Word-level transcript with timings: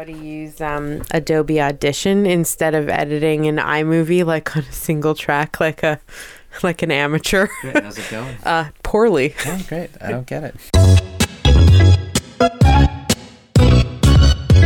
how 0.00 0.04
to 0.04 0.12
use 0.12 0.62
um, 0.62 1.02
Adobe 1.10 1.60
Audition 1.60 2.24
instead 2.24 2.74
of 2.74 2.88
editing 2.88 3.46
an 3.46 3.58
iMovie 3.58 4.24
like 4.24 4.56
on 4.56 4.62
a 4.62 4.72
single 4.72 5.14
track, 5.14 5.60
like 5.60 5.82
a 5.82 6.00
like 6.62 6.80
an 6.80 6.90
amateur. 6.90 7.48
Great. 7.60 7.78
How's 7.82 7.98
it 7.98 8.10
going? 8.10 8.34
Uh, 8.42 8.70
poorly. 8.82 9.34
Oh, 9.44 9.62
great. 9.68 9.90
I 10.00 10.10
don't 10.10 10.26
get 10.26 10.44
it. 10.44 10.54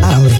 I 0.04 0.12
don't 0.12 0.22
really 0.22 0.38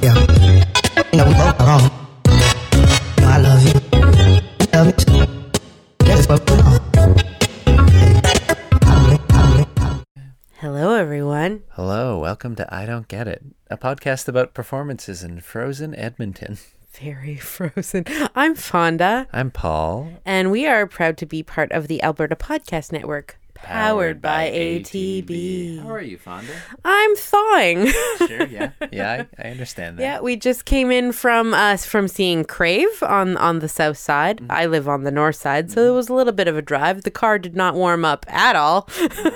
Welcome 12.34 12.56
to 12.56 12.74
I 12.74 12.84
Don't 12.84 13.06
Get 13.06 13.28
It, 13.28 13.44
a 13.70 13.76
podcast 13.76 14.26
about 14.26 14.54
performances 14.54 15.22
in 15.22 15.38
frozen 15.40 15.94
Edmonton. 15.94 16.58
Very 16.92 17.36
frozen. 17.38 18.06
I'm 18.34 18.56
Fonda, 18.56 19.28
I'm 19.32 19.52
Paul. 19.52 20.14
and 20.26 20.50
we 20.50 20.66
are 20.66 20.84
proud 20.88 21.16
to 21.18 21.26
be 21.26 21.44
part 21.44 21.70
of 21.70 21.86
the 21.86 22.02
Alberta 22.02 22.34
Podcast 22.34 22.90
Network, 22.90 23.38
powered, 23.64 24.20
by, 24.22 24.50
ATB. 24.50 25.82
How 25.82 25.90
are 25.90 26.00
you, 26.00 26.18
Fonda? 26.18 26.52
I'm 26.84 27.16
thawing. 27.16 27.86
Sure. 28.18 28.46
Yeah. 28.46 28.70
Yeah. 28.92 29.24
I, 29.38 29.48
I 29.48 29.50
understand 29.50 29.98
that. 29.98 30.02
Yeah, 30.02 30.20
we 30.20 30.36
just 30.36 30.66
came 30.66 30.90
in 30.90 31.10
from 31.12 31.52
us 31.54 31.84
from 31.84 32.06
seeing 32.06 32.44
Crave 32.44 33.02
on 33.02 33.36
on 33.38 33.58
the 33.58 33.68
south 33.68 33.96
side. 33.98 34.42
I 34.48 34.66
live 34.66 34.88
on 34.88 35.04
the 35.04 35.10
north 35.10 35.36
side, 35.36 35.70
so 35.70 35.90
it 35.90 35.94
was 35.94 36.08
a 36.08 36.14
little 36.14 36.32
bit 36.32 36.46
of 36.48 36.56
a 36.56 36.62
drive. 36.62 37.02
The 37.02 37.10
car 37.10 37.38
did 37.38 37.56
not 37.56 37.74
warm 37.74 38.04
up 38.04 38.24
at 38.28 38.56
all. 38.56 38.88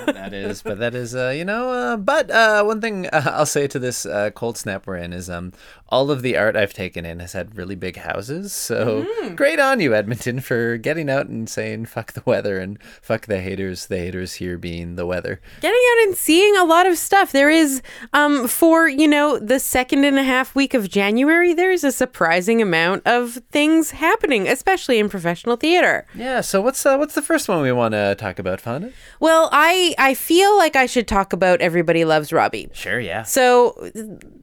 that 0.05 0.31
is, 0.33 0.61
but 0.61 0.79
that 0.79 0.95
is, 0.95 1.15
uh, 1.15 1.29
you 1.35 1.43
know, 1.45 1.71
uh, 1.71 1.97
but 1.97 2.29
uh, 2.31 2.63
one 2.63 2.79
thing 2.79 3.07
uh, 3.07 3.23
I'll 3.33 3.45
say 3.45 3.67
to 3.67 3.79
this 3.79 4.05
uh, 4.05 4.29
cold 4.31 4.57
snap 4.57 4.87
we're 4.87 4.97
in 4.97 5.13
is 5.13 5.29
um, 5.29 5.51
all 5.89 6.11
of 6.11 6.21
the 6.21 6.37
art 6.37 6.55
I've 6.55 6.73
taken 6.73 7.05
in 7.05 7.19
has 7.19 7.33
had 7.33 7.57
really 7.57 7.75
big 7.75 7.97
houses. 7.97 8.53
So 8.53 9.05
great 9.35 9.59
on 9.59 9.79
you, 9.79 9.93
Edmonton, 9.95 10.39
for 10.39 10.77
getting 10.77 11.09
out 11.09 11.27
and 11.27 11.49
saying 11.49 11.85
fuck 11.87 12.13
the 12.13 12.23
weather 12.25 12.59
and 12.59 12.81
fuck 13.01 13.25
the 13.25 13.41
haters. 13.41 13.87
The 13.87 13.97
haters 13.97 14.18
here 14.27 14.57
being 14.57 14.95
the 14.95 15.05
weather. 15.05 15.41
Getting 15.61 15.81
out 15.91 16.07
and 16.07 16.15
seeing 16.15 16.55
a 16.57 16.63
lot 16.63 16.85
of 16.87 16.97
stuff. 16.97 17.31
There 17.31 17.49
is 17.49 17.81
um 18.13 18.47
for, 18.47 18.87
you 18.87 19.07
know, 19.07 19.39
the 19.39 19.59
second 19.59 20.03
and 20.03 20.17
a 20.17 20.23
half 20.23 20.55
week 20.55 20.73
of 20.73 20.89
January, 20.89 21.53
there 21.53 21.71
is 21.71 21.83
a 21.83 21.91
surprising 21.91 22.61
amount 22.61 23.05
of 23.05 23.39
things 23.51 23.91
happening, 23.91 24.47
especially 24.47 24.99
in 24.99 25.09
professional 25.09 25.55
theater. 25.55 26.05
Yeah. 26.15 26.41
So 26.41 26.61
what's 26.61 26.85
uh, 26.85 26.97
what's 26.97 27.15
the 27.15 27.21
first 27.21 27.47
one 27.47 27.61
we 27.61 27.71
want 27.71 27.93
to 27.93 28.15
talk 28.15 28.39
about, 28.39 28.61
Fonda? 28.61 28.91
Well, 29.19 29.49
I 29.51 29.95
I 29.97 30.13
feel 30.13 30.57
like 30.57 30.75
I 30.75 30.85
should 30.85 31.07
talk 31.07 31.33
about 31.33 31.61
Everybody 31.61 32.05
Loves 32.05 32.31
Robbie. 32.31 32.69
Sure. 32.73 32.99
Yeah. 32.99 33.23
So, 33.23 33.91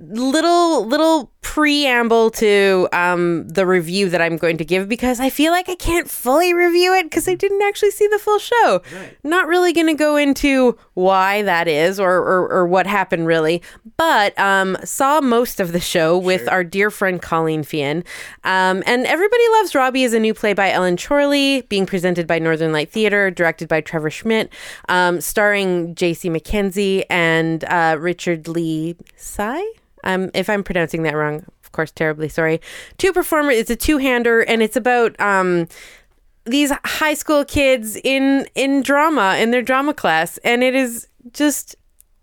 little 0.01 0.87
little 0.87 1.33
preamble 1.57 2.29
to 2.29 2.87
um, 2.93 3.49
the 3.49 3.67
review 3.67 4.11
that 4.11 4.21
I'm 4.21 4.37
going 4.37 4.59
to 4.59 4.65
give 4.65 4.91
because 4.91 5.21
I 5.21 5.31
feel 5.31 5.53
like 5.53 5.71
I 5.71 5.75
can't 5.75 6.07
fully 6.07 6.53
review 6.53 6.93
it 6.93 7.05
because 7.05 7.27
I 7.27 7.35
didn't 7.35 7.63
actually 7.63 7.93
see 7.93 8.07
the 8.09 8.19
full 8.19 8.39
show. 8.39 8.83
Not 9.25 9.47
really 9.47 9.73
going 9.73 9.87
to 9.87 9.95
go 9.95 10.17
into 10.17 10.77
why 10.93 11.41
that 11.41 11.67
is 11.67 11.99
or, 11.99 12.15
or, 12.15 12.53
or 12.53 12.67
what 12.67 12.87
happened 12.87 13.27
really, 13.27 13.63
but 13.97 14.39
um, 14.39 14.77
saw 14.85 15.23
most 15.23 15.59
of 15.59 15.73
the 15.73 15.81
show 15.81 16.19
with 16.19 16.47
our 16.51 16.63
dear 16.63 16.91
friend 16.91 17.23
Colleen 17.23 17.63
Fian. 17.63 18.05
Um, 18.45 18.83
and 18.85 19.07
Everybody 19.07 19.45
Loves 19.53 19.75
Robbie 19.75 20.03
is 20.03 20.13
a 20.13 20.21
new 20.21 20.35
play 20.35 20.53
by 20.53 20.71
Ellen 20.71 20.99
Chorley, 20.99 21.63
being 21.63 21.87
presented 21.87 22.27
by 22.27 22.39
Northern 22.39 22.73
Light 22.73 22.93
Theater, 22.93 23.31
directed 23.31 23.67
by 23.67 23.81
Trevor 23.81 24.11
Schmidt, 24.11 24.53
um, 24.91 25.23
starring 25.23 25.95
J.C. 25.95 26.29
McKenzie 26.29 27.05
and 27.09 27.65
uh, 27.65 27.97
Richard 27.99 28.47
Lee 28.47 28.95
Hsi. 29.17 29.65
Um, 30.07 30.31
if 30.35 30.49
I'm 30.49 30.63
pronouncing 30.63 31.03
that 31.03 31.15
wrong, 31.15 31.45
of 31.65 31.73
course, 31.73 31.91
terribly 31.91 32.29
sorry. 32.29 32.61
Two 32.97 33.13
performers. 33.13 33.57
It's 33.57 33.71
a 33.71 33.77
two-hander, 33.77 34.41
and 34.41 34.63
it's 34.63 34.77
about 34.77 35.19
um, 35.21 35.69
these 36.45 36.73
high 36.85 37.15
school 37.15 37.45
kids 37.45 37.97
in 38.03 38.47
in 38.55 38.83
drama 38.83 39.37
in 39.39 39.51
their 39.51 39.63
drama 39.63 39.93
class, 39.93 40.39
and 40.39 40.63
it 40.63 40.75
is 40.75 41.09
just 41.33 41.77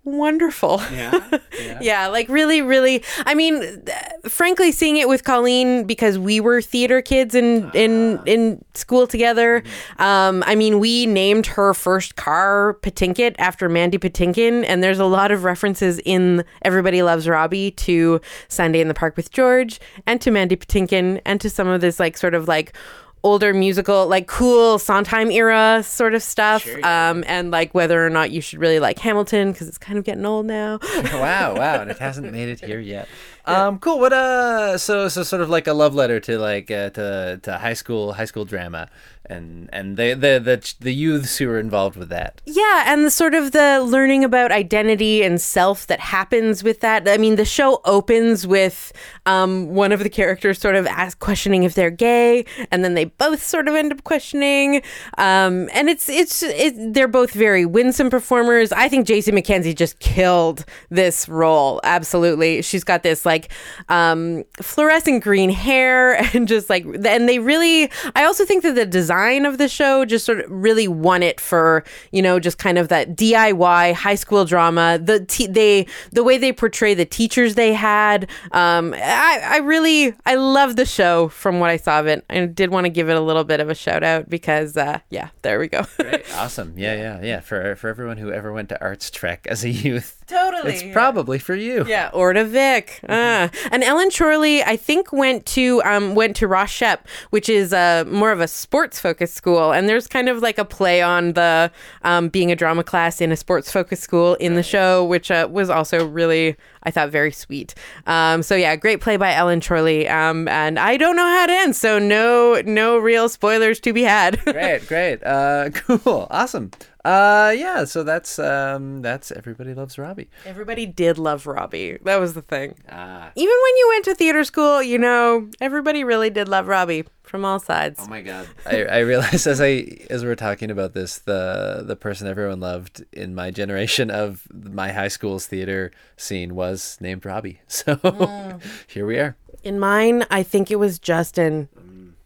wonderful. 0.03 0.81
Yeah. 0.93 1.79
Yeah, 1.81 2.07
like 2.07 2.29
really, 2.29 2.61
really. 2.61 3.03
I 3.25 3.35
mean, 3.35 3.59
th- 3.61 3.97
frankly, 4.27 4.71
seeing 4.71 4.97
it 4.97 5.07
with 5.07 5.23
Colleen 5.23 5.85
because 5.85 6.17
we 6.17 6.39
were 6.39 6.61
theater 6.61 7.01
kids 7.01 7.35
in 7.35 7.69
in 7.73 8.19
in 8.25 8.63
school 8.73 9.05
together. 9.07 9.63
Um, 9.99 10.43
I 10.45 10.55
mean, 10.55 10.79
we 10.79 11.05
named 11.05 11.45
her 11.47 11.73
first 11.73 12.15
car 12.15 12.77
Patinkin 12.81 13.35
after 13.37 13.69
Mandy 13.69 13.97
Patinkin, 13.97 14.65
and 14.67 14.83
there's 14.83 14.99
a 14.99 15.05
lot 15.05 15.31
of 15.31 15.43
references 15.43 15.99
in 16.05 16.43
Everybody 16.63 17.03
Loves 17.03 17.27
Robbie 17.27 17.71
to 17.71 18.19
Sunday 18.47 18.81
in 18.81 18.87
the 18.87 18.93
Park 18.95 19.15
with 19.15 19.31
George, 19.31 19.79
and 20.05 20.19
to 20.21 20.31
Mandy 20.31 20.55
Patinkin, 20.55 21.21
and 21.25 21.39
to 21.39 21.49
some 21.49 21.67
of 21.67 21.81
this 21.81 21.99
like 21.99 22.17
sort 22.17 22.33
of 22.33 22.47
like 22.47 22.73
older 23.23 23.53
musical 23.53 24.07
like 24.07 24.27
cool 24.27 24.77
Sondheim 24.77 25.31
era 25.31 25.81
sort 25.83 26.13
of 26.13 26.21
stuff 26.21 26.67
um 26.83 27.23
and 27.25 27.51
like 27.51 27.73
whether 27.73 28.05
or 28.05 28.09
not 28.09 28.31
you 28.31 28.41
should 28.41 28.59
really 28.59 28.79
like 28.79 28.99
Hamilton 28.99 29.51
because 29.51 29.67
it's 29.67 29.77
kind 29.77 29.97
of 29.97 30.03
getting 30.03 30.25
old 30.25 30.45
now 30.45 30.79
wow. 31.13 31.55
Wow. 31.55 31.81
And 31.81 31.91
it 31.91 31.99
hasn't 31.99 32.31
made 32.31 32.49
it 32.49 32.59
here 32.59 32.79
yet. 32.79 33.07
Um. 33.45 33.79
Cool. 33.79 33.99
What? 33.99 34.13
Uh. 34.13 34.77
So 34.77 35.07
so 35.07 35.23
sort 35.23 35.41
of 35.41 35.49
like 35.49 35.67
a 35.67 35.73
love 35.73 35.93
letter 35.95 36.19
to 36.21 36.37
like 36.37 36.71
uh, 36.71 36.89
to 36.91 37.39
to 37.43 37.57
high 37.57 37.73
school 37.73 38.13
high 38.13 38.25
school 38.25 38.45
drama 38.45 38.89
and 39.25 39.69
and 39.71 39.95
the 39.95 40.13
the 40.13 40.39
the 40.39 40.73
the 40.81 40.93
youths 40.93 41.37
who 41.37 41.49
are 41.49 41.59
involved 41.59 41.95
with 41.95 42.09
that. 42.09 42.41
Yeah, 42.45 42.83
and 42.87 43.05
the 43.05 43.11
sort 43.11 43.33
of 43.33 43.51
the 43.51 43.81
learning 43.81 44.23
about 44.23 44.51
identity 44.51 45.23
and 45.23 45.39
self 45.39 45.87
that 45.87 45.99
happens 45.99 46.63
with 46.63 46.81
that. 46.81 47.07
I 47.07 47.17
mean, 47.17 47.35
the 47.35 47.45
show 47.45 47.81
opens 47.85 48.45
with 48.45 48.91
um, 49.25 49.69
one 49.69 49.91
of 49.91 49.99
the 49.99 50.09
characters 50.09 50.59
sort 50.59 50.75
of 50.75 50.85
ask, 50.87 51.19
questioning 51.19 51.63
if 51.63 51.73
they're 51.73 51.89
gay, 51.89 52.45
and 52.71 52.83
then 52.83 52.95
they 52.95 53.05
both 53.05 53.41
sort 53.41 53.67
of 53.67 53.75
end 53.75 53.93
up 53.93 54.03
questioning. 54.03 54.81
Um, 55.17 55.69
and 55.73 55.89
it's 55.89 56.09
it's 56.09 56.43
it, 56.43 56.93
they're 56.93 57.07
both 57.07 57.31
very 57.31 57.65
winsome 57.65 58.09
performers. 58.09 58.71
I 58.73 58.89
think 58.89 59.07
J.C. 59.07 59.31
McKenzie 59.31 59.75
just 59.75 59.99
killed 59.99 60.65
this 60.89 61.29
role. 61.29 61.79
Absolutely, 61.85 62.61
she's 62.61 62.83
got 62.83 63.03
this 63.03 63.25
like 63.25 63.51
um, 63.87 64.43
fluorescent 64.61 65.23
green 65.23 65.49
hair 65.49 66.15
and 66.33 66.47
just 66.47 66.69
like 66.69 66.83
and 66.83 67.29
they 67.29 67.39
really. 67.39 67.89
I 68.15 68.25
also 68.25 68.43
think 68.43 68.63
that 68.63 68.75
the 68.75 68.85
design 68.85 69.12
of 69.45 69.57
the 69.57 69.67
show 69.67 70.05
just 70.05 70.25
sort 70.25 70.39
of 70.39 70.49
really 70.49 70.87
won 70.87 71.23
it 71.23 71.39
for 71.39 71.83
you 72.11 72.21
know 72.21 72.39
just 72.39 72.57
kind 72.57 72.77
of 72.77 72.87
that 72.89 73.15
DIY 73.15 73.93
high 73.93 74.15
school 74.15 74.45
drama. 74.45 74.99
The 75.01 75.23
they 75.49 75.87
the 76.11 76.23
way 76.23 76.37
they 76.37 76.51
portray 76.51 76.93
the 76.93 77.05
teachers 77.05 77.55
they 77.55 77.73
had. 77.73 78.29
Um, 78.51 78.93
I 78.93 79.41
I 79.43 79.57
really 79.57 80.13
I 80.25 80.35
love 80.35 80.75
the 80.75 80.85
show 80.85 81.27
from 81.29 81.59
what 81.59 81.69
I 81.69 81.77
saw 81.77 81.99
of 81.99 82.07
it. 82.07 82.25
I 82.29 82.45
did 82.45 82.71
want 82.71 82.85
to 82.85 82.89
give 82.89 83.09
it 83.09 83.15
a 83.15 83.21
little 83.21 83.43
bit 83.43 83.59
of 83.59 83.69
a 83.69 83.75
shout 83.75 84.03
out 84.03 84.29
because 84.29 84.75
uh, 84.77 84.99
yeah, 85.09 85.29
there 85.41 85.59
we 85.59 85.67
go. 85.67 85.85
Awesome. 86.35 86.73
Yeah. 86.77 86.95
Yeah. 86.95 87.21
Yeah. 87.21 87.39
For 87.39 87.75
for 87.75 87.89
everyone 87.89 88.17
who 88.17 88.31
ever 88.31 88.51
went 88.51 88.69
to 88.69 88.81
Arts 88.81 89.09
Trek 89.09 89.45
as 89.49 89.63
a 89.63 89.69
youth, 89.69 90.22
totally. 90.27 90.73
it's 90.73 90.93
probably 90.93 91.39
for 91.39 91.55
you. 91.55 91.85
Yeah, 91.87 92.09
or 92.13 92.33
to 92.33 92.45
Vic. 92.45 92.99
Uh, 93.07 93.49
and 93.71 93.83
Ellen 93.83 94.09
Chorley, 94.09 94.63
I 94.63 94.75
think, 94.75 95.11
went 95.11 95.45
to 95.47 95.81
um, 95.83 96.15
went 96.15 96.35
to 96.37 96.47
Ross 96.47 96.69
Shep, 96.69 97.07
which 97.29 97.49
is 97.49 97.73
uh, 97.73 98.05
more 98.07 98.31
of 98.31 98.39
a 98.39 98.47
sports 98.47 98.99
focused 98.99 99.35
school. 99.35 99.71
And 99.71 99.87
there's 99.89 100.07
kind 100.07 100.29
of 100.29 100.41
like 100.41 100.57
a 100.57 100.65
play 100.65 101.01
on 101.01 101.33
the 101.33 101.71
um, 102.03 102.29
being 102.29 102.51
a 102.51 102.55
drama 102.55 102.83
class 102.83 103.21
in 103.21 103.31
a 103.31 103.35
sports 103.35 103.71
focused 103.71 104.03
school 104.03 104.35
in 104.35 104.55
the 104.55 104.63
show, 104.63 105.03
which 105.05 105.31
uh, 105.31 105.47
was 105.51 105.69
also 105.69 106.05
really, 106.05 106.55
I 106.85 106.91
thought, 106.91 107.09
very 107.09 107.31
sweet. 107.31 107.73
Um, 108.07 108.43
so 108.43 108.55
yeah, 108.55 108.75
great 108.75 109.01
play 109.01 109.17
by 109.17 109.33
Ellen 109.33 109.61
Chorley. 109.61 110.07
Um, 110.07 110.47
and 110.47 110.77
I 110.77 110.97
don't 110.97 111.15
know 111.15 111.27
how 111.27 111.45
to 111.45 111.53
end, 111.53 111.75
so 111.75 111.99
no 111.99 112.61
no 112.65 112.97
real 112.97 113.29
spoilers 113.29 113.79
to 113.81 113.93
be 113.93 114.03
had. 114.03 114.39
Great. 114.45 114.87
Great. 114.87 115.23
Uh. 115.23 115.69
Cool. 115.83 116.27
Awesome. 116.29 116.71
Uh. 117.05 117.53
Yeah. 117.55 117.83
So 117.85 118.03
that's 118.03 118.39
um. 118.39 119.01
That's 119.01 119.31
everybody 119.31 119.73
loves 119.73 119.97
Robbie. 119.97 120.29
Everybody 120.45 120.85
did 120.85 121.17
love 121.17 121.45
Robbie. 121.47 121.97
That 122.03 122.19
was 122.19 122.33
the 122.33 122.41
thing. 122.41 122.75
Ah. 122.89 123.31
Even 123.35 123.55
when 123.63 123.77
you 123.77 123.87
went 123.89 124.05
to 124.05 124.15
theater 124.15 124.43
school, 124.43 124.81
you 124.81 124.97
know, 124.97 125.49
everybody 125.61 126.03
really 126.03 126.29
did 126.29 126.47
love 126.47 126.67
Robbie 126.67 127.03
from 127.33 127.45
all 127.45 127.57
sides. 127.57 127.99
Oh 127.99 128.07
my 128.07 128.21
god. 128.21 128.47
I, 128.67 128.83
I 128.83 128.99
realized 128.99 129.47
as 129.47 129.59
I 129.59 129.87
as 130.11 130.23
we 130.23 130.29
are 130.29 130.35
talking 130.35 130.69
about 130.69 130.93
this, 130.93 131.17
the 131.17 131.83
the 131.83 131.95
person 131.95 132.27
everyone 132.27 132.59
loved 132.59 133.03
in 133.11 133.33
my 133.33 133.49
generation 133.49 134.11
of 134.11 134.45
my 134.53 134.91
high 134.91 135.07
school's 135.07 135.47
theater 135.47 135.91
scene 136.15 136.53
was 136.53 136.95
named 137.01 137.25
Robbie. 137.25 137.59
So 137.67 138.59
here 138.85 139.07
we 139.07 139.17
are. 139.17 139.35
In 139.63 139.79
mine, 139.79 140.25
I 140.29 140.43
think 140.43 140.69
it 140.69 140.75
was 140.75 140.99
Justin. 140.99 141.69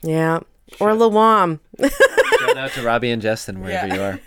Yeah. 0.01 0.41
Or 0.81 0.89
Lawam. 0.89 1.61
Shout 1.79 2.57
out 2.57 2.71
to 2.71 2.83
Robbie 2.83 3.11
and 3.11 3.21
Justin 3.21 3.61
wherever 3.63 3.87
you 3.95 4.01
are. 4.01 4.19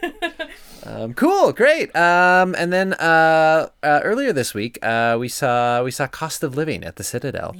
Um, 0.86 1.12
cool, 1.12 1.52
great. 1.52 1.94
Um, 1.94 2.54
and 2.56 2.72
then 2.72 2.94
uh, 2.94 3.68
uh, 3.82 4.00
earlier 4.02 4.32
this 4.32 4.54
week, 4.54 4.78
uh, 4.82 5.18
we 5.20 5.28
saw 5.28 5.84
we 5.84 5.90
saw 5.90 6.06
Cost 6.06 6.42
of 6.42 6.56
Living 6.56 6.84
at 6.84 6.96
the 6.96 7.04
Citadel. 7.04 7.54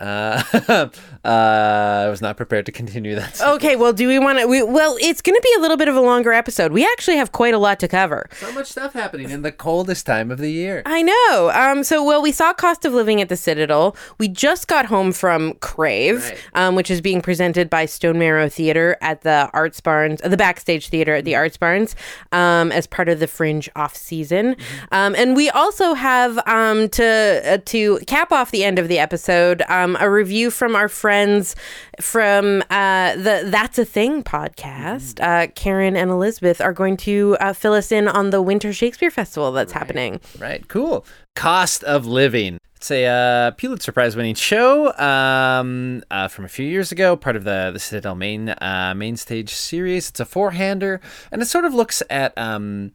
Uh, 0.00 0.42
uh, 1.24 2.04
I 2.04 2.08
was 2.08 2.22
not 2.22 2.36
prepared 2.36 2.66
to 2.66 2.72
continue 2.72 3.14
that. 3.16 3.40
Okay, 3.58 3.76
well, 3.76 3.92
do 3.92 4.06
we 4.06 4.18
want 4.18 4.38
to? 4.38 4.46
We, 4.46 4.62
well, 4.62 4.96
it's 5.00 5.22
going 5.22 5.34
to 5.34 5.40
be 5.42 5.52
a 5.56 5.60
little 5.60 5.76
bit 5.76 5.88
of 5.88 5.96
a 5.96 6.00
longer 6.00 6.32
episode. 6.32 6.70
We 6.70 6.84
actually 6.84 7.16
have 7.16 7.32
quite 7.32 7.54
a 7.54 7.58
lot 7.58 7.80
to 7.80 7.88
cover. 7.88 8.28
So 8.38 8.52
much 8.52 8.66
stuff 8.66 8.92
happening 8.92 9.30
in 9.30 9.42
the 9.42 9.50
coldest 9.50 10.06
time 10.06 10.30
of 10.30 10.38
the 10.38 10.50
year. 10.50 10.82
I 10.86 11.02
know. 11.02 11.50
Um, 11.54 11.82
so, 11.82 12.04
well, 12.04 12.20
we 12.22 12.30
saw 12.30 12.52
Cost 12.52 12.84
of 12.84 12.92
Living 12.92 13.20
at 13.20 13.28
the 13.28 13.36
Citadel. 13.36 13.96
We 14.18 14.28
just 14.28 14.68
got 14.68 14.86
home 14.86 15.12
from 15.12 15.54
Crave, 15.54 16.24
Right. 16.24 16.38
um, 16.54 16.74
which 16.76 16.90
is 16.90 17.00
being 17.00 17.20
presented 17.20 17.68
by 17.70 17.86
Stone 17.86 18.18
Marrow 18.18 18.48
Theater 18.48 18.96
at 19.00 19.22
the 19.22 19.50
Arts 19.54 19.80
Barns, 19.80 20.20
uh, 20.22 20.28
the 20.28 20.36
Backstage 20.36 20.88
Theater 20.88 21.14
at 21.14 21.24
the 21.24 21.34
Arts 21.34 21.56
Barns, 21.56 21.96
um, 22.32 22.70
as 22.70 22.86
part 22.86 23.08
of 23.08 23.18
the 23.18 23.26
Fringe 23.26 23.68
off 23.74 23.96
season. 23.96 24.56
Um, 24.92 25.14
and 25.16 25.34
we 25.34 25.48
also 25.50 25.94
have 25.94 26.38
um, 26.46 26.88
to 26.90 27.42
uh, 27.44 27.58
to 27.66 27.98
cap 28.06 28.30
off 28.30 28.50
the 28.50 28.62
end 28.64 28.78
of 28.78 28.88
the 28.88 28.98
episode 28.98 29.62
um, 29.68 29.87
a 30.00 30.10
review 30.10 30.50
from 30.50 30.74
our 30.74 30.88
friends 30.88 31.56
from 32.00 32.62
uh, 32.70 33.16
the 33.16 33.42
That's 33.46 33.78
a 33.78 33.84
Thing 33.84 34.22
podcast. 34.22 35.20
Uh, 35.20 35.50
Karen 35.54 35.96
and 35.96 36.10
Elizabeth 36.10 36.60
are 36.60 36.72
going 36.72 36.96
to 36.98 37.36
uh, 37.40 37.52
fill 37.52 37.74
us 37.74 37.92
in 37.92 38.08
on 38.08 38.30
the 38.30 38.42
Winter 38.42 38.72
Shakespeare 38.72 39.10
Festival 39.10 39.52
that's 39.52 39.72
happening. 39.72 40.20
Right, 40.38 40.66
cool. 40.68 41.06
Cost 41.34 41.84
of 41.84 42.06
Living. 42.06 42.58
It's 42.78 42.92
a 42.92 43.06
uh, 43.06 43.50
Pulitzer 43.52 43.90
Prize 43.90 44.14
winning 44.14 44.36
show 44.36 44.96
um, 44.98 46.00
uh, 46.12 46.28
from 46.28 46.44
a 46.44 46.48
few 46.48 46.64
years 46.64 46.92
ago, 46.92 47.16
part 47.16 47.34
of 47.34 47.42
the 47.42 47.70
the 47.72 47.80
Citadel 47.80 48.14
main 48.14 48.50
uh, 48.50 48.94
main 48.96 49.16
stage 49.16 49.52
series. 49.52 50.10
It's 50.10 50.20
a 50.20 50.24
four 50.24 50.52
hander, 50.52 51.00
and 51.32 51.42
it 51.42 51.46
sort 51.46 51.64
of 51.64 51.74
looks 51.74 52.04
at 52.08 52.38
um, 52.38 52.92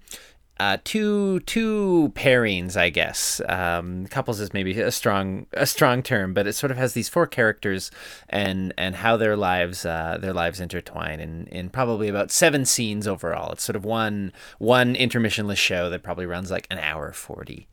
uh, 0.60 0.78
two 0.84 1.40
two 1.42 2.12
pairings, 2.16 2.78
I 2.78 2.90
guess. 2.90 3.42
Um, 3.50 4.06
couples 4.08 4.40
is 4.40 4.54
maybe 4.54 4.80
a 4.80 4.92
strong 4.92 5.48
a 5.54 5.66
strong 5.66 6.04
term, 6.04 6.34
but 6.34 6.46
it 6.48 6.54
sort 6.54 6.72
of 6.72 6.78
has 6.78 6.94
these 6.94 7.10
four 7.10 7.26
characters 7.28 7.90
and 8.30 8.74
and 8.78 8.96
how 8.96 9.18
their 9.18 9.36
lives 9.36 9.86
uh, 9.86 10.18
their 10.22 10.34
lives 10.34 10.60
intertwine 10.60 11.20
in, 11.20 11.48
in 11.48 11.70
probably 11.70 12.08
about 12.08 12.32
seven 12.32 12.66
scenes 12.66 13.08
overall. 13.08 13.52
It's 13.52 13.64
sort 13.64 13.76
of 13.76 13.84
one 13.84 14.32
one 14.60 14.96
intermissionless 14.96 15.58
show 15.58 15.90
that 15.90 16.04
probably 16.04 16.26
runs 16.26 16.52
like 16.52 16.68
an 16.70 16.78
hour 16.80 17.12
40 17.12 17.68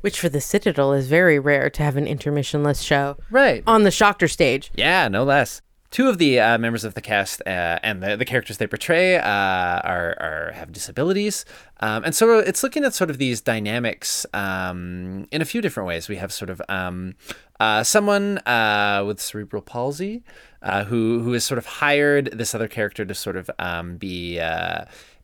Which 0.00 0.20
for 0.20 0.28
the 0.28 0.40
Citadel 0.40 0.92
is 0.92 1.08
very 1.08 1.38
rare 1.38 1.68
to 1.70 1.82
have 1.82 1.96
an 1.96 2.06
intermissionless 2.06 2.84
show 2.84 3.16
Right. 3.30 3.62
on 3.66 3.82
the 3.82 3.90
Shoctor 3.90 4.28
stage. 4.28 4.70
Yeah, 4.74 5.08
no 5.08 5.24
less. 5.24 5.62
Two 5.94 6.08
of 6.08 6.18
the 6.18 6.40
uh, 6.40 6.58
members 6.58 6.82
of 6.82 6.94
the 6.94 7.00
cast 7.00 7.40
uh, 7.46 7.78
and 7.84 8.02
the, 8.02 8.16
the 8.16 8.24
characters 8.24 8.58
they 8.58 8.66
portray 8.66 9.16
uh, 9.16 9.22
are, 9.22 10.16
are 10.18 10.52
have 10.52 10.72
disabilities, 10.72 11.44
um, 11.78 12.02
and 12.02 12.12
so 12.12 12.40
it's 12.40 12.64
looking 12.64 12.82
at 12.82 12.94
sort 12.94 13.10
of 13.10 13.18
these 13.18 13.40
dynamics 13.40 14.26
um, 14.34 15.28
in 15.30 15.40
a 15.40 15.44
few 15.44 15.60
different 15.60 15.86
ways. 15.86 16.08
We 16.08 16.16
have 16.16 16.32
sort 16.32 16.50
of 16.50 16.60
um, 16.68 17.14
uh, 17.60 17.84
someone 17.84 18.38
uh, 18.38 19.04
with 19.06 19.20
cerebral 19.20 19.62
palsy 19.62 20.24
uh, 20.62 20.82
who 20.82 21.20
who 21.22 21.32
has 21.32 21.44
sort 21.44 21.58
of 21.58 21.66
hired 21.66 22.26
this 22.32 22.56
other 22.56 22.66
character 22.66 23.04
to 23.04 23.14
sort 23.14 23.36
of 23.36 23.48
um, 23.60 23.96
be. 23.96 24.40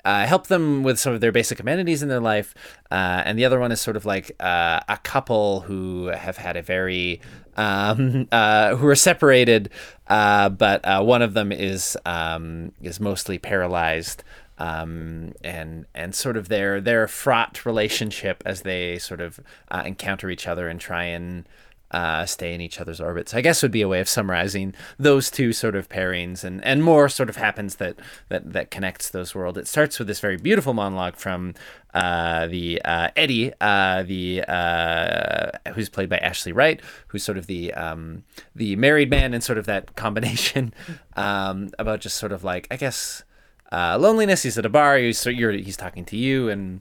Uh, 0.05 0.27
help 0.27 0.47
them 0.47 0.83
with 0.83 0.99
some 0.99 1.13
of 1.13 1.21
their 1.21 1.33
basic 1.33 1.61
amenities 1.61 2.03
in 2.03 2.09
their 2.09 2.21
life. 2.21 2.55
Uh, 2.91 3.23
and 3.25 3.39
the 3.39 3.45
other 3.45 3.59
one 3.59 3.73
is 3.73 3.81
sort 3.81 3.97
of 3.97 4.05
like 4.05 4.33
uh, 4.41 4.81
a 4.89 4.99
couple 4.99 5.61
who 5.61 6.07
have 6.07 6.37
had 6.37 6.57
a 6.57 6.63
very, 6.63 7.21
um, 7.57 8.29
uh, 8.33 8.77
who 8.77 8.87
are 8.87 8.97
separated, 8.97 9.71
uh, 10.09 10.49
but 10.49 10.85
uh, 10.85 11.03
one 11.03 11.23
of 11.23 11.35
them 11.35 11.53
is 11.53 11.97
um, 12.07 12.73
is 12.83 13.01
mostly 13.01 13.39
paralyzed. 13.39 14.25
Um, 14.59 15.33
and 15.43 15.87
and 15.95 16.15
sort 16.15 16.37
of 16.37 16.49
their 16.49 16.83
their 16.83 17.09
fraught 17.09 17.65
relationship 17.65 18.43
as 18.45 18.61
they 18.61 18.99
sort 18.99 19.23
of 19.23 19.41
encounter 19.73 20.29
each 20.29 20.47
other 20.47 20.69
and 20.69 20.79
try 20.79 21.05
and 21.05 21.49
uh, 21.91 22.25
stay 22.25 22.55
in 22.55 22.61
each 22.61 22.81
other's 22.81 23.01
orbits. 23.01 23.35
I 23.35 23.41
guess 23.41 23.63
would 23.63 23.73
be 23.73 23.83
a 23.83 23.89
way 23.89 24.01
of 24.01 24.09
summarizing 24.09 24.75
those 24.99 25.31
two 25.31 25.53
sort 25.53 25.75
of 25.75 25.89
pairings, 25.89 26.45
and, 26.45 26.65
and 26.65 26.85
more 26.85 27.09
sort 27.09 27.29
of 27.29 27.37
happens 27.37 27.77
that 27.77 27.97
that 28.29 28.53
that 28.53 28.71
connects 28.71 29.11
those 29.11 29.35
worlds. 29.35 29.59
It 29.59 29.67
starts 29.67 29.99
with 29.99 30.09
this 30.09 30.21
very 30.21 30.37
beautiful 30.37 30.75
monologue 30.75 31.17
from 31.17 31.55
uh, 31.95 32.47
the 32.47 32.81
uh, 32.85 33.09
Eddie, 33.17 33.53
uh, 33.61 34.03
the 34.05 34.43
uh, 34.43 35.51
who's 35.75 35.89
played 35.89 36.09
by 36.09 36.19
Ashley 36.19 36.53
Wright, 36.53 36.81
who's 37.09 37.23
sort 37.23 37.39
of 37.39 37.47
the 37.47 37.75
um, 37.75 38.25
the 38.55 38.77
married 38.77 39.11
man, 39.11 39.35
and 39.35 39.43
sort 39.43 39.59
of 39.59 39.67
that 39.67 39.97
combination 39.97 40.73
um, 41.17 41.71
about 41.79 42.01
just 42.01 42.17
sort 42.17 42.33
of 42.33 42.45
like 42.45 42.67
I 42.71 42.77
guess. 42.77 43.25
Uh, 43.73 43.97
loneliness. 43.97 44.43
He's 44.43 44.59
at 44.59 44.67
a 44.67 44.69
bar. 44.69 44.99
He's 44.99 45.23
he's 45.23 45.77
talking 45.77 46.05
to 46.07 46.17
you, 46.17 46.49
and 46.49 46.81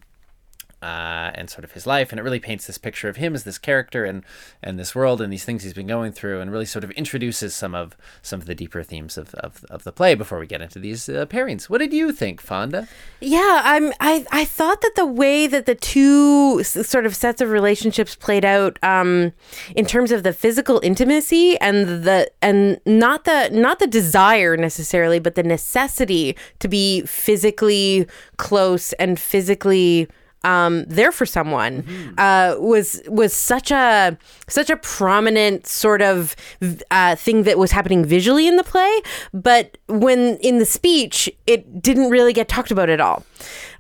uh, 0.82 1.32
and 1.36 1.50
sort 1.50 1.64
of 1.64 1.74
his 1.74 1.86
life, 1.86 2.12
and 2.12 2.20
it 2.20 2.24
really 2.24 2.40
paints 2.40 2.68
this 2.68 2.78
picture 2.78 3.10
of 3.10 3.18
him 3.18 3.36
as 3.36 3.44
this 3.44 3.58
character 3.58 4.06
and 4.06 4.24
and 4.64 4.80
this 4.80 4.96
world 4.96 5.22
and 5.22 5.32
these 5.32 5.44
things 5.44 5.64
he's 5.64 5.74
been 5.74 5.88
going 5.88 6.12
through, 6.12 6.40
and 6.40 6.52
really 6.52 6.66
sort 6.66 6.84
of 6.84 6.92
introduces 6.92 7.54
some 7.54 7.76
of 7.76 7.98
some 8.22 8.40
of 8.40 8.46
the 8.46 8.56
deeper 8.56 8.84
themes 8.84 9.18
of, 9.18 9.34
of, 9.36 9.66
of 9.70 9.84
the 9.84 9.92
play 9.92 10.16
before 10.16 10.40
we 10.40 10.48
get 10.48 10.62
into 10.62 10.80
these 10.80 11.10
uh, 11.10 11.26
pairings. 11.26 11.70
What 11.70 11.80
did 11.80 11.94
you 11.94 12.12
think, 12.12 12.42
Fonda? 12.42 12.88
Yeah, 13.20 13.62
I'm. 13.64 13.92
I 14.00 14.26
I 14.32 14.46
thought 14.46 14.82
that 14.82 14.96
the 14.96 15.06
way 15.06 15.48
that 15.48 15.66
the 15.66 15.76
two 15.76 16.64
sort 16.64 17.06
of 17.06 17.16
sets 17.16 17.42
of 17.42 17.50
relationships 17.50 18.16
played 18.16 18.46
out, 18.46 18.80
um, 18.82 19.34
in 19.76 19.86
terms 19.86 20.12
of 20.12 20.24
the 20.24 20.34
physical 20.34 20.80
intimacy 20.84 21.58
and 21.60 22.04
the 22.04 22.32
and 22.42 22.80
not 22.86 23.26
the 23.26 23.50
not 23.52 23.80
the 23.80 23.88
desire 23.88 24.56
necessarily, 24.56 25.20
but 25.20 25.36
the 25.36 25.44
necessity 25.44 26.38
to 26.60 26.68
be 26.68 27.02
physically 27.02 28.08
close 28.38 28.94
and 28.94 29.20
physically 29.20 30.08
um, 30.44 30.86
there 30.86 31.12
for 31.12 31.26
someone 31.26 31.84
uh, 32.18 32.56
was 32.60 33.02
was 33.08 33.34
such 33.34 33.72
a 33.72 34.18
such 34.48 34.70
a 34.70 34.78
prominent 34.78 35.68
sort 35.68 36.02
of 36.02 36.36
uh, 36.92 37.16
thing 37.16 37.44
that 37.44 37.58
was 37.58 37.72
happening 37.72 38.06
visually 38.06 38.48
in 38.48 38.56
the 38.56 38.64
play, 38.64 39.02
but 39.34 39.78
when 39.88 40.38
in 40.38 40.58
the 40.60 40.66
speech, 40.66 41.30
it 41.46 41.82
didn't 41.82 42.10
really 42.10 42.34
get 42.34 42.48
talked 42.48 42.72
about 42.72 42.90
at 42.90 43.02
all. 43.02 43.24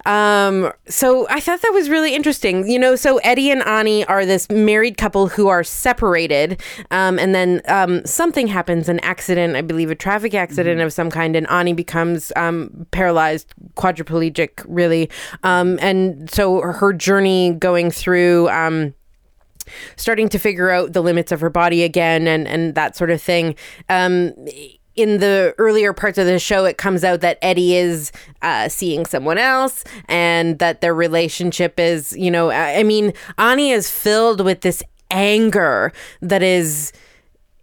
Um, 0.06 0.72
so 0.88 1.28
I 1.30 1.40
thought 1.40 1.62
that 1.62 1.72
was 1.74 1.90
really 1.90 2.16
interesting. 2.16 2.68
You 2.68 2.80
know, 2.80 2.96
so 2.96 3.18
Eddie 3.18 3.51
and 3.51 3.62
Ani 3.63 4.06
are 4.06 4.25
this 4.25 4.50
married 4.50 4.98
couple 4.98 5.28
who 5.28 5.48
are 5.48 5.63
separated, 5.63 6.62
um, 6.92 7.19
and 7.19 7.36
then 7.36 7.62
um, 7.68 8.06
something 8.06 8.48
happens, 8.48 8.90
an 8.90 9.00
accident, 9.00 9.56
I 9.56 9.62
believe, 9.62 9.92
a 9.92 9.96
traffic 9.96 10.34
accident 10.34 10.81
of 10.81 10.94
some 10.94 11.10
kind, 11.10 11.36
and 11.36 11.50
Ani 11.50 11.74
becomes 11.74 12.31
um, 12.36 12.88
paralyzed, 12.92 13.54
quadriplegic, 13.75 14.66
really. 14.68 15.10
Um, 15.44 15.78
and 15.81 16.30
so 16.31 16.62
her 16.62 16.94
journey 16.94 17.54
going 17.54 17.92
through. 17.92 18.50
Um, 18.50 18.94
starting 19.98 20.28
to 20.30 20.40
figure 20.40 20.72
out 20.72 20.94
the 20.94 21.01
limits 21.01 21.31
of 21.31 21.42
her 21.42 21.50
body 21.50 21.84
again 21.84 22.28
and 22.28 22.48
and 22.48 22.74
that 22.74 22.96
sort 22.96 23.12
of 23.12 23.22
thing 23.22 23.54
um 23.88 24.34
in 25.00 25.19
the 25.19 25.54
earlier 25.57 25.94
parts 25.94 26.18
of 26.18 26.25
the 26.25 26.40
show, 26.40 26.66
it 26.66 26.78
comes 26.78 27.04
out 27.04 27.22
that 27.22 27.38
Eddie 27.42 27.75
is 27.75 28.12
uh, 28.42 28.68
seeing 28.69 29.06
someone 29.06 29.38
else 29.38 29.84
and 30.07 30.60
that 30.60 30.81
their 30.81 30.94
relationship 30.94 31.80
is, 31.80 32.13
you 32.18 32.30
know, 32.31 32.50
I 32.50 32.80
I 32.80 32.84
mean, 32.84 33.13
Ani 33.38 33.72
is 33.72 33.90
filled 33.90 34.42
with 34.42 34.62
this 34.62 34.84
anger 35.12 35.92
that 36.22 36.44
is 36.44 36.92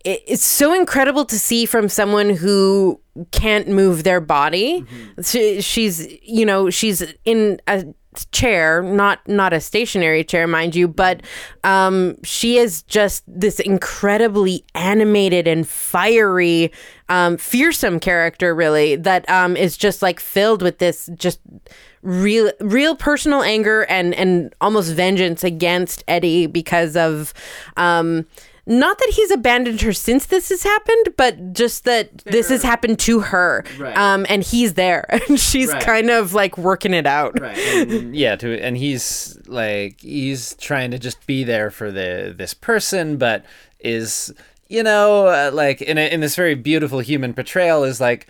it- 0.05 0.23
it's 0.27 0.45
so 0.45 0.73
incredible 0.73 1.25
to 1.27 1.39
see 1.39 1.67
from 1.67 1.89
someone 1.89 2.31
who 2.31 3.01
can't 3.33 3.69
move 3.69 4.05
their 4.05 4.21
body. 4.21 4.85
She, 5.23 5.61
she's, 5.61 6.07
you 6.23 6.45
know, 6.47 6.71
she's 6.71 7.03
in 7.25 7.61
a 7.67 7.85
chair, 8.31 8.83
not 8.83 9.19
not 9.29 9.53
a 9.53 9.61
stationary 9.61 10.25
chair, 10.25 10.47
mind 10.47 10.75
you, 10.75 10.89
but 10.89 11.23
um, 11.65 12.17
she 12.25 12.57
is 12.57 12.83
just 12.85 13.25
this 13.27 13.61
incredibly 13.61 14.65
animated 14.75 15.47
and 15.49 15.67
fiery, 15.69 16.71
um, 17.09 17.37
fearsome 17.37 18.01
character, 18.01 18.55
really 18.55 18.97
that 18.97 19.29
um, 19.31 19.57
is 19.57 19.77
just 19.77 20.03
like 20.03 20.21
filled 20.21 20.63
with 20.63 20.79
this 20.79 21.09
just 21.17 21.41
real 22.03 22.53
real 22.61 22.95
personal 22.97 23.43
anger 23.43 23.83
and 23.85 24.15
and 24.15 24.55
almost 24.61 24.93
vengeance 24.93 25.43
against 25.43 26.05
Eddie 26.07 26.47
because 26.47 26.97
of 26.97 27.35
um 27.77 28.27
not 28.69 28.99
that 28.99 29.13
he's 29.15 29.31
abandoned 29.31 29.81
her 29.83 29.93
since 29.93 30.27
this 30.27 30.49
has 30.49 30.65
happened, 30.65 31.15
but 31.17 31.53
just 31.53 31.85
that 31.85 32.19
this 32.25 32.49
has 32.49 32.65
happened 32.65 32.99
to 32.99 33.21
her. 33.21 33.65
Right. 33.79 33.97
Um, 33.97 34.27
and 34.29 34.43
he's 34.43 34.75
there, 34.75 35.07
and 35.29 35.39
she's 35.39 35.73
Right. 35.73 35.81
kind 35.81 36.11
of 36.11 36.35
like 36.35 36.59
working 36.59 36.93
it 36.93 37.07
out. 37.07 37.39
Right. 37.39 37.57
And, 37.57 38.17
yeah. 38.25 38.35
To 38.35 38.61
and 38.61 38.77
he's 38.77 39.39
like 39.47 40.01
he's 40.01 40.55
trying 40.55 40.91
to 40.91 40.99
just 40.99 41.25
be 41.29 41.45
there 41.45 41.71
for 41.71 41.93
the 41.93 42.35
this 42.37 42.55
person, 42.55 43.19
but 43.19 43.45
is 43.79 44.35
you 44.69 44.83
know 44.83 45.27
uh, 45.27 45.51
like 45.53 45.83
in 45.83 45.99
a, 45.99 46.13
in 46.13 46.21
this 46.21 46.37
very 46.37 46.55
beautiful 46.55 47.01
human 47.01 47.35
portrayal 47.35 47.85
is 47.85 48.01
like. 48.01 48.27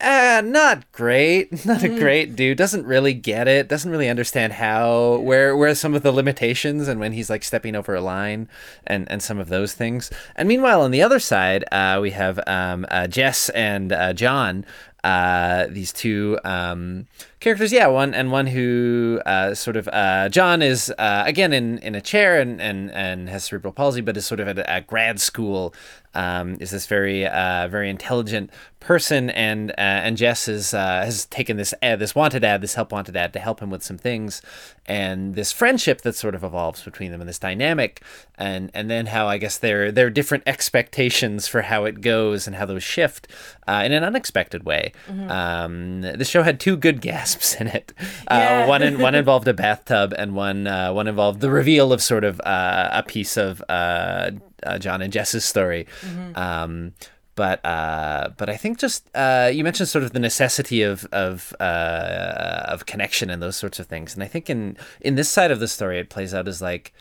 Uh, 0.00 0.40
not 0.44 0.92
great. 0.92 1.64
Not 1.66 1.82
a 1.82 1.88
great 1.88 2.36
dude. 2.36 2.56
Doesn't 2.56 2.86
really 2.86 3.12
get 3.12 3.48
it. 3.48 3.66
Doesn't 3.66 3.90
really 3.90 4.08
understand 4.08 4.52
how 4.52 5.16
where 5.16 5.56
where 5.56 5.74
some 5.74 5.92
of 5.92 6.04
the 6.04 6.12
limitations 6.12 6.86
and 6.86 7.00
when 7.00 7.10
he's 7.10 7.28
like 7.28 7.42
stepping 7.42 7.74
over 7.74 7.96
a 7.96 8.00
line 8.00 8.48
and 8.86 9.10
and 9.10 9.20
some 9.20 9.40
of 9.40 9.48
those 9.48 9.74
things. 9.74 10.08
And 10.36 10.48
meanwhile, 10.48 10.82
on 10.82 10.92
the 10.92 11.02
other 11.02 11.18
side, 11.18 11.64
uh, 11.72 11.98
we 12.00 12.12
have 12.12 12.38
um, 12.46 12.86
uh, 12.92 13.08
Jess 13.08 13.48
and 13.48 13.90
uh, 13.92 14.12
John, 14.12 14.64
uh, 15.02 15.66
these 15.68 15.92
two 15.92 16.38
um, 16.44 17.08
characters. 17.40 17.72
Yeah, 17.72 17.86
one 17.86 18.14
and 18.14 18.30
one 18.30 18.46
who 18.46 19.20
uh, 19.26 19.54
sort 19.54 19.76
of 19.76 19.88
uh, 19.88 20.28
John 20.28 20.62
is 20.62 20.92
uh, 20.98 21.22
again 21.26 21.52
in, 21.52 21.78
in 21.78 21.94
a 21.94 22.00
chair 22.00 22.40
and, 22.40 22.60
and, 22.60 22.90
and 22.90 23.28
has 23.28 23.44
cerebral 23.44 23.72
palsy, 23.72 24.00
but 24.00 24.16
is 24.16 24.26
sort 24.26 24.40
of 24.40 24.48
at 24.48 24.58
a, 24.58 24.80
grad 24.80 25.20
school. 25.20 25.74
Um, 26.14 26.56
is 26.58 26.70
this 26.70 26.86
very 26.86 27.26
uh, 27.26 27.68
very 27.68 27.90
intelligent 27.90 28.50
person, 28.80 29.28
and 29.30 29.70
uh, 29.72 29.74
and 29.76 30.16
Jess 30.16 30.48
is 30.48 30.72
uh, 30.72 31.04
has 31.04 31.26
taken 31.26 31.58
this 31.58 31.74
ad, 31.82 31.98
this 31.98 32.14
wanted 32.14 32.42
ad, 32.44 32.60
this 32.62 32.74
help 32.74 32.92
wanted 32.92 33.16
ad 33.16 33.32
to 33.34 33.38
help 33.38 33.60
him 33.60 33.70
with 33.70 33.82
some 33.82 33.98
things, 33.98 34.40
and 34.86 35.34
this 35.34 35.52
friendship 35.52 36.00
that 36.00 36.16
sort 36.16 36.34
of 36.34 36.42
evolves 36.42 36.82
between 36.82 37.12
them, 37.12 37.20
and 37.20 37.28
this 37.28 37.38
dynamic, 37.38 38.02
and 38.36 38.70
and 38.72 38.90
then 38.90 39.06
how 39.06 39.28
I 39.28 39.36
guess 39.36 39.58
their 39.58 39.92
their 39.92 40.08
different 40.08 40.44
expectations 40.46 41.46
for 41.46 41.62
how 41.62 41.84
it 41.84 42.00
goes 42.00 42.46
and 42.46 42.56
how 42.56 42.64
those 42.64 42.82
shift 42.82 43.28
uh, 43.68 43.82
in 43.84 43.92
an 43.92 44.02
unexpected 44.02 44.64
way. 44.64 44.92
Um, 45.28 46.00
the 46.00 46.24
show 46.24 46.42
had 46.42 46.58
two 46.58 46.76
good 46.76 47.00
gasps 47.28 47.54
in 47.60 47.68
it. 47.68 47.92
Uh, 48.26 48.66
one 48.66 48.82
in, 48.82 48.98
one 48.98 49.14
involved 49.22 49.48
a 49.48 49.54
bathtub, 49.54 50.14
and 50.16 50.34
one 50.34 50.66
uh, 50.66 50.92
one 50.92 51.08
involved 51.08 51.40
the 51.40 51.50
reveal 51.50 51.92
of 51.92 52.02
sort 52.02 52.24
of 52.24 52.40
uh, 52.40 52.88
a 52.92 53.02
piece 53.02 53.36
of 53.36 53.62
uh, 53.68 54.30
uh, 54.62 54.78
John 54.78 55.02
and 55.02 55.12
Jess's 55.12 55.44
story. 55.44 55.86
Um, 56.34 56.94
but 57.34 57.64
uh, 57.64 58.30
but 58.36 58.50
I 58.50 58.56
think 58.56 58.78
just 58.78 59.08
uh, 59.14 59.50
you 59.52 59.62
mentioned 59.62 59.88
sort 59.88 60.04
of 60.04 60.12
the 60.12 60.18
necessity 60.18 60.82
of 60.82 61.04
of 61.12 61.54
uh, 61.60 62.64
of 62.66 62.86
connection 62.86 63.30
and 63.30 63.42
those 63.42 63.56
sorts 63.56 63.78
of 63.78 63.86
things, 63.86 64.14
and 64.14 64.22
I 64.22 64.26
think 64.26 64.50
in 64.50 64.76
in 65.00 65.14
this 65.14 65.28
side 65.28 65.50
of 65.50 65.60
the 65.60 65.68
story, 65.68 65.98
it 65.98 66.10
plays 66.10 66.34
out 66.34 66.48
as 66.48 66.60
like 66.60 66.92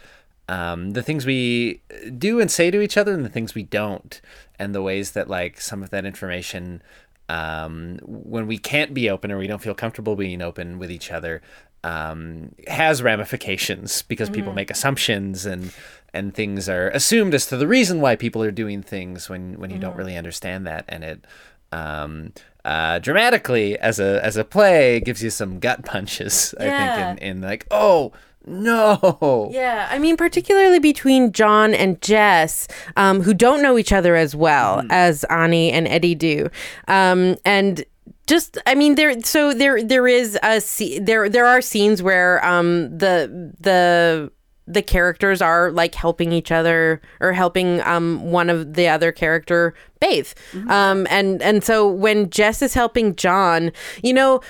um, 0.47 0.91
the 0.91 1.03
things 1.03 1.25
we 1.25 1.81
do 2.17 2.39
and 2.39 2.51
say 2.51 2.69
to 2.69 2.81
each 2.81 2.97
other, 2.97 3.13
and 3.13 3.25
the 3.25 3.29
things 3.29 3.55
we 3.55 3.63
don't, 3.63 4.21
and 4.59 4.75
the 4.75 4.81
ways 4.83 5.11
that 5.11 5.27
like 5.27 5.59
some 5.59 5.81
of 5.81 5.89
that 5.89 6.05
information, 6.05 6.83
um, 7.29 7.99
when 8.03 8.47
we 8.47 8.57
can't 8.57 8.93
be 8.93 9.09
open 9.09 9.31
or 9.31 9.37
we 9.37 9.47
don't 9.47 9.61
feel 9.61 9.73
comfortable 9.73 10.15
being 10.15 10.41
open 10.41 10.79
with 10.79 10.91
each 10.91 11.11
other, 11.11 11.41
um, 11.83 12.55
has 12.67 13.01
ramifications 13.03 14.01
because 14.01 14.29
people 14.29 14.53
make 14.53 14.71
assumptions 14.71 15.45
and 15.45 15.73
and 16.13 16.33
things 16.33 16.67
are 16.67 16.89
assumed 16.89 17.33
as 17.33 17.45
to 17.47 17.57
the 17.57 17.67
reason 17.67 18.01
why 18.01 18.15
people 18.15 18.41
are 18.43 18.51
doing 18.51 18.81
things 18.81 19.29
when 19.29 19.59
when 19.59 19.69
you 19.69 19.77
don't 19.77 19.95
really 19.95 20.17
understand 20.17 20.65
that. 20.67 20.85
And 20.87 21.03
it 21.03 21.25
um 21.71 22.31
uh 22.63 22.99
dramatically 22.99 23.77
as 23.79 23.99
a 23.99 24.23
as 24.23 24.37
a 24.37 24.43
play 24.43 24.99
gives 25.01 25.21
you 25.21 25.29
some 25.29 25.59
gut 25.59 25.83
punches 25.83 26.55
i 26.59 26.63
think 26.63 27.21
in, 27.21 27.27
in 27.27 27.41
like 27.41 27.65
oh 27.71 28.13
no. 28.47 29.49
Yeah, 29.51 29.87
I 29.91 29.99
mean, 29.99 30.17
particularly 30.17 30.79
between 30.79 31.31
John 31.31 31.73
and 31.73 32.01
Jess, 32.01 32.67
um, 32.95 33.21
who 33.21 33.33
don't 33.33 33.61
know 33.61 33.77
each 33.77 33.91
other 33.91 34.15
as 34.15 34.35
well 34.35 34.83
as 34.89 35.23
Ani 35.25 35.71
and 35.71 35.87
Eddie 35.87 36.15
do, 36.15 36.49
um, 36.87 37.35
and 37.45 37.85
just 38.27 38.57
I 38.67 38.75
mean 38.75 38.95
there 38.95 39.19
so 39.21 39.53
there 39.53 39.81
there 39.81 40.07
is 40.07 40.37
a 40.43 40.59
there 40.99 41.29
there 41.29 41.45
are 41.45 41.61
scenes 41.61 42.03
where 42.03 42.45
um 42.45 42.89
the 42.95 43.53
the 43.59 44.31
the 44.67 44.81
characters 44.81 45.41
are 45.41 45.71
like 45.71 45.95
helping 45.95 46.33
each 46.33 46.51
other 46.51 47.01
or 47.21 47.31
helping 47.31 47.81
um 47.81 48.31
one 48.31 48.49
of 48.49 48.73
the 48.73 48.89
other 48.89 49.13
character 49.13 49.73
bathe. 50.01 50.27
Um 50.67 51.07
and 51.09 51.41
and 51.41 51.63
so 51.63 51.89
when 51.89 52.29
Jess 52.29 52.61
is 52.61 52.73
helping 52.73 53.15
John 53.15 53.71
you 54.03 54.13
know 54.13 54.41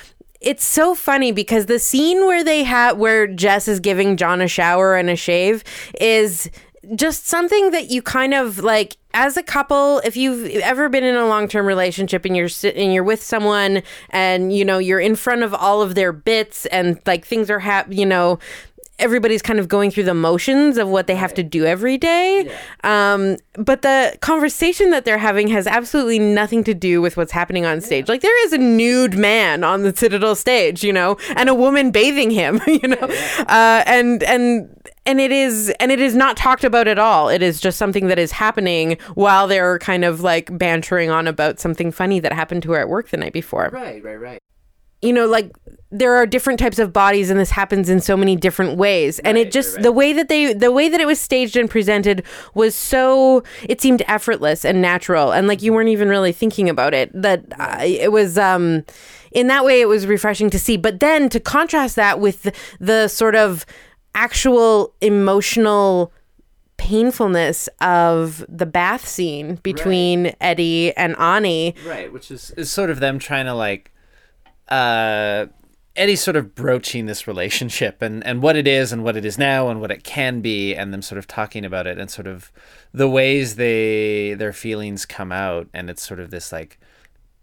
it's 0.48 0.66
so 0.66 0.96
funny 0.96 1.34
because 1.34 1.66
the 1.66 1.77
scene 1.77 2.25
where 2.25 2.42
they 2.42 2.63
have 2.63 2.98
where 2.98 3.27
Jess 3.27 3.68
is 3.68 3.82
giving 3.82 4.16
John 4.16 4.39
a 4.39 4.48
shower 4.48 4.96
and 4.96 5.10
a 5.10 5.16
shave 5.18 5.62
is 6.00 6.50
just 6.96 7.27
something 7.27 7.72
that 7.72 7.92
you 7.92 8.01
kind 8.01 8.34
of 8.34 8.60
like 8.60 8.96
as 9.13 9.36
a 9.36 9.44
couple 9.44 10.00
if 10.06 10.16
you've 10.16 10.46
ever 10.62 10.88
been 10.88 11.04
in 11.04 11.18
a 11.18 11.27
long-term 11.27 11.66
relationship 11.66 12.24
and 12.24 12.38
you're 12.38 12.48
and 12.63 12.94
you're 12.94 13.04
with 13.04 13.22
someone 13.22 13.84
and 14.12 14.56
you 14.56 14.63
know 14.63 14.77
you're 14.77 15.01
in 15.01 15.18
front 15.18 15.44
of 15.44 15.54
all 15.54 15.82
of 15.82 15.96
their 15.96 16.13
bits 16.13 16.66
and 16.68 17.01
like 17.06 17.25
things 17.25 17.50
are 17.50 17.60
hap- 17.60 17.92
you 17.92 18.06
know 18.06 18.39
everybody's 19.00 19.42
kind 19.42 19.60
of 19.60 19.68
going 19.68 19.92
through 19.92 20.04
the 20.04 20.13
motions 20.13 20.77
of 20.77 20.88
what 20.88 21.08
they 21.08 21.16
have 21.16 21.34
to 21.36 21.44
do 21.44 21.66
every 21.66 21.98
day. 21.98 22.51
Um, 22.84 23.38
but 23.54 23.82
the 23.82 24.18
conversation 24.22 24.89
that 24.92 25.06
they're 25.06 25.18
having 25.18 25.48
has 25.50 25.68
absolutely 25.68 26.20
nothing 26.20 26.63
to 26.66 26.74
do 26.74 27.01
with 27.01 27.18
what's 27.18 27.32
happening 27.32 27.66
on 27.66 27.82
stage. 27.82 28.10
Like 28.10 28.22
there 28.22 28.46
is 28.46 28.54
a 28.54 28.58
nude 28.58 29.18
man 29.18 29.63
on 29.63 29.84
the 29.84 29.96
Citadel 29.96 30.36
stage, 30.36 30.84
you 30.84 30.94
know, 30.94 31.18
and 31.36 31.50
a 31.50 31.54
woman 31.54 31.92
bathing 31.92 32.32
him, 32.32 32.62
you 32.68 32.88
know, 32.88 33.08
uh, 33.48 33.84
and 33.86 34.24
and 34.24 34.70
and 35.06 35.22
it 35.22 35.32
is 35.32 35.74
and 35.80 35.92
it 35.92 36.00
is 36.00 36.16
not 36.16 36.38
talked 36.38 36.63
about 36.63 36.88
at 36.88 37.00
all. 37.00 37.30
It 37.30 37.42
is 37.42 37.60
just 37.62 37.77
something 37.77 38.08
that 38.08 38.20
is 38.20 38.32
happening 38.32 38.98
while 39.16 39.48
they're 39.48 39.80
kind 39.80 40.04
of 40.04 40.22
like 40.22 40.56
bantering 40.58 41.10
on 41.10 41.27
about 41.27 41.60
something 41.60 41.92
funny 41.92 42.20
that 42.20 42.34
happened 42.34 42.63
to 42.63 42.72
her 42.72 42.80
at 42.80 42.89
work 42.89 43.10
the 43.10 43.18
night 43.18 43.34
before. 43.34 43.70
Right 43.72 44.04
right 44.04 44.16
right 44.16 44.42
you 45.01 45.13
know 45.13 45.25
like 45.25 45.51
there 45.89 46.16
are 46.16 46.25
different 46.25 46.60
types 46.60 46.80
of 46.80 46.92
bodies 46.92 47.30
and 47.30 47.39
this 47.39 47.51
happens 47.51 47.89
in 47.89 48.01
so 48.01 48.18
many 48.18 48.36
different 48.36 48.77
ways. 48.77 49.20
And 49.20 49.38
it 49.38 49.51
just 49.51 49.82
the 49.82 49.92
way 49.92 50.12
that 50.13 50.27
they 50.27 50.54
the 50.54 50.72
way 50.72 50.89
that 50.89 51.00
it 51.00 51.08
was 51.08 51.20
staged 51.20 51.56
and 51.56 51.70
presented 51.70 52.24
was 52.54 52.75
so 52.75 53.44
it 53.63 53.80
seemed 53.80 54.04
effortless 54.08 54.66
and 54.66 54.82
natural 54.82 55.32
and 55.32 55.48
like 55.48 55.62
you 55.62 55.72
weren't 55.72 55.89
even 55.89 56.10
really 56.10 56.34
thinking 56.34 56.70
about 56.70 56.94
it 56.94 57.10
that 57.13 57.46
uh, 57.58 57.77
it 57.82 58.12
was 58.12 58.38
um 58.38 58.84
in 59.32 59.48
that 59.48 59.63
way 59.63 59.80
it 59.80 59.88
was 59.88 60.06
refreshing 60.06 60.50
to 60.50 60.60
see. 60.60 60.75
But 60.75 61.00
then 61.00 61.30
to 61.30 61.39
contrast 61.39 61.96
that 61.96 62.20
with 62.20 62.44
the, 62.44 62.54
the 62.80 63.08
sort 63.08 63.36
of 63.36 63.66
actual 64.13 64.94
emotional 65.00 66.12
painfulness 66.75 67.70
of 67.82 68.46
the 68.50 68.66
bath 68.66 69.08
scene 69.08 69.56
between 69.63 70.36
Eddie 70.42 70.96
and 70.98 71.18
Ani. 71.18 71.75
Right 71.86 72.12
which 72.12 72.30
is, 72.30 72.51
is 72.51 72.70
sort 72.70 72.89
of 72.89 73.00
them 73.00 73.20
trying 73.20 73.46
to 73.46 73.54
like 73.54 73.94
uh 74.70 75.48
Eddie's 75.98 76.22
sort 76.22 76.36
of 76.38 76.54
broaching 76.54 77.08
this 77.08 77.28
relationship 77.28 78.04
and, 78.04 78.24
and 78.24 78.44
what 78.44 78.56
it 78.56 78.68
is 78.68 78.92
and 78.92 79.04
what 79.04 79.18
it 79.18 79.26
is 79.26 79.40
now 79.40 79.70
and 79.70 79.82
what 79.82 79.90
it 79.90 80.04
can 80.04 80.42
be 80.42 80.76
and 80.76 80.94
them 80.94 81.02
sort 81.02 81.18
of 81.18 81.26
talking 81.26 81.66
about 81.66 81.88
it 81.88 81.98
and 81.98 82.12
sort 82.12 82.28
of 82.28 82.52
the 82.94 83.10
ways 83.10 83.56
they 83.56 84.36
their 84.36 84.54
feelings 84.54 85.08
come 85.08 85.32
out. 85.32 85.68
And 85.74 85.90
it's 85.90 86.06
sort 86.06 86.20
of 86.20 86.30
this 86.30 86.52
like 86.52 86.80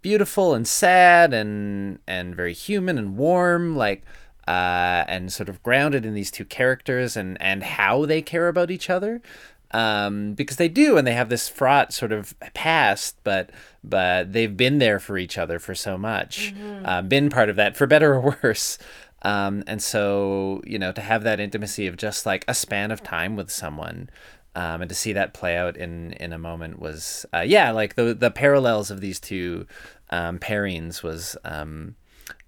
beautiful 0.01 0.53
and 0.53 0.65
sad 0.65 1.33
and 1.33 1.99
and 2.07 2.33
very 2.33 2.53
human 2.53 2.97
and 2.97 3.17
warm 3.17 3.75
like 3.75 4.03
uh 4.47 5.03
and 5.07 5.33
sort 5.33 5.49
of 5.49 5.61
grounded 5.61 6.05
in 6.05 6.13
these 6.13 6.31
two 6.31 6.45
characters 6.45 7.17
and 7.17 7.41
and 7.41 7.63
how 7.63 8.05
they 8.05 8.21
care 8.21 8.47
about 8.47 8.71
each 8.71 8.89
other 8.89 9.21
um, 9.75 10.35
because 10.35 10.55
they 10.55 10.69
do, 10.69 10.97
and 10.97 11.05
they 11.05 11.13
have 11.13 11.27
this 11.27 11.49
fraught 11.49 11.91
sort 11.91 12.13
of 12.13 12.33
past, 12.53 13.17
but 13.25 13.49
but 13.83 14.31
they've 14.31 14.55
been 14.55 14.77
there 14.77 15.01
for 15.01 15.17
each 15.17 15.37
other 15.37 15.59
for 15.59 15.75
so 15.75 15.97
much, 15.97 16.55
uh, 16.85 17.01
been 17.01 17.29
part 17.29 17.49
of 17.49 17.57
that 17.57 17.75
for 17.75 17.85
better 17.85 18.15
or 18.15 18.37
worse. 18.43 18.77
Um, 19.23 19.65
and 19.67 19.83
so 19.83 20.61
you 20.65 20.79
know 20.79 20.93
to 20.93 21.01
have 21.01 21.23
that 21.23 21.41
intimacy 21.41 21.87
of 21.87 21.97
just 21.97 22.25
like 22.25 22.45
a 22.47 22.53
span 22.53 22.89
of 22.89 23.03
time 23.03 23.35
with 23.35 23.51
someone, 23.51 24.09
um, 24.55 24.81
and 24.81 24.87
to 24.87 24.95
see 24.95 25.11
that 25.11 25.33
play 25.33 25.57
out 25.57 25.75
in 25.75 26.13
in 26.13 26.31
a 26.31 26.39
moment 26.39 26.79
was 26.79 27.25
uh, 27.33 27.41
yeah 27.41 27.71
like 27.71 27.95
the 27.95 28.13
the 28.13 28.31
parallels 28.31 28.89
of 28.89 29.01
these 29.01 29.19
two 29.19 29.67
um, 30.09 30.39
pairings 30.39 31.03
was. 31.03 31.35
Um, 31.43 31.95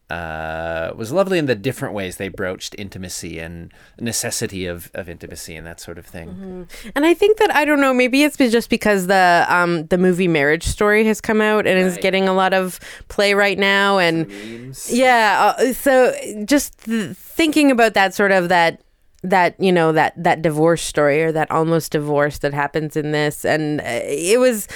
uh, 0.10 0.94
was 0.96 1.12
lovely 1.12 1.38
in 1.38 1.48
the 1.48 1.56
different 1.56 1.94
ways 1.94 2.16
they 2.16 2.30
broached 2.30 2.74
intimacy 2.78 3.40
and 3.40 3.74
necessity 4.00 4.66
of, 4.66 4.90
of 4.94 5.10
intimacy 5.10 5.54
and 5.56 5.68
that 5.68 5.82
sort 5.82 5.98
of 5.98 6.06
thing. 6.06 6.68
And 6.96 7.06
I 7.06 7.14
think 7.14 7.38
that 7.40 7.54
I 7.54 7.66
don't 7.66 7.82
know, 7.82 7.94
maybe 7.94 8.24
it's 8.24 8.38
just 8.38 8.70
because 8.70 9.08
the 9.08 9.46
um 9.50 9.86
the 9.88 9.98
movie 9.98 10.30
Marriage 10.30 10.64
Story 10.64 11.06
has 11.06 11.20
come 11.20 11.42
out 11.42 11.68
and 11.68 11.78
is 11.78 11.98
getting 11.98 12.28
a 12.30 12.34
lot 12.34 12.54
of 12.54 12.80
play 13.10 13.34
right 13.34 13.58
now 13.58 13.98
and 13.98 14.32
yeah, 14.90 15.56
uh, 15.58 15.74
so 15.74 16.14
just 16.46 16.86
th- 16.86 17.16
thinking 17.16 17.70
about 17.70 17.94
that 17.96 18.14
sort 18.14 18.32
of 18.32 18.48
that 18.48 18.82
that 19.24 19.60
you 19.60 19.72
know 19.74 19.92
that 19.92 20.14
that 20.24 20.42
divorce 20.42 20.82
story 20.82 21.22
or 21.22 21.34
that 21.34 21.52
almost 21.52 21.92
divorce 21.92 22.38
that 22.38 22.54
happens 22.54 22.96
in 22.96 23.12
this 23.12 23.44
and 23.44 23.82
uh, 23.82 23.84
it 24.06 24.40
was 24.40 24.68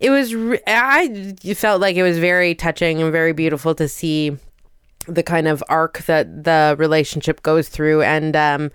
it 0.00 0.10
was 0.10 0.34
re- 0.34 0.60
I 0.66 1.34
felt 1.54 1.80
like 1.80 1.94
it 1.94 2.02
was 2.02 2.18
very 2.18 2.54
touching 2.56 3.00
and 3.00 3.12
very 3.12 3.32
beautiful 3.32 3.74
to 3.76 3.86
see 3.88 4.36
the 5.06 5.22
kind 5.22 5.48
of 5.48 5.62
arc 5.68 6.04
that 6.06 6.44
the 6.44 6.76
relationship 6.78 7.42
goes 7.42 7.68
through 7.68 8.02
and 8.02 8.36
um 8.36 8.70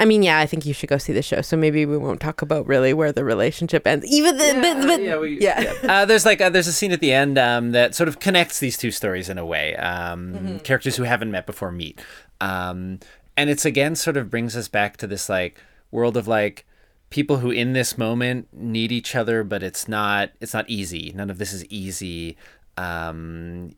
I 0.00 0.06
mean, 0.06 0.22
yeah, 0.22 0.38
I 0.38 0.46
think 0.46 0.64
you 0.64 0.72
should 0.72 0.88
go 0.88 0.96
see 0.96 1.12
the 1.12 1.20
show. 1.20 1.42
So 1.42 1.58
maybe 1.58 1.84
we 1.84 1.98
won't 1.98 2.20
talk 2.20 2.40
about 2.40 2.66
really 2.66 2.94
where 2.94 3.12
the 3.12 3.22
relationship 3.22 3.86
ends. 3.86 4.06
Even 4.06 4.38
the, 4.38 4.58
but, 4.58 4.86
but, 4.86 5.02
yeah, 5.02 5.18
we, 5.18 5.38
yeah. 5.38 5.74
Uh, 5.82 6.04
there's 6.06 6.24
like 6.24 6.40
uh, 6.40 6.48
there's 6.48 6.66
a 6.66 6.72
scene 6.72 6.90
at 6.90 7.00
the 7.00 7.12
end 7.12 7.36
um, 7.36 7.72
that 7.72 7.94
sort 7.94 8.08
of 8.08 8.18
connects 8.18 8.60
these 8.60 8.78
two 8.78 8.90
stories 8.90 9.28
in 9.28 9.36
a 9.36 9.44
way. 9.44 9.76
Um, 9.76 10.32
Mm-hmm. 10.32 10.56
Characters 10.58 10.96
who 10.96 11.02
haven't 11.02 11.30
met 11.30 11.44
before 11.44 11.70
meet, 11.70 12.00
um, 12.40 12.98
and 13.36 13.50
it's 13.50 13.66
again 13.66 13.94
sort 13.94 14.16
of 14.16 14.30
brings 14.30 14.56
us 14.56 14.68
back 14.68 14.96
to 14.98 15.06
this 15.06 15.28
like 15.28 15.60
world 15.90 16.16
of 16.16 16.26
like 16.26 16.64
people 17.10 17.38
who 17.38 17.50
in 17.50 17.74
this 17.74 17.98
moment 17.98 18.48
need 18.52 18.92
each 18.92 19.14
other, 19.14 19.44
but 19.44 19.62
it's 19.62 19.86
not 19.86 20.30
it's 20.40 20.54
not 20.54 20.68
easy. 20.70 21.12
None 21.14 21.28
of 21.28 21.36
this 21.36 21.52
is 21.52 21.64
easy. 21.66 22.38
Um, 22.78 23.74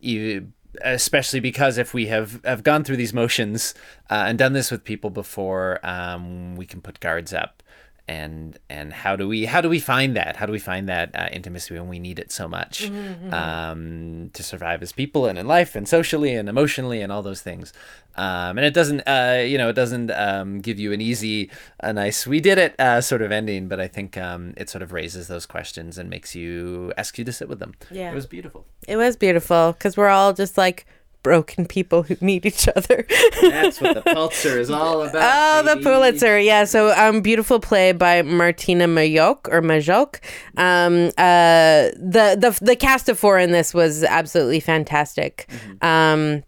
especially 0.83 1.41
because 1.41 1.79
if 1.79 1.93
we 1.93 2.07
have 2.07 2.43
have 2.45 2.63
gone 2.63 2.85
through 2.85 2.97
these 2.97 3.13
motions 3.13 3.75
uh, 4.11 4.25
and 4.27 4.39
done 4.39 4.53
this 4.53 4.71
with 4.71 4.85
people 4.85 5.11
before, 5.11 5.79
um, 5.85 6.57
we 6.57 6.67
can 6.67 6.81
put 6.81 7.01
guards 7.01 7.33
up 7.33 7.62
and 8.09 8.59
and 8.69 8.93
how 8.93 9.17
do 9.17 9.29
we 9.29 9.47
how 9.47 9.61
do 9.61 9.69
we 9.69 9.79
find 9.79 10.17
that? 10.17 10.37
How 10.37 10.47
do 10.47 10.53
we 10.53 10.59
find 10.59 10.89
that 10.89 11.15
uh, 11.15 11.29
intimacy 11.33 11.75
when 11.75 11.89
we 11.89 11.99
need 11.99 12.19
it 12.19 12.33
so 12.33 12.49
much 12.49 12.91
um, 13.31 14.31
to 14.33 14.43
survive 14.43 14.83
as 14.83 14.93
people 14.93 15.27
and 15.27 15.39
in 15.39 15.47
life 15.47 15.75
and 15.75 15.89
socially 15.89 16.35
and 16.35 16.49
emotionally 16.49 17.01
and 17.01 17.13
all 17.13 17.23
those 17.23 17.41
things? 17.41 17.73
Um, 18.15 18.59
and 18.59 18.61
it 18.61 18.75
doesn't 18.75 19.01
uh, 19.03 19.43
you 19.47 19.57
know 19.57 19.69
it 19.69 19.75
doesn't 19.75 20.11
um, 20.11 20.61
give 20.61 20.79
you 20.79 20.93
an 20.93 21.01
easy 21.01 21.51
a 21.81 21.93
nice 21.93 22.27
we 22.27 22.41
did 22.41 22.59
it 22.59 22.79
uh, 22.79 23.01
sort 23.01 23.23
of 23.23 23.33
ending 23.33 23.69
but 23.69 23.81
I 23.81 23.89
think 23.89 24.19
um, 24.19 24.53
it 24.57 24.69
sort 24.69 24.83
of 24.83 24.93
raises 24.93 25.29
those 25.29 25.47
questions 25.47 25.97
and 25.97 26.11
makes 26.11 26.35
you 26.35 26.93
ask 26.99 27.19
you 27.19 27.25
to 27.25 27.33
sit 27.33 27.49
with 27.49 27.59
them. 27.61 27.75
Yeah. 27.91 28.11
it 28.11 28.15
was 28.15 28.27
beautiful. 28.27 28.67
It 28.87 28.97
was 28.97 29.17
beautiful 29.17 29.73
because 29.73 29.97
we're 29.97 30.09
all 30.09 30.33
just 30.33 30.59
like 30.59 30.87
broken 31.23 31.67
people 31.67 32.03
who 32.03 32.17
need 32.21 32.45
each 32.47 32.69
other. 32.69 33.07
that's 33.41 33.81
what 33.81 33.95
the 33.95 34.03
Pulitzer 34.15 34.59
is 34.59 34.71
all 34.71 35.03
about 35.03 35.65
Oh, 35.67 35.75
the. 35.75 35.81
Pulitzer, 35.83 36.39
yeah. 36.39 36.65
So, 36.65 36.93
um, 36.97 37.21
beautiful 37.21 37.61
play 37.61 37.93
by 37.93 38.23
Martyna 38.23 38.87
Majok 38.89 39.49
or 39.53 39.63
Majok. 39.63 40.17
Um, 40.57 41.09
uh, 41.19 41.91
the 41.99 42.37
the 42.39 42.59
the 42.61 42.77
cast 42.77 43.09
of 43.09 43.19
four 43.19 43.39
in 43.39 43.53
this 43.53 43.73
was 43.75 44.03
absolutely 44.05 44.61
fantastic. 44.61 45.49
Um, 45.81 46.43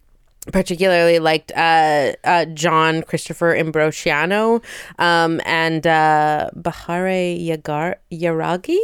particularly 0.52 1.19
liked 1.21 1.52
uh, 1.57 2.12
uh, 2.25 2.45
John 2.52 3.02
Christopher 3.02 3.54
Imbrosciano 3.57 4.62
um, 4.99 5.40
and 5.47 5.87
uh, 5.87 6.50
Bahare 6.54 7.43
Yagar- 7.43 7.97
Yaragi 8.12 8.78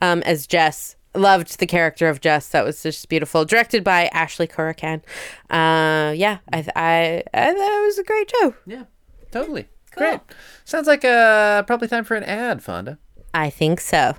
um, 0.00 0.22
as 0.22 0.46
Jess. 0.46 0.96
Loved 1.14 1.58
the 1.60 1.66
character 1.66 2.08
of 2.08 2.20
Jess. 2.20 2.48
That 2.48 2.64
was 2.64 2.82
just 2.82 3.08
beautiful. 3.08 3.44
Directed 3.44 3.84
by 3.84 4.06
Ashley 4.06 4.46
Corcoran. 4.48 5.02
Uh, 5.48 6.12
yeah, 6.16 6.38
I, 6.52 6.58
I, 6.74 7.22
I 7.32 7.52
thought 7.52 7.82
it 7.82 7.86
was 7.86 7.98
a 7.98 8.04
great 8.04 8.30
show. 8.30 8.54
yeah 8.66 8.84
totally 9.30 9.66
great 9.96 10.20
sounds 10.64 10.86
like 10.86 11.04
uh, 11.04 11.62
probably 11.64 11.88
time 11.88 12.04
for 12.04 12.14
an 12.14 12.22
ad 12.22 12.62
Fonda 12.62 12.98
I 13.32 13.50
think 13.50 13.80
so. 13.80 14.14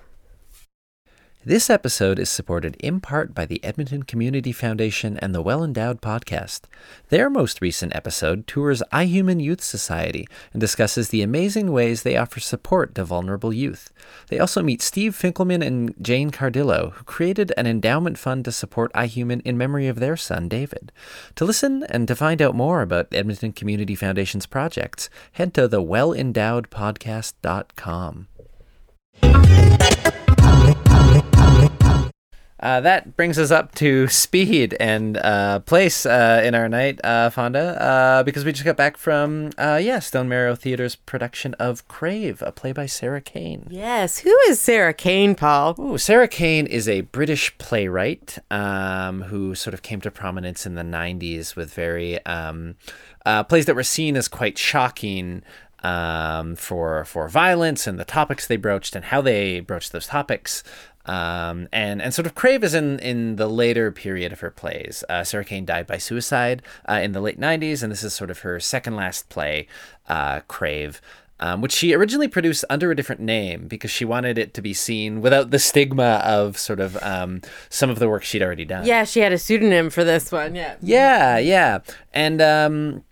This 1.47 1.69
episode 1.69 2.17
is 2.17 2.31
supported 2.31 2.75
in 2.77 2.99
part 2.99 3.35
by 3.35 3.45
the 3.45 3.63
Edmonton 3.63 4.01
Community 4.01 4.51
Foundation 4.51 5.19
and 5.19 5.35
the 5.35 5.43
Well 5.43 5.63
Endowed 5.63 6.01
Podcast. 6.01 6.61
Their 7.09 7.29
most 7.29 7.61
recent 7.61 7.95
episode 7.95 8.47
tours 8.47 8.81
iHuman 8.91 9.39
Youth 9.39 9.61
Society 9.61 10.27
and 10.53 10.59
discusses 10.59 11.09
the 11.09 11.21
amazing 11.21 11.71
ways 11.71 12.01
they 12.01 12.17
offer 12.17 12.39
support 12.39 12.95
to 12.95 13.03
vulnerable 13.03 13.53
youth. 13.53 13.93
They 14.29 14.39
also 14.39 14.63
meet 14.63 14.81
Steve 14.81 15.15
Finkelman 15.15 15.63
and 15.63 15.93
Jane 16.01 16.31
Cardillo, 16.31 16.93
who 16.93 17.03
created 17.03 17.53
an 17.55 17.67
endowment 17.67 18.17
fund 18.17 18.43
to 18.45 18.51
support 18.51 18.91
iHuman 18.93 19.43
in 19.45 19.55
memory 19.55 19.87
of 19.87 19.99
their 19.99 20.17
son, 20.17 20.49
David. 20.49 20.91
To 21.35 21.45
listen 21.45 21.83
and 21.83 22.07
to 22.07 22.15
find 22.15 22.41
out 22.41 22.55
more 22.55 22.81
about 22.81 23.13
Edmonton 23.13 23.51
Community 23.51 23.93
Foundation's 23.93 24.47
projects, 24.47 25.11
head 25.33 25.53
to 25.53 25.69
thewellendowedpodcast.com. 25.69 28.27
Uh, 32.65 32.81
that 32.81 33.15
brings 33.15 33.37
us 33.37 33.51
up 33.51 33.75
to 33.75 34.07
speed 34.07 34.75
and 34.79 35.17
uh, 35.17 35.59
place 35.59 36.03
uh, 36.03 36.41
in 36.43 36.55
our 36.55 36.67
night, 36.67 36.99
uh, 37.03 37.29
Fonda, 37.29 37.79
uh, 37.79 38.23
because 38.23 38.43
we 38.43 38.51
just 38.51 38.65
got 38.65 38.75
back 38.75 38.97
from, 38.97 39.51
uh, 39.59 39.79
yeah, 39.79 39.99
Stone 39.99 40.27
Marrow 40.27 40.55
Theater's 40.55 40.95
production 40.95 41.53
of 41.59 41.87
Crave, 41.87 42.41
a 42.41 42.51
play 42.51 42.71
by 42.71 42.87
Sarah 42.87 43.21
Kane. 43.21 43.67
Yes. 43.69 44.17
Who 44.17 44.35
is 44.47 44.59
Sarah 44.59 44.95
Kane, 44.95 45.35
Paul? 45.35 45.75
Ooh, 45.77 45.99
Sarah 45.99 46.27
Kane 46.27 46.65
is 46.65 46.89
a 46.89 47.01
British 47.01 47.55
playwright 47.59 48.39
um, 48.49 49.21
who 49.21 49.53
sort 49.53 49.75
of 49.75 49.83
came 49.83 50.01
to 50.01 50.09
prominence 50.09 50.65
in 50.65 50.73
the 50.73 50.81
90s 50.81 51.55
with 51.55 51.71
very 51.71 52.25
um, 52.25 52.77
uh, 53.27 53.43
plays 53.43 53.67
that 53.67 53.75
were 53.75 53.83
seen 53.83 54.17
as 54.17 54.27
quite 54.27 54.57
shocking 54.57 55.43
um, 55.83 56.55
for 56.55 57.05
for 57.05 57.29
violence 57.29 57.85
and 57.85 57.99
the 57.99 58.05
topics 58.05 58.47
they 58.47 58.57
broached 58.57 58.95
and 58.95 59.05
how 59.05 59.21
they 59.21 59.59
broached 59.59 59.91
those 59.91 60.07
topics. 60.07 60.63
Um, 61.05 61.67
and 61.71 62.01
and 62.01 62.13
sort 62.13 62.25
of 62.25 62.35
Crave 62.35 62.63
is 62.63 62.73
in 62.73 62.99
in 62.99 63.35
the 63.35 63.47
later 63.47 63.91
period 63.91 64.31
of 64.33 64.39
her 64.39 64.51
plays. 64.51 65.03
Uh, 65.07 65.23
Sarah 65.23 65.45
Kane 65.45 65.65
died 65.65 65.87
by 65.87 65.97
suicide 65.97 66.61
uh, 66.89 66.99
in 67.03 67.11
the 67.11 67.21
late 67.21 67.39
'90s, 67.39 67.83
and 67.83 67.91
this 67.91 68.03
is 68.03 68.13
sort 68.13 68.31
of 68.31 68.39
her 68.39 68.59
second 68.59 68.95
last 68.95 69.29
play, 69.29 69.67
uh, 70.07 70.41
Crave 70.47 71.01
um, 71.39 71.61
which 71.61 71.71
she 71.71 71.93
originally 71.93 72.27
produced 72.27 72.63
under 72.69 72.91
a 72.91 72.95
different 72.95 73.21
name 73.21 73.67
because 73.67 73.91
she 73.91 74.05
wanted 74.05 74.37
it 74.37 74.53
to 74.53 74.61
be 74.61 74.73
seen 74.73 75.21
without 75.21 75.51
the 75.51 75.59
stigma 75.59 76.21
of 76.23 76.57
sort 76.57 76.79
of 76.79 76.97
um, 77.03 77.41
some 77.69 77.89
of 77.89 77.99
the 77.99 78.07
work 78.07 78.23
she'd 78.23 78.41
already 78.41 78.65
done. 78.65 78.85
Yeah, 78.85 79.03
she 79.03 79.19
had 79.19 79.33
a 79.33 79.37
pseudonym 79.37 79.89
for 79.89 80.03
this 80.03 80.31
one. 80.31 80.55
Yeah. 80.55 80.75
Yeah, 80.81 81.37
yeah. 81.37 81.79
And 82.13 82.41
um, 82.41 83.03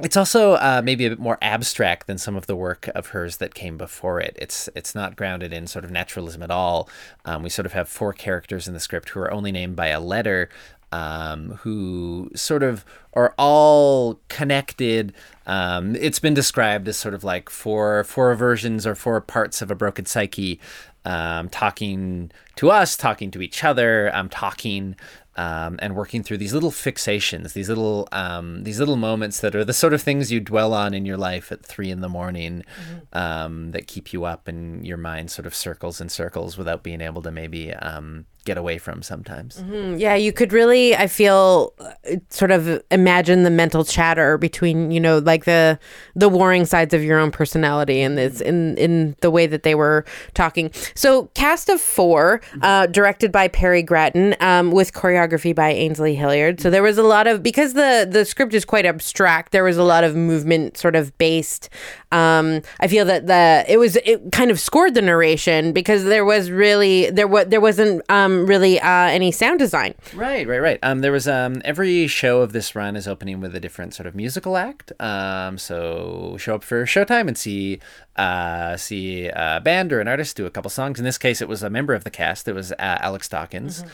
it's 0.00 0.16
also 0.16 0.54
uh, 0.54 0.80
maybe 0.82 1.04
a 1.04 1.10
bit 1.10 1.18
more 1.18 1.38
abstract 1.42 2.06
than 2.06 2.16
some 2.16 2.34
of 2.34 2.46
the 2.46 2.56
work 2.56 2.88
of 2.94 3.08
hers 3.08 3.36
that 3.36 3.54
came 3.54 3.76
before 3.76 4.20
it. 4.20 4.34
It's 4.38 4.68
it's 4.74 4.94
not 4.94 5.16
grounded 5.16 5.52
in 5.52 5.66
sort 5.66 5.84
of 5.84 5.90
naturalism 5.90 6.42
at 6.42 6.50
all. 6.50 6.88
Um, 7.26 7.42
we 7.42 7.50
sort 7.50 7.66
of 7.66 7.74
have 7.74 7.88
four 7.88 8.12
characters 8.12 8.66
in 8.66 8.74
the 8.74 8.80
script 8.80 9.10
who 9.10 9.20
are 9.20 9.32
only 9.32 9.52
named 9.52 9.76
by 9.76 9.88
a 9.88 10.00
letter, 10.00 10.48
um, 10.92 11.58
who 11.60 12.30
sort 12.34 12.62
of 12.62 12.86
are 13.12 13.34
all 13.36 14.18
connected. 14.28 15.12
Um, 15.46 15.94
it's 15.96 16.18
been 16.18 16.34
described 16.34 16.88
as 16.88 16.96
sort 16.96 17.12
of 17.12 17.22
like 17.22 17.50
four 17.50 18.04
four 18.04 18.34
versions 18.34 18.86
or 18.86 18.94
four 18.94 19.20
parts 19.20 19.60
of 19.60 19.70
a 19.70 19.74
broken 19.74 20.06
psyche, 20.06 20.58
um, 21.04 21.50
talking 21.50 22.30
to 22.56 22.70
us, 22.70 22.96
talking 22.96 23.30
to 23.32 23.42
each 23.42 23.62
other, 23.62 24.10
um, 24.14 24.30
talking 24.30 24.96
um, 25.36 25.78
and 25.80 25.96
working 25.96 26.22
through 26.22 26.38
these 26.38 26.52
little 26.52 26.70
fixations, 26.70 27.52
these 27.54 27.68
little 27.68 28.08
um, 28.12 28.64
these 28.64 28.78
little 28.78 28.96
moments 28.96 29.40
that 29.40 29.54
are 29.54 29.64
the 29.64 29.72
sort 29.72 29.94
of 29.94 30.02
things 30.02 30.30
you 30.30 30.40
dwell 30.40 30.74
on 30.74 30.94
in 30.94 31.06
your 31.06 31.16
life 31.16 31.50
at 31.50 31.64
three 31.64 31.90
in 31.90 32.00
the 32.00 32.08
morning, 32.08 32.64
um, 33.12 33.70
that 33.70 33.86
keep 33.86 34.12
you 34.12 34.24
up 34.24 34.48
and 34.48 34.86
your 34.86 34.98
mind 34.98 35.30
sort 35.30 35.46
of 35.46 35.54
circles 35.54 36.00
and 36.00 36.12
circles 36.12 36.58
without 36.58 36.82
being 36.82 37.00
able 37.00 37.22
to 37.22 37.30
maybe 37.30 37.72
um, 37.74 38.26
get 38.44 38.58
away 38.58 38.78
from 38.78 39.02
sometimes. 39.02 39.62
Mm, 39.62 40.00
Yeah, 40.00 40.14
you 40.16 40.32
could 40.32 40.52
really, 40.52 40.96
I 40.96 41.06
feel, 41.06 41.72
uh, 41.78 42.16
sort 42.28 42.50
of 42.50 42.82
imagine 42.90 43.44
the 43.44 43.50
mental 43.50 43.84
chatter 43.84 44.36
between, 44.38 44.90
you 44.90 45.00
know, 45.00 45.18
like 45.18 45.44
the 45.44 45.78
the 46.16 46.28
warring 46.28 46.64
sides 46.66 46.92
of 46.94 47.02
your 47.04 47.18
own 47.18 47.30
personality 47.30 48.00
and 48.02 48.18
this 48.18 48.40
in 48.40 48.76
in 48.78 49.14
the 49.20 49.30
way 49.30 49.46
that 49.46 49.62
they 49.62 49.74
were 49.74 50.04
talking. 50.34 50.70
So, 50.94 51.26
cast 51.34 51.68
of 51.68 51.80
four, 51.80 52.40
uh, 52.62 52.86
directed 52.86 53.30
by 53.32 53.48
Perry 53.48 53.82
Grattan, 53.82 54.34
um, 54.40 54.70
with 54.72 54.92
choreography 54.92 55.54
by 55.54 55.70
Ainsley 55.70 56.14
Hillyard. 56.16 56.60
So 56.60 56.68
there 56.70 56.82
was 56.82 56.98
a 56.98 57.02
lot 57.04 57.26
of 57.26 57.42
because 57.42 57.74
the 57.74 58.08
the 58.10 58.24
script 58.24 58.54
is 58.54 58.64
quite 58.64 58.86
abstract. 58.86 59.52
There 59.52 59.64
was 59.64 59.76
a 59.76 59.84
lot 59.84 60.02
of 60.04 60.16
movement, 60.16 60.76
sort 60.76 60.96
of 60.96 61.16
based. 61.18 61.68
Um, 62.10 62.60
I 62.80 62.88
feel 62.88 63.04
that 63.06 63.26
the 63.26 63.64
it 63.68 63.78
was 63.78 63.96
it 64.04 64.32
kind 64.32 64.50
of 64.50 64.58
scored 64.60 64.94
the 64.94 65.02
narration 65.02 65.72
because 65.72 66.04
there 66.04 66.24
was 66.24 66.50
really 66.50 67.08
there 67.10 67.28
was 67.28 67.46
there 67.46 67.60
wasn't 67.60 68.02
um, 68.10 68.31
really 68.46 68.80
uh, 68.80 68.88
any 68.88 69.32
sound 69.32 69.58
design. 69.58 69.94
Right, 70.14 70.46
right, 70.46 70.60
right. 70.60 70.78
Um, 70.82 71.00
there 71.00 71.12
was 71.12 71.28
um, 71.28 71.62
every 71.64 72.06
show 72.06 72.40
of 72.40 72.52
this 72.52 72.74
run 72.74 72.96
is 72.96 73.06
opening 73.06 73.40
with 73.40 73.54
a 73.54 73.60
different 73.60 73.94
sort 73.94 74.06
of 74.06 74.14
musical 74.14 74.56
act. 74.56 74.92
Um, 75.00 75.58
so 75.58 76.36
show 76.38 76.56
up 76.56 76.64
for 76.64 76.84
showtime 76.84 77.28
and 77.28 77.38
see 77.38 77.80
uh, 78.16 78.76
see 78.76 79.28
a 79.28 79.60
band 79.62 79.92
or 79.92 80.00
an 80.00 80.08
artist 80.08 80.36
do 80.36 80.46
a 80.46 80.50
couple 80.50 80.70
songs. 80.70 80.98
In 80.98 81.04
this 81.04 81.18
case, 81.18 81.40
it 81.40 81.48
was 81.48 81.62
a 81.62 81.70
member 81.70 81.94
of 81.94 82.04
the 82.04 82.10
cast. 82.10 82.48
It 82.48 82.54
was 82.54 82.72
uh, 82.72 82.76
Alex 82.78 83.28
Dawkins. 83.28 83.84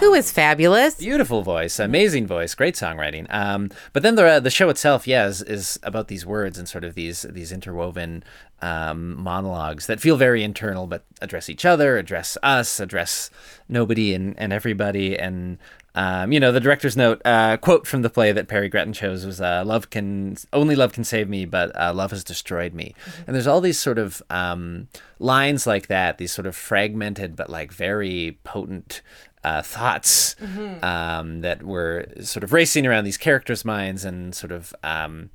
Who 0.00 0.14
is 0.14 0.30
fabulous. 0.32 0.94
Beautiful 0.94 1.42
voice, 1.42 1.78
amazing 1.78 2.26
voice, 2.26 2.54
great 2.54 2.74
songwriting. 2.74 3.26
Um, 3.30 3.70
but 3.92 4.02
then 4.02 4.14
the 4.14 4.40
the 4.40 4.50
show 4.50 4.68
itself, 4.68 5.06
yeah, 5.06 5.26
is, 5.26 5.42
is 5.42 5.78
about 5.82 6.08
these 6.08 6.24
words 6.24 6.58
and 6.58 6.68
sort 6.68 6.84
of 6.84 6.94
these 6.94 7.22
these 7.22 7.52
interwoven 7.52 8.24
um, 8.62 9.20
monologues 9.20 9.86
that 9.86 10.00
feel 10.00 10.16
very 10.16 10.42
internal, 10.42 10.86
but 10.86 11.04
address 11.20 11.50
each 11.50 11.64
other, 11.64 11.98
address 11.98 12.38
us, 12.42 12.80
address 12.80 13.30
nobody 13.68 14.14
and, 14.14 14.38
and 14.38 14.52
everybody. 14.52 15.18
And 15.18 15.58
um, 15.94 16.30
you 16.30 16.38
know, 16.38 16.52
the 16.52 16.60
director's 16.60 16.96
note 16.96 17.22
uh, 17.24 17.56
quote 17.56 17.86
from 17.86 18.02
the 18.02 18.10
play 18.10 18.30
that 18.30 18.48
Perry 18.48 18.68
Gretton 18.68 18.92
chose 18.92 19.24
was, 19.24 19.40
uh, 19.40 19.62
"Love 19.64 19.88
can 19.90 20.36
only 20.52 20.76
love 20.76 20.92
can 20.92 21.04
save 21.04 21.28
me, 21.28 21.46
but 21.46 21.78
uh, 21.78 21.92
love 21.94 22.10
has 22.10 22.22
destroyed 22.22 22.74
me." 22.74 22.94
And 23.26 23.34
there's 23.34 23.46
all 23.46 23.62
these 23.62 23.78
sort 23.78 23.98
of 23.98 24.22
um, 24.28 24.88
lines 25.18 25.66
like 25.66 25.86
that, 25.86 26.18
these 26.18 26.32
sort 26.32 26.46
of 26.46 26.54
fragmented 26.54 27.34
but 27.34 27.48
like 27.48 27.72
very 27.72 28.38
potent 28.44 29.00
uh, 29.46 29.62
thoughts 29.62 30.34
um, 30.82 31.40
that 31.42 31.62
were 31.62 32.08
sort 32.20 32.42
of 32.42 32.52
racing 32.52 32.84
around 32.84 33.04
these 33.04 33.16
characters' 33.16 33.64
minds 33.64 34.04
and 34.04 34.34
sort 34.34 34.50
of 34.50 34.74
um, 34.82 35.30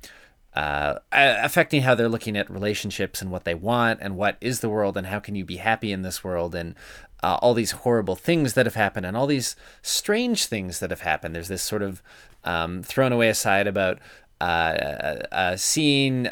uh, 0.52 0.98
affecting 1.10 1.80
how 1.80 1.94
they're 1.94 2.10
looking 2.10 2.36
at 2.36 2.50
relationships 2.50 3.22
and 3.22 3.30
what 3.30 3.44
they 3.44 3.54
want 3.54 4.00
and 4.02 4.14
what 4.14 4.36
is 4.42 4.60
the 4.60 4.68
world 4.68 4.98
and 4.98 5.06
how 5.06 5.18
can 5.18 5.34
you 5.34 5.46
be 5.46 5.56
happy 5.56 5.90
in 5.90 6.02
this 6.02 6.22
world 6.22 6.54
and 6.54 6.74
uh, 7.22 7.38
all 7.40 7.54
these 7.54 7.70
horrible 7.70 8.14
things 8.14 8.52
that 8.52 8.66
have 8.66 8.74
happened 8.74 9.06
and 9.06 9.16
all 9.16 9.26
these 9.26 9.56
strange 9.80 10.44
things 10.44 10.78
that 10.80 10.90
have 10.90 11.00
happened. 11.00 11.34
There's 11.34 11.48
this 11.48 11.62
sort 11.62 11.80
of 11.80 12.02
um, 12.44 12.82
thrown 12.82 13.12
away 13.12 13.30
aside 13.30 13.66
about 13.66 13.98
uh, 14.42 15.22
uh, 15.32 15.56
seeing 15.56 16.26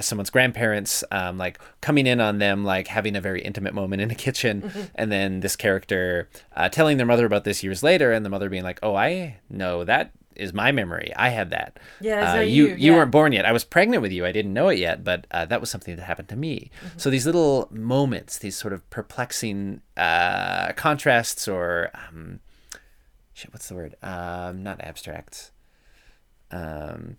someone's 0.00 0.30
grandparents 0.30 1.04
um, 1.10 1.38
like 1.38 1.58
coming 1.80 2.06
in 2.06 2.20
on 2.20 2.38
them 2.38 2.64
like 2.64 2.88
having 2.88 3.16
a 3.16 3.20
very 3.20 3.42
intimate 3.42 3.74
moment 3.74 4.02
in 4.02 4.08
the 4.08 4.14
kitchen 4.26 4.70
and 4.94 5.10
then 5.10 5.40
this 5.40 5.56
character 5.56 6.28
uh, 6.56 6.68
telling 6.68 6.96
their 6.96 7.06
mother 7.06 7.26
about 7.26 7.44
this 7.44 7.62
years 7.62 7.82
later 7.82 8.12
and 8.12 8.24
the 8.24 8.30
mother 8.30 8.48
being 8.48 8.64
like 8.64 8.78
oh 8.82 8.94
i 8.94 9.36
know 9.50 9.84
that 9.84 10.12
is 10.38 10.54
my 10.54 10.72
memory. 10.72 11.12
I 11.16 11.28
had 11.28 11.50
that. 11.50 11.78
Yeah, 12.00 12.34
uh, 12.34 12.40
you. 12.40 12.68
you, 12.68 12.74
You 12.76 12.92
yeah. 12.92 12.96
weren't 12.96 13.10
born 13.10 13.32
yet. 13.32 13.44
I 13.44 13.52
was 13.52 13.64
pregnant 13.64 14.02
with 14.02 14.12
you. 14.12 14.24
I 14.24 14.32
didn't 14.32 14.54
know 14.54 14.68
it 14.68 14.78
yet, 14.78 15.04
but 15.04 15.26
uh, 15.30 15.44
that 15.46 15.60
was 15.60 15.68
something 15.68 15.96
that 15.96 16.04
happened 16.04 16.28
to 16.28 16.36
me. 16.36 16.70
Mm-hmm. 16.84 16.98
So 16.98 17.10
these 17.10 17.26
little 17.26 17.68
moments, 17.70 18.38
these 18.38 18.56
sort 18.56 18.72
of 18.72 18.88
perplexing 18.88 19.82
uh, 19.96 20.72
contrasts, 20.72 21.48
or 21.48 21.90
um, 21.92 22.40
shit, 23.34 23.52
what's 23.52 23.68
the 23.68 23.74
word? 23.74 23.96
Um, 24.02 24.62
not 24.62 24.80
abstracts. 24.80 25.50
Um, 26.50 27.16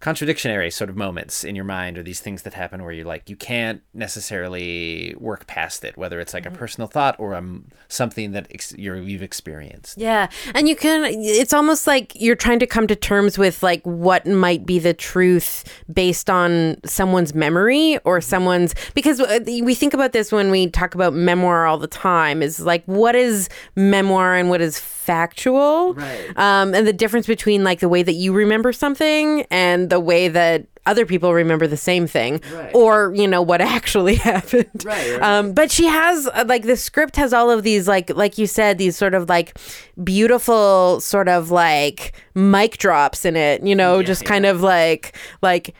contradictionary 0.00 0.72
sort 0.72 0.88
of 0.88 0.96
moments 0.96 1.42
in 1.44 1.56
your 1.56 1.64
mind 1.64 1.98
or 1.98 2.02
these 2.04 2.20
things 2.20 2.42
that 2.42 2.54
happen 2.54 2.82
where 2.84 2.92
you're 2.92 3.04
like 3.04 3.28
you 3.28 3.34
can't 3.36 3.82
necessarily 3.94 5.14
work 5.18 5.46
past 5.46 5.84
it 5.84 5.96
whether 5.96 6.20
it's 6.20 6.32
like 6.34 6.44
Mm-hmm. 6.44 6.54
a 6.54 6.58
personal 6.58 6.86
thought 6.88 7.16
or 7.18 7.34
um, 7.34 7.64
something 7.88 8.30
that 8.32 8.46
ex- 8.52 8.74
you're, 8.78 8.96
you've 8.96 9.22
experienced 9.24 9.98
Yeah. 9.98 10.28
And 10.54 10.68
you 10.68 10.76
can, 10.76 11.04
it's 11.04 11.52
almost 11.52 11.86
like 11.86 12.12
you're 12.14 12.36
trying 12.36 12.60
to 12.60 12.66
come 12.66 12.86
to 12.86 12.94
terms 12.94 13.38
with 13.38 13.62
like 13.62 13.82
what 13.84 14.24
might 14.26 14.64
be 14.64 14.78
the 14.78 14.94
truth 14.94 15.64
based 15.92 16.30
on 16.30 16.76
someone's 16.84 17.34
memory 17.34 17.98
or 18.04 18.20
someone's, 18.20 18.74
because 18.94 19.20
uh, 19.20 19.40
we 19.62 19.74
think 19.74 19.94
about 19.94 20.12
this 20.12 20.30
when 20.30 20.50
we 20.52 20.70
talk 20.70 20.94
about 20.94 21.12
memoir 21.12 21.66
all 21.66 21.78
the 21.78 21.88
time 21.88 22.40
is 22.40 22.60
like, 22.60 22.84
what 22.84 23.16
is 23.16 23.48
memoir 23.74 24.36
and 24.36 24.48
what 24.48 24.60
is 24.60 24.78
factual? 25.08 25.94
Right. 25.94 26.36
Um, 26.36 26.74
and 26.74 26.86
the 26.86 26.92
difference 26.92 27.26
between 27.26 27.64
like 27.64 27.80
the 27.80 27.88
way 27.88 28.02
that 28.02 28.12
you 28.12 28.32
remember 28.34 28.72
something 28.72 29.46
and 29.50 29.88
the 29.88 29.98
way 29.98 30.28
that 30.28 30.66
other 30.84 31.04
people 31.06 31.34
remember 31.34 31.66
the 31.66 31.76
same 31.76 32.06
thing 32.06 32.40
Right. 32.54 32.74
or 32.74 33.12
you 33.14 33.26
know 33.28 33.42
what 33.42 33.60
actually 33.76 34.14
happened 34.16 34.84
Right, 34.84 35.12
right. 35.12 35.22
um 35.22 35.52
but 35.52 35.70
she 35.70 35.84
has 35.86 36.26
uh, 36.28 36.44
like 36.48 36.62
the 36.64 36.76
script 36.76 37.16
has 37.16 37.32
all 37.34 37.50
of 37.50 37.62
these 37.62 37.86
like 37.86 38.08
like 38.16 38.38
you 38.38 38.46
said 38.46 38.78
these 38.78 38.96
sort 38.96 39.12
of 39.12 39.28
like 39.28 39.58
beautiful 40.02 40.98
sort 41.00 41.28
of 41.28 41.50
like 41.50 42.14
mic 42.34 42.78
drops 42.78 43.24
in 43.26 43.36
it 43.36 43.62
you 43.62 43.74
know 43.74 44.02
just 44.02 44.24
kind 44.24 44.46
of 44.46 44.62
like 44.62 45.14
like 45.42 45.74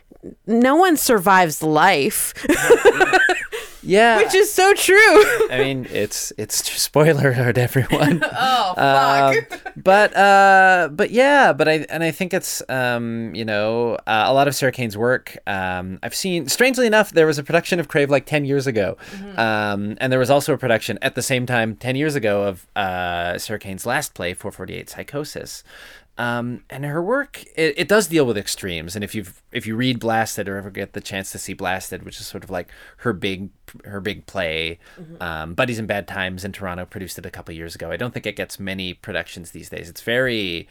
no 0.46 0.76
one 0.76 0.94
survives 0.96 1.62
life 1.62 2.34
yeah 3.88 4.18
which 4.18 4.34
is 4.34 4.52
so 4.52 4.72
true 4.74 5.48
i 5.50 5.58
mean 5.58 5.86
it's 5.90 6.32
it's 6.38 6.70
spoiler 6.88 7.32
alert 7.32 7.58
everyone 7.58 8.22
oh 8.32 8.74
Um, 8.76 9.34
but 9.76 10.16
uh, 10.16 10.88
but 10.92 11.10
yeah, 11.10 11.52
but 11.52 11.68
I 11.68 11.86
and 11.90 12.02
I 12.02 12.10
think 12.10 12.34
it's 12.34 12.62
um, 12.68 13.34
you 13.34 13.44
know 13.44 13.94
uh, 14.06 14.24
a 14.26 14.32
lot 14.34 14.48
of 14.48 14.54
Sarah 14.54 14.72
Kane's 14.72 14.96
work. 14.96 15.36
Um, 15.46 15.98
I've 16.02 16.14
seen. 16.14 16.48
Strangely 16.48 16.86
enough, 16.86 17.12
there 17.12 17.26
was 17.26 17.38
a 17.38 17.42
production 17.44 17.78
of 17.80 17.88
Crave 17.88 18.10
like 18.10 18.26
ten 18.26 18.44
years 18.44 18.66
ago, 18.66 18.96
um, 19.36 19.96
and 20.00 20.10
there 20.12 20.18
was 20.18 20.30
also 20.30 20.52
a 20.52 20.58
production 20.58 20.98
at 21.02 21.14
the 21.14 21.22
same 21.22 21.46
time 21.46 21.76
ten 21.76 21.96
years 21.96 22.14
ago 22.14 22.42
of 22.44 22.66
uh, 22.76 23.38
Sarah 23.38 23.58
Kane's 23.58 23.86
last 23.86 24.14
play, 24.14 24.34
Four 24.34 24.50
Forty 24.52 24.74
Eight 24.74 24.90
Psychosis. 24.90 25.62
Um, 26.18 26.64
and 26.68 26.84
her 26.84 27.00
work 27.00 27.44
it, 27.56 27.74
it 27.78 27.88
does 27.88 28.08
deal 28.08 28.26
with 28.26 28.36
extremes. 28.36 28.96
And 28.96 29.04
if 29.04 29.14
you 29.14 29.24
if 29.52 29.66
you 29.66 29.76
read 29.76 30.00
blasted 30.00 30.48
or 30.48 30.56
ever 30.56 30.70
get 30.70 30.92
the 30.92 31.00
chance 31.00 31.30
to 31.32 31.38
see 31.38 31.52
blasted 31.52 32.02
which 32.02 32.20
is 32.20 32.26
sort 32.26 32.42
of 32.44 32.50
like 32.50 32.68
her 32.98 33.12
big 33.12 33.50
her 33.84 34.00
big 34.00 34.26
play 34.26 34.78
um, 35.20 35.54
buddies 35.54 35.78
in 35.78 35.86
bad 35.86 36.08
times 36.08 36.44
in 36.44 36.52
toronto 36.52 36.84
produced 36.84 37.18
it 37.18 37.26
a 37.26 37.30
couple 37.30 37.54
years 37.54 37.74
ago. 37.74 37.90
I 37.90 37.96
don't 37.96 38.12
think 38.12 38.26
it 38.26 38.36
gets 38.36 38.58
many 38.58 38.94
productions 38.94 39.52
these 39.52 39.68
days. 39.70 39.88
It's 39.88 40.02
very 40.02 40.68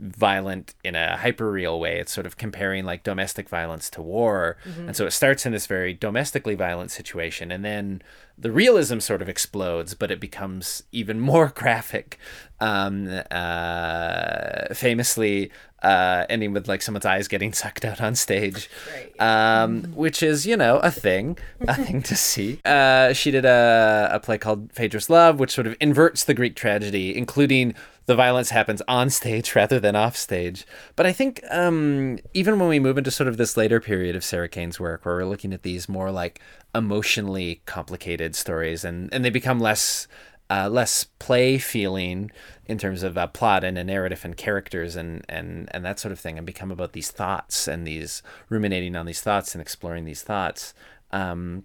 violent 0.00 0.74
in 0.82 0.94
a 0.94 1.16
hyper 1.16 1.50
real 1.50 1.78
way. 1.78 2.00
It's 2.00 2.12
sort 2.12 2.26
of 2.26 2.36
comparing 2.36 2.84
like 2.84 3.02
domestic 3.02 3.48
violence 3.48 3.90
to 3.90 4.02
war. 4.02 4.56
And 4.86 4.96
so 4.96 5.06
it 5.06 5.10
starts 5.12 5.44
in 5.46 5.52
this 5.52 5.66
very 5.66 5.92
domestically 5.92 6.54
violent 6.54 6.90
situation 6.90 7.52
and 7.52 7.64
then 7.64 8.02
the 8.38 8.50
realism 8.50 9.00
sort 9.00 9.20
of 9.20 9.28
explodes 9.28 9.94
but 9.94 10.10
it 10.10 10.18
becomes 10.18 10.82
even 10.92 11.20
more 11.20 11.48
graphic. 11.54 12.18
Um, 12.60 13.22
uh, 13.30 14.74
famously 14.74 15.50
uh, 15.82 16.26
ending 16.28 16.52
with 16.52 16.68
like 16.68 16.82
someone's 16.82 17.06
eyes 17.06 17.28
getting 17.28 17.52
sucked 17.60 17.84
out 17.84 18.00
on 18.00 18.14
stage, 18.14 18.70
um, 19.18 19.84
which 19.94 20.22
is 20.22 20.46
you 20.46 20.56
know 20.56 20.78
a 20.78 20.90
thing, 20.90 21.38
a 21.60 21.74
thing 21.84 22.02
to 22.02 22.16
see. 22.16 22.60
Uh, 22.64 23.12
she 23.12 23.30
did 23.30 23.44
a, 23.44 24.10
a 24.12 24.20
play 24.20 24.38
called 24.38 24.72
Phaedra's 24.72 25.10
Love, 25.10 25.38
which 25.38 25.52
sort 25.52 25.66
of 25.66 25.76
inverts 25.80 26.24
the 26.24 26.34
Greek 26.34 26.56
tragedy, 26.56 27.16
including 27.16 27.74
the 28.06 28.16
violence 28.16 28.50
happens 28.50 28.82
on 28.88 29.08
stage 29.08 29.54
rather 29.56 29.78
than 29.78 29.94
off 29.94 30.16
stage. 30.16 30.66
But 30.96 31.06
I 31.06 31.12
think 31.12 31.42
um, 31.50 32.18
even 32.34 32.58
when 32.58 32.68
we 32.68 32.80
move 32.80 32.98
into 32.98 33.10
sort 33.10 33.28
of 33.28 33.36
this 33.36 33.56
later 33.56 33.80
period 33.80 34.16
of 34.16 34.24
Sarah 34.24 34.48
Kane's 34.48 34.80
work, 34.80 35.04
where 35.04 35.16
we're 35.16 35.24
looking 35.24 35.52
at 35.52 35.62
these 35.62 35.88
more 35.88 36.10
like 36.10 36.40
emotionally 36.74 37.62
complicated 37.66 38.34
stories, 38.34 38.84
and 38.84 39.12
and 39.12 39.24
they 39.24 39.30
become 39.30 39.60
less 39.60 40.08
uh, 40.50 40.68
less 40.68 41.04
play 41.04 41.58
feeling 41.58 42.30
in 42.66 42.76
terms 42.76 43.02
of 43.02 43.16
uh, 43.16 43.26
plot 43.28 43.62
and 43.62 43.78
a 43.78 43.84
narrative 43.84 44.24
and 44.24 44.36
characters 44.36 44.96
and, 44.96 45.24
and, 45.28 45.68
and 45.72 45.84
that 45.84 46.00
sort 46.00 46.12
of 46.12 46.18
thing 46.18 46.36
and 46.36 46.46
become 46.46 46.70
about 46.72 46.92
these 46.92 47.10
thoughts 47.10 47.68
and 47.68 47.86
these 47.86 48.22
ruminating 48.48 48.96
on 48.96 49.06
these 49.06 49.20
thoughts 49.20 49.54
and 49.54 49.62
exploring 49.62 50.04
these 50.04 50.22
thoughts. 50.22 50.74
Um, 51.12 51.64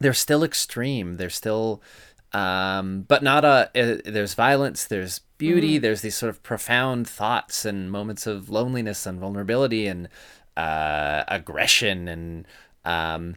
they're 0.00 0.12
still 0.12 0.42
extreme. 0.42 1.14
They're 1.14 1.30
still, 1.30 1.80
um, 2.32 3.02
but 3.08 3.22
not 3.22 3.44
a, 3.44 3.70
uh, 3.74 3.98
there's 4.04 4.34
violence, 4.34 4.84
there's 4.84 5.20
beauty, 5.38 5.78
there's 5.78 6.02
these 6.02 6.16
sort 6.16 6.30
of 6.30 6.42
profound 6.42 7.08
thoughts 7.08 7.64
and 7.64 7.90
moments 7.90 8.26
of 8.26 8.50
loneliness 8.50 9.06
and 9.06 9.20
vulnerability 9.20 9.86
and 9.86 10.08
uh, 10.56 11.22
aggression 11.28 12.08
and 12.08 12.46
um, 12.86 13.34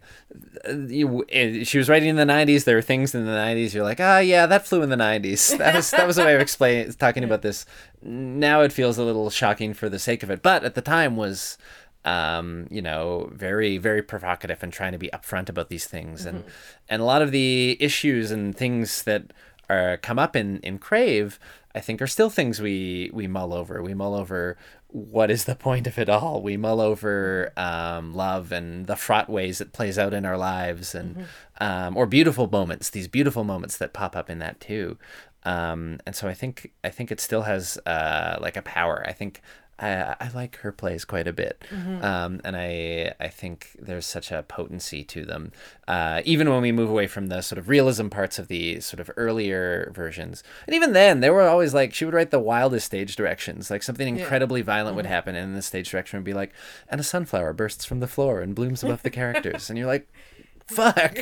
you, 0.88 1.26
she 1.64 1.78
was 1.78 1.90
writing 1.90 2.10
in 2.10 2.16
the 2.16 2.24
90s 2.24 2.64
there 2.64 2.76
were 2.76 2.82
things 2.82 3.16
in 3.16 3.26
the 3.26 3.32
90s 3.32 3.74
you're 3.74 3.84
like 3.84 4.00
ah 4.00 4.20
yeah 4.20 4.46
that 4.46 4.68
flew 4.68 4.82
in 4.82 4.90
the 4.90 4.96
90s 4.96 5.58
that 5.58 5.76
was 5.76 5.92
that 5.92 6.08
was 6.08 6.18
a 6.18 6.26
way 6.26 6.36
of 6.36 6.42
explaining 6.42 6.94
talking 6.94 7.24
about 7.24 7.42
this. 7.42 7.66
Now 8.02 8.62
it 8.62 8.72
feels 8.72 8.98
a 8.98 9.04
little 9.04 9.30
shocking 9.30 9.74
for 9.74 9.90
the 9.90 10.00
sake 10.00 10.24
of 10.24 10.30
it. 10.30 10.42
But 10.42 10.64
at 10.64 10.76
the 10.76 10.82
time 10.82 11.16
was 11.16 11.58
um, 12.06 12.68
you 12.70 12.82
know 12.82 13.30
very 13.34 13.78
very 13.78 14.02
provocative 14.02 14.64
and 14.64 14.72
trying 14.72 14.94
to 14.94 14.98
be 14.98 15.10
upfront 15.14 15.50
about 15.50 15.70
these 15.70 15.86
things. 15.86 16.26
And 16.26 16.44
and 16.88 17.02
a 17.02 17.06
lot 17.06 17.22
of 17.22 17.32
the 17.32 17.78
issues 17.80 18.32
and 18.32 18.56
things 18.56 19.04
that 19.04 19.34
are 19.70 19.98
come 19.98 20.20
up 20.20 20.36
in 20.36 20.60
in 20.60 20.78
crave 20.78 21.40
I 21.76 21.82
think 21.82 22.02
are 22.02 22.08
still 22.08 22.30
things 22.30 22.60
we 22.60 23.12
we 23.14 23.28
mull 23.28 23.54
over. 23.54 23.82
We 23.84 23.94
mull 23.94 24.16
over 24.16 24.58
what 24.88 25.30
is 25.30 25.44
the 25.44 25.56
point 25.56 25.86
of 25.86 26.00
it 26.00 26.10
all. 26.10 26.42
We 26.42 26.58
mull 26.58 26.82
over 26.82 27.54
um, 27.56 28.14
love 28.14 28.52
and 28.52 28.88
the 28.88 28.96
fraught 28.96 29.30
ways 29.30 29.62
it 29.62 29.72
plays 29.72 30.00
out 30.00 30.14
in 30.14 30.26
our 30.26 30.38
lives, 30.38 30.96
and 30.96 31.26
um, 31.62 31.96
or 31.96 32.08
beautiful 32.08 32.50
moments. 32.50 32.90
These 32.90 33.08
beautiful 33.08 33.44
moments 33.44 33.78
that 33.78 33.94
pop 33.94 34.16
up 34.16 34.30
in 34.30 34.40
that 34.40 34.60
too. 34.60 34.98
Um, 35.44 36.00
and 36.06 36.16
so 36.16 36.28
I 36.28 36.34
think 36.34 36.72
I 36.84 36.90
think 36.90 37.12
it 37.12 37.22
still 37.22 37.44
has 37.44 37.78
uh, 37.86 38.40
like 38.42 38.58
a 38.58 38.64
power. 38.64 39.06
I 39.08 39.14
think 39.14 39.42
I, 39.82 40.16
I 40.20 40.30
like 40.34 40.58
her 40.58 40.72
plays 40.72 41.06
quite 41.06 41.28
a 41.28 41.34
bit, 41.34 41.64
um, 42.02 42.42
and 42.44 42.56
I 42.58 43.14
I 43.20 43.30
think 43.30 43.70
there's 43.80 44.06
such 44.06 44.32
a 44.32 44.44
potency 44.44 45.04
to 45.06 45.26
them. 45.26 45.52
Uh, 45.88 46.22
even 46.26 46.50
when 46.50 46.62
we 46.62 46.72
move 46.72 46.90
away 46.90 47.08
from 47.08 47.28
the 47.28 47.42
sort 47.42 47.58
of 47.58 47.70
realism 47.70 48.08
parts 48.10 48.38
of 48.40 48.48
the 48.50 48.80
sort 48.82 49.00
of 49.00 49.10
earlier 49.16 49.92
versions, 49.96 50.44
and 50.68 50.76
even 50.76 50.94
then, 50.94 51.22
they 51.22 51.30
were 51.30 51.48
always 51.48 51.74
like 51.74 51.94
she 51.94 52.04
would 52.06 52.14
write 52.14 52.32
the 52.32 52.40
wildest 52.40 52.86
stage 52.86 53.16
directions. 53.16 53.72
Like 53.72 53.84
something 53.84 54.18
incredibly 54.20 54.62
violent 54.62 54.96
would 54.98 55.06
happen, 55.06 55.36
and 55.36 55.56
the 55.56 55.62
stage 55.62 55.90
direction 55.90 56.20
would 56.20 56.26
be 56.26 56.34
like, 56.34 56.52
"And 56.90 57.00
a 57.00 57.04
sunflower 57.04 57.54
bursts 57.54 57.86
from 57.86 58.00
the 58.02 58.08
floor 58.08 58.42
and 58.42 58.54
blooms 58.54 58.84
above 58.84 59.04
the 59.04 59.10
characters," 59.10 59.70
and 59.70 59.78
you're 59.78 59.88
like, 59.88 60.08
"Fuck, 60.68 61.18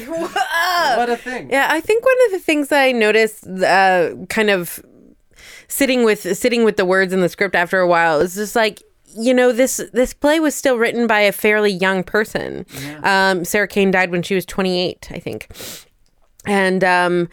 what 0.97 1.09
a 1.09 1.17
thing!" 1.17 1.49
Yeah, 1.51 1.67
I 1.69 1.79
think 1.79 2.03
one 2.03 2.17
of 2.25 2.31
the 2.31 2.39
things 2.39 2.69
that 2.69 2.81
I 2.81 2.91
noticed, 2.91 3.45
uh, 3.47 4.15
kind 4.29 4.49
of 4.49 4.83
sitting 5.67 6.03
with 6.03 6.37
sitting 6.37 6.63
with 6.63 6.77
the 6.77 6.85
words 6.85 7.13
in 7.13 7.21
the 7.21 7.29
script 7.29 7.55
after 7.55 7.79
a 7.79 7.87
while, 7.87 8.19
is 8.19 8.35
just 8.35 8.55
like 8.55 8.81
you 9.17 9.33
know 9.33 9.51
this 9.51 9.81
this 9.93 10.13
play 10.13 10.39
was 10.39 10.55
still 10.55 10.77
written 10.77 11.07
by 11.07 11.21
a 11.21 11.31
fairly 11.31 11.71
young 11.71 12.03
person. 12.03 12.65
Um, 13.03 13.45
Sarah 13.45 13.67
Kane 13.67 13.91
died 13.91 14.11
when 14.11 14.21
she 14.21 14.35
was 14.35 14.45
28, 14.45 15.09
I 15.11 15.19
think, 15.19 15.47
and 16.45 16.83
um, 16.83 17.29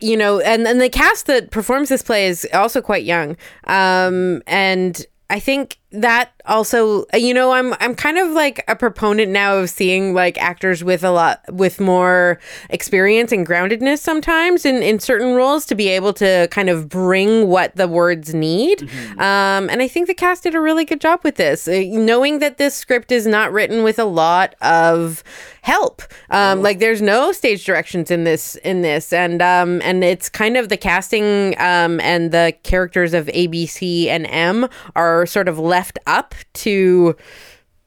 you 0.00 0.16
know, 0.16 0.40
and 0.40 0.66
and 0.66 0.80
the 0.80 0.90
cast 0.90 1.26
that 1.26 1.50
performs 1.50 1.88
this 1.88 2.02
play 2.02 2.26
is 2.26 2.46
also 2.52 2.80
quite 2.80 3.04
young, 3.04 3.36
um, 3.64 4.42
and 4.46 5.04
I 5.30 5.40
think 5.40 5.78
that 6.02 6.32
also 6.46 7.04
you 7.14 7.34
know 7.34 7.52
i'm 7.52 7.74
i'm 7.80 7.94
kind 7.94 8.18
of 8.18 8.30
like 8.30 8.62
a 8.68 8.76
proponent 8.76 9.30
now 9.30 9.56
of 9.56 9.70
seeing 9.70 10.14
like 10.14 10.38
actors 10.38 10.84
with 10.84 11.02
a 11.02 11.10
lot 11.10 11.40
with 11.52 11.80
more 11.80 12.38
experience 12.70 13.32
and 13.32 13.46
groundedness 13.46 13.98
sometimes 13.98 14.64
in 14.64 14.82
in 14.82 14.98
certain 14.98 15.34
roles 15.34 15.66
to 15.66 15.74
be 15.74 15.88
able 15.88 16.12
to 16.12 16.46
kind 16.50 16.68
of 16.68 16.88
bring 16.88 17.48
what 17.48 17.74
the 17.76 17.88
words 17.88 18.34
need. 18.34 18.82
Um 19.18 19.68
and 19.70 19.82
i 19.82 19.88
think 19.88 20.06
the 20.06 20.14
cast 20.14 20.44
did 20.44 20.54
a 20.54 20.60
really 20.60 20.84
good 20.84 21.00
job 21.00 21.20
with 21.24 21.36
this 21.36 21.66
uh, 21.66 21.82
knowing 21.86 22.38
that 22.38 22.58
this 22.58 22.74
script 22.74 23.10
is 23.10 23.26
not 23.26 23.52
written 23.52 23.82
with 23.82 23.98
a 23.98 24.04
lot 24.04 24.54
of 24.60 25.24
help. 25.62 26.02
Um 26.30 26.62
like 26.62 26.78
there's 26.78 27.02
no 27.02 27.32
stage 27.32 27.64
directions 27.64 28.10
in 28.10 28.24
this 28.24 28.56
in 28.56 28.82
this. 28.82 29.12
And 29.12 29.42
um 29.42 29.80
and 29.82 30.04
it's 30.04 30.28
kind 30.28 30.56
of 30.56 30.68
the 30.68 30.76
casting 30.76 31.58
um 31.58 32.00
and 32.00 32.30
the 32.30 32.54
characters 32.62 33.14
of 33.14 33.26
abc 33.26 34.06
and 34.06 34.26
m 34.26 34.68
are 34.94 35.26
sort 35.26 35.48
of 35.48 35.58
left 35.58 35.85
up 36.06 36.34
to 36.54 37.16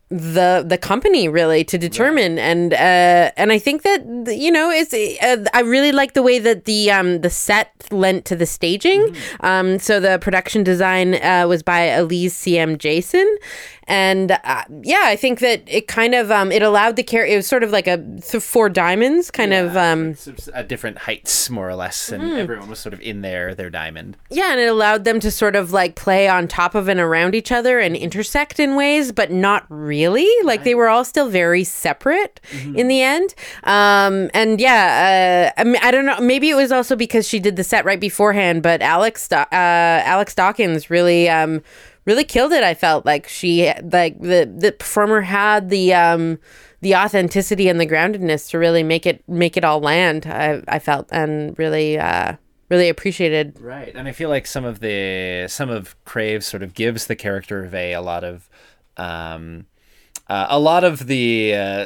the 0.10 0.66
the 0.68 0.78
company 0.78 1.28
really 1.28 1.64
to 1.64 1.78
determine. 1.78 2.40
And 2.40 2.74
uh 2.74 3.32
and 3.38 3.52
i 3.52 3.60
think 3.60 3.84
that 3.84 4.02
you 4.36 4.52
know 4.52 4.72
it's 4.72 4.92
uh, 4.92 5.46
i 5.54 5.62
really 5.62 5.92
like 5.92 6.14
the 6.14 6.24
way 6.24 6.40
that 6.40 6.66
the 6.66 6.90
um 6.90 7.22
the 7.22 7.30
set 7.30 7.72
lent 7.92 8.26
to 8.26 8.36
the 8.36 8.48
staging. 8.48 9.16
Um 9.42 9.78
so 9.78 10.00
the 10.00 10.18
production 10.20 10.64
design 10.64 11.16
uh, 11.16 11.46
was 11.48 11.62
by 11.62 11.82
elise 11.82 12.36
cm 12.36 12.80
jason 12.80 13.38
and 13.90 14.32
uh, 14.44 14.64
yeah 14.84 15.04
i 15.06 15.16
think 15.16 15.40
that 15.40 15.62
it 15.68 15.88
kind 15.88 16.16
of 16.16 16.32
um 16.32 16.52
it 16.52 16.62
allowed 16.62 16.96
the 16.96 17.04
character 17.04 17.34
it 17.34 17.36
was 17.36 17.48
sort 17.48 17.64
of 17.64 17.72
like 17.72 17.88
a 17.88 17.98
th- 17.98 18.42
four 18.42 18.70
diamonds 18.70 19.30
kind 19.32 19.54
of 19.54 19.76
um 19.76 20.16
at 20.54 20.68
different 20.68 20.98
heights, 21.00 21.50
more 21.50 21.70
or 21.70 21.76
less, 21.76 22.12
and 22.12 22.34
everyone 22.34 22.70
was 22.70 22.80
sort 22.80 22.94
of 22.94 23.02
in 23.02 23.22
their 23.22 23.56
their 23.56 23.70
diamond. 23.70 24.18
Yeah, 24.30 24.52
and 24.52 24.60
it 24.60 24.68
allowed 24.68 25.04
them 25.04 25.20
to 25.22 25.32
sort 25.32 25.56
of 25.56 25.72
like 25.72 25.96
play 25.96 26.28
on 26.28 26.48
top 26.48 26.76
of 26.76 26.88
and 26.88 27.00
around 27.00 27.36
each 27.36 27.52
other 27.52 27.80
and 27.80 27.96
intersect 27.96 28.60
in 28.60 28.76
ways, 28.76 29.12
but 29.12 29.32
not 29.32 29.66
really. 29.70 30.28
Like 30.44 30.64
they 30.64 30.76
were 30.76 30.88
all 30.88 31.06
still 31.06 31.30
very 31.30 31.64
separate 31.64 32.40
in 32.76 32.88
the 32.88 33.02
end. 33.02 33.34
Um, 33.64 34.30
and 34.34 34.60
yeah, 34.60 35.54
uh, 35.58 35.62
I, 35.62 35.64
mean, 35.64 35.80
I 35.82 35.92
don't 35.92 36.06
know. 36.06 36.20
Maybe 36.20 36.50
it 36.50 36.56
was 36.56 36.72
also 36.72 36.96
because 36.96 37.28
she 37.28 37.40
did 37.40 37.56
the 37.56 37.64
set 37.64 37.86
right 37.86 38.00
beforehand, 38.00 38.64
but 38.64 38.82
Alex 38.82 39.32
uh, 39.32 39.46
Alex 39.52 40.36
Dawkins 40.36 40.90
really 40.90 41.30
um, 41.30 41.62
really 42.06 42.24
killed 42.24 42.52
it. 42.52 42.64
I 42.64 42.74
felt 42.74 43.06
like 43.06 43.28
she 43.28 43.72
like 43.84 44.20
the 44.20 44.52
the 44.58 44.72
performer 44.72 45.22
had 45.22 45.70
the 45.70 45.94
um, 45.94 46.40
the 46.82 46.96
authenticity 46.96 47.70
and 47.70 47.80
the 47.80 47.88
groundedness 47.88 48.50
to 48.52 48.60
really 48.60 48.84
make 48.84 49.06
it 49.06 49.24
make 49.28 49.58
it 49.58 49.64
all 49.64 49.80
land. 49.80 50.26
I 50.26 50.64
I 50.68 50.80
felt 50.80 51.08
and 51.12 51.58
really. 51.58 52.00
Uh, 52.00 52.36
really 52.70 52.88
appreciated 52.88 53.60
Right, 53.60 53.92
and 53.96 54.08
I 54.08 54.12
feel 54.12 54.30
like 54.30 54.46
some 54.46 54.64
of 54.64 54.80
the 54.80 55.48
some 55.48 55.72
of 55.72 55.96
Crave 56.06 56.44
sort 56.44 56.62
of 56.62 56.76
gives 56.76 57.08
the 57.08 57.16
character 57.16 57.66
of 57.66 57.74
A 57.74 57.94
a 57.94 58.02
lot 58.02 58.24
of, 58.24 58.48
um, 58.96 59.66
uh, 60.28 60.46
a 60.50 60.60
lot 60.60 60.84
of 60.84 61.08
the 61.08 61.56
uh, 61.56 61.86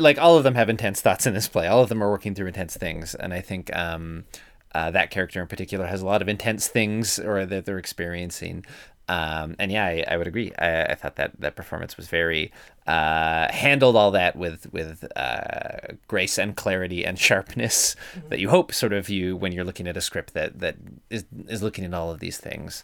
like 0.00 0.18
all 0.18 0.36
of 0.36 0.44
them 0.44 0.54
have 0.54 0.68
intense 0.68 1.00
thoughts 1.00 1.26
in 1.26 1.34
this 1.34 1.48
play. 1.48 1.66
All 1.66 1.82
of 1.82 1.88
them 1.88 2.02
are 2.02 2.10
working 2.10 2.34
through 2.34 2.46
intense 2.46 2.76
things, 2.76 3.14
and 3.14 3.34
I 3.34 3.40
think 3.40 3.74
um, 3.76 4.24
uh, 4.74 4.90
that 4.90 5.10
character 5.10 5.40
in 5.40 5.48
particular 5.48 5.86
has 5.86 6.02
a 6.02 6.06
lot 6.06 6.22
of 6.22 6.28
intense 6.28 6.68
things 6.68 7.18
or 7.18 7.44
that 7.46 7.64
they're 7.64 7.78
experiencing. 7.78 8.64
Um, 9.08 9.56
and 9.58 9.72
yeah, 9.72 9.84
I, 9.84 10.04
I 10.08 10.16
would 10.16 10.26
agree. 10.26 10.52
I, 10.58 10.84
I 10.84 10.94
thought 10.94 11.16
that 11.16 11.32
that 11.40 11.56
performance 11.56 11.96
was 11.96 12.08
very 12.08 12.52
uh, 12.86 13.52
handled 13.52 13.96
all 13.96 14.10
that 14.12 14.36
with 14.36 14.72
with 14.72 15.04
uh, 15.16 15.94
grace 16.08 16.38
and 16.38 16.56
clarity 16.56 17.04
and 17.04 17.18
sharpness 17.18 17.96
that 18.28 18.38
you 18.38 18.48
hope 18.48 18.72
sort 18.72 18.92
of 18.92 19.08
you 19.08 19.36
when 19.36 19.52
you're 19.52 19.64
looking 19.64 19.88
at 19.88 19.96
a 19.96 20.00
script 20.00 20.34
that 20.34 20.60
that 20.60 20.76
is 21.10 21.24
is 21.48 21.62
looking 21.62 21.84
at 21.84 21.94
all 21.94 22.10
of 22.10 22.20
these 22.20 22.38
things. 22.38 22.82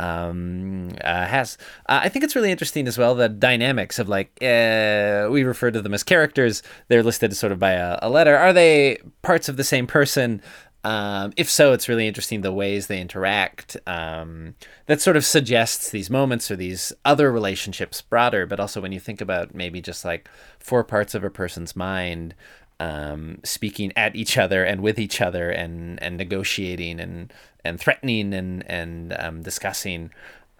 Um, 0.00 0.90
uh, 1.02 1.26
has 1.26 1.58
uh, 1.88 2.00
I 2.04 2.08
think 2.08 2.24
it's 2.24 2.36
really 2.36 2.52
interesting 2.52 2.86
as 2.86 2.96
well 2.96 3.16
the 3.16 3.28
dynamics 3.28 3.98
of 3.98 4.08
like 4.08 4.30
uh, 4.40 5.26
we 5.28 5.42
refer 5.42 5.72
to 5.72 5.82
them 5.82 5.92
as 5.92 6.04
characters. 6.04 6.62
They're 6.86 7.02
listed 7.02 7.34
sort 7.34 7.50
of 7.52 7.58
by 7.58 7.72
a, 7.72 7.98
a 8.00 8.08
letter. 8.08 8.36
Are 8.36 8.52
they 8.52 8.98
parts 9.22 9.48
of 9.48 9.56
the 9.56 9.64
same 9.64 9.88
person? 9.88 10.40
Um, 10.84 11.32
if 11.36 11.50
so, 11.50 11.72
it's 11.72 11.88
really 11.88 12.06
interesting 12.06 12.40
the 12.40 12.52
ways 12.52 12.86
they 12.86 13.00
interact. 13.00 13.76
Um, 13.86 14.54
that 14.86 15.00
sort 15.00 15.16
of 15.16 15.24
suggests 15.24 15.90
these 15.90 16.08
moments 16.08 16.50
or 16.50 16.56
these 16.56 16.92
other 17.04 17.32
relationships 17.32 18.00
broader, 18.00 18.46
but 18.46 18.60
also 18.60 18.80
when 18.80 18.92
you 18.92 19.00
think 19.00 19.20
about 19.20 19.54
maybe 19.54 19.80
just 19.80 20.04
like 20.04 20.28
four 20.58 20.84
parts 20.84 21.14
of 21.14 21.24
a 21.24 21.30
person's 21.30 21.74
mind 21.74 22.34
um, 22.80 23.40
speaking 23.42 23.92
at 23.96 24.14
each 24.14 24.38
other 24.38 24.64
and 24.64 24.80
with 24.80 24.98
each 24.98 25.20
other 25.20 25.50
and, 25.50 26.00
and 26.02 26.16
negotiating 26.16 27.00
and, 27.00 27.32
and 27.64 27.80
threatening 27.80 28.32
and, 28.32 28.64
and 28.70 29.16
um, 29.18 29.42
discussing, 29.42 30.10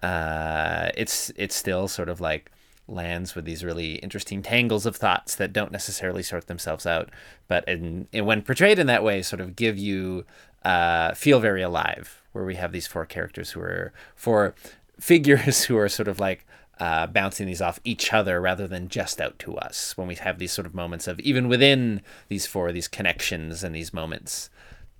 uh, 0.03 0.89
it's, 0.97 1.31
it's 1.37 1.55
still 1.55 1.87
sort 1.87 2.09
of 2.09 2.19
like 2.19 2.51
lands 2.91 3.35
with 3.35 3.45
these 3.45 3.63
really 3.63 3.95
interesting 3.95 4.41
tangles 4.41 4.85
of 4.85 4.95
thoughts 4.95 5.35
that 5.35 5.53
don't 5.53 5.71
necessarily 5.71 6.23
sort 6.23 6.47
themselves 6.47 6.85
out, 6.85 7.09
but 7.47 7.67
in, 7.67 8.07
in 8.11 8.25
when 8.25 8.41
portrayed 8.41 8.79
in 8.79 8.87
that 8.87 9.03
way, 9.03 9.21
sort 9.21 9.41
of 9.41 9.55
give 9.55 9.77
you 9.77 10.25
uh, 10.63 11.13
feel 11.13 11.39
very 11.39 11.61
alive. 11.61 12.21
Where 12.31 12.45
we 12.45 12.55
have 12.55 12.71
these 12.71 12.85
four 12.87 13.05
characters 13.05 13.51
who 13.51 13.61
are 13.61 13.91
four 14.15 14.53
figures 14.99 15.63
who 15.65 15.77
are 15.77 15.89
sort 15.89 16.07
of 16.07 16.19
like 16.19 16.45
uh, 16.79 17.07
bouncing 17.07 17.47
these 17.47 17.61
off 17.61 17.79
each 17.83 18.13
other 18.13 18.39
rather 18.39 18.67
than 18.67 18.87
just 18.87 19.19
out 19.19 19.37
to 19.39 19.55
us. 19.57 19.97
When 19.97 20.07
we 20.07 20.15
have 20.15 20.37
these 20.39 20.51
sort 20.51 20.65
of 20.65 20.73
moments 20.75 21.07
of 21.07 21.19
even 21.19 21.47
within 21.47 22.01
these 22.27 22.45
four, 22.45 22.71
these 22.71 22.87
connections 22.87 23.63
and 23.63 23.75
these 23.75 23.93
moments. 23.93 24.49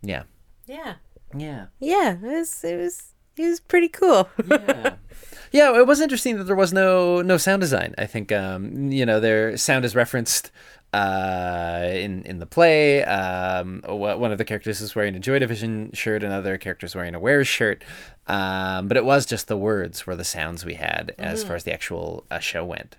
Yeah. 0.01 0.23
yeah 0.65 0.95
Yeah. 1.35 1.67
yeah 1.79 2.13
it 2.13 2.21
was 2.21 2.63
it 2.63 2.77
was 2.77 3.13
it 3.37 3.45
was 3.47 3.59
pretty 3.59 3.87
cool 3.89 4.27
yeah. 4.49 4.95
Yeah, 5.51 5.77
it 5.77 5.87
was 5.87 5.99
interesting 5.99 6.37
that 6.37 6.43
there 6.43 6.55
was 6.55 6.73
no 6.73 7.21
no 7.21 7.37
sound 7.37 7.61
design. 7.61 7.95
I 7.97 8.05
think 8.05 8.31
um, 8.31 8.91
you 8.91 9.05
know 9.05 9.19
their 9.19 9.57
sound 9.57 9.85
is 9.85 9.95
referenced 9.95 10.51
uh, 10.93 11.87
in 11.91 12.23
in 12.23 12.39
the 12.39 12.45
play. 12.45 13.03
Um, 13.03 13.81
one 13.87 14.31
of 14.31 14.37
the 14.37 14.45
characters 14.45 14.81
is 14.81 14.95
wearing 14.95 15.15
a 15.15 15.19
Joy 15.19 15.39
Division 15.39 15.91
shirt, 15.93 16.23
another 16.23 16.57
character 16.57 16.85
is 16.85 16.95
wearing 16.95 17.15
a 17.15 17.19
Wears 17.19 17.47
shirt. 17.47 17.83
Um, 18.27 18.87
but 18.87 18.97
it 18.97 19.05
was 19.05 19.25
just 19.25 19.47
the 19.47 19.57
words 19.57 20.05
were 20.05 20.15
the 20.15 20.23
sounds 20.23 20.65
we 20.65 20.75
had 20.75 21.15
as 21.17 21.43
far 21.43 21.55
as 21.55 21.63
the 21.63 21.73
actual 21.73 22.25
uh, 22.29 22.39
show 22.39 22.63
went. 22.63 22.97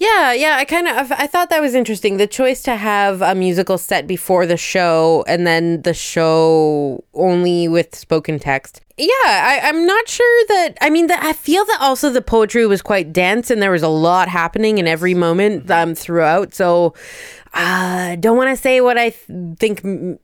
Yeah, 0.00 0.32
yeah, 0.32 0.56
I 0.56 0.64
kind 0.64 0.88
of 0.88 1.12
I 1.12 1.26
thought 1.26 1.50
that 1.50 1.60
was 1.60 1.74
interesting. 1.74 2.16
The 2.16 2.26
choice 2.26 2.62
to 2.62 2.74
have 2.74 3.20
a 3.20 3.34
musical 3.34 3.76
set 3.76 4.06
before 4.06 4.46
the 4.46 4.56
show 4.56 5.24
and 5.28 5.46
then 5.46 5.82
the 5.82 5.92
show 5.92 7.04
only 7.12 7.68
with 7.68 7.94
spoken 7.94 8.38
text. 8.38 8.80
Yeah, 8.96 9.06
I, 9.26 9.60
I'm 9.62 9.84
not 9.86 10.08
sure 10.08 10.44
that. 10.48 10.78
I 10.80 10.88
mean, 10.88 11.08
that 11.08 11.22
I 11.22 11.34
feel 11.34 11.66
that 11.66 11.78
also 11.82 12.08
the 12.08 12.22
poetry 12.22 12.66
was 12.66 12.80
quite 12.80 13.12
dense 13.12 13.50
and 13.50 13.60
there 13.60 13.70
was 13.70 13.82
a 13.82 13.88
lot 13.88 14.28
happening 14.28 14.78
in 14.78 14.86
every 14.88 15.12
moment 15.12 15.70
um, 15.70 15.94
throughout. 15.94 16.54
So, 16.54 16.94
I 17.52 18.14
uh, 18.14 18.16
don't 18.16 18.38
want 18.38 18.50
to 18.50 18.56
say 18.56 18.80
what 18.80 18.96
I 18.96 19.10
th- 19.10 19.58
think. 19.58 19.82
mm, 19.82 20.18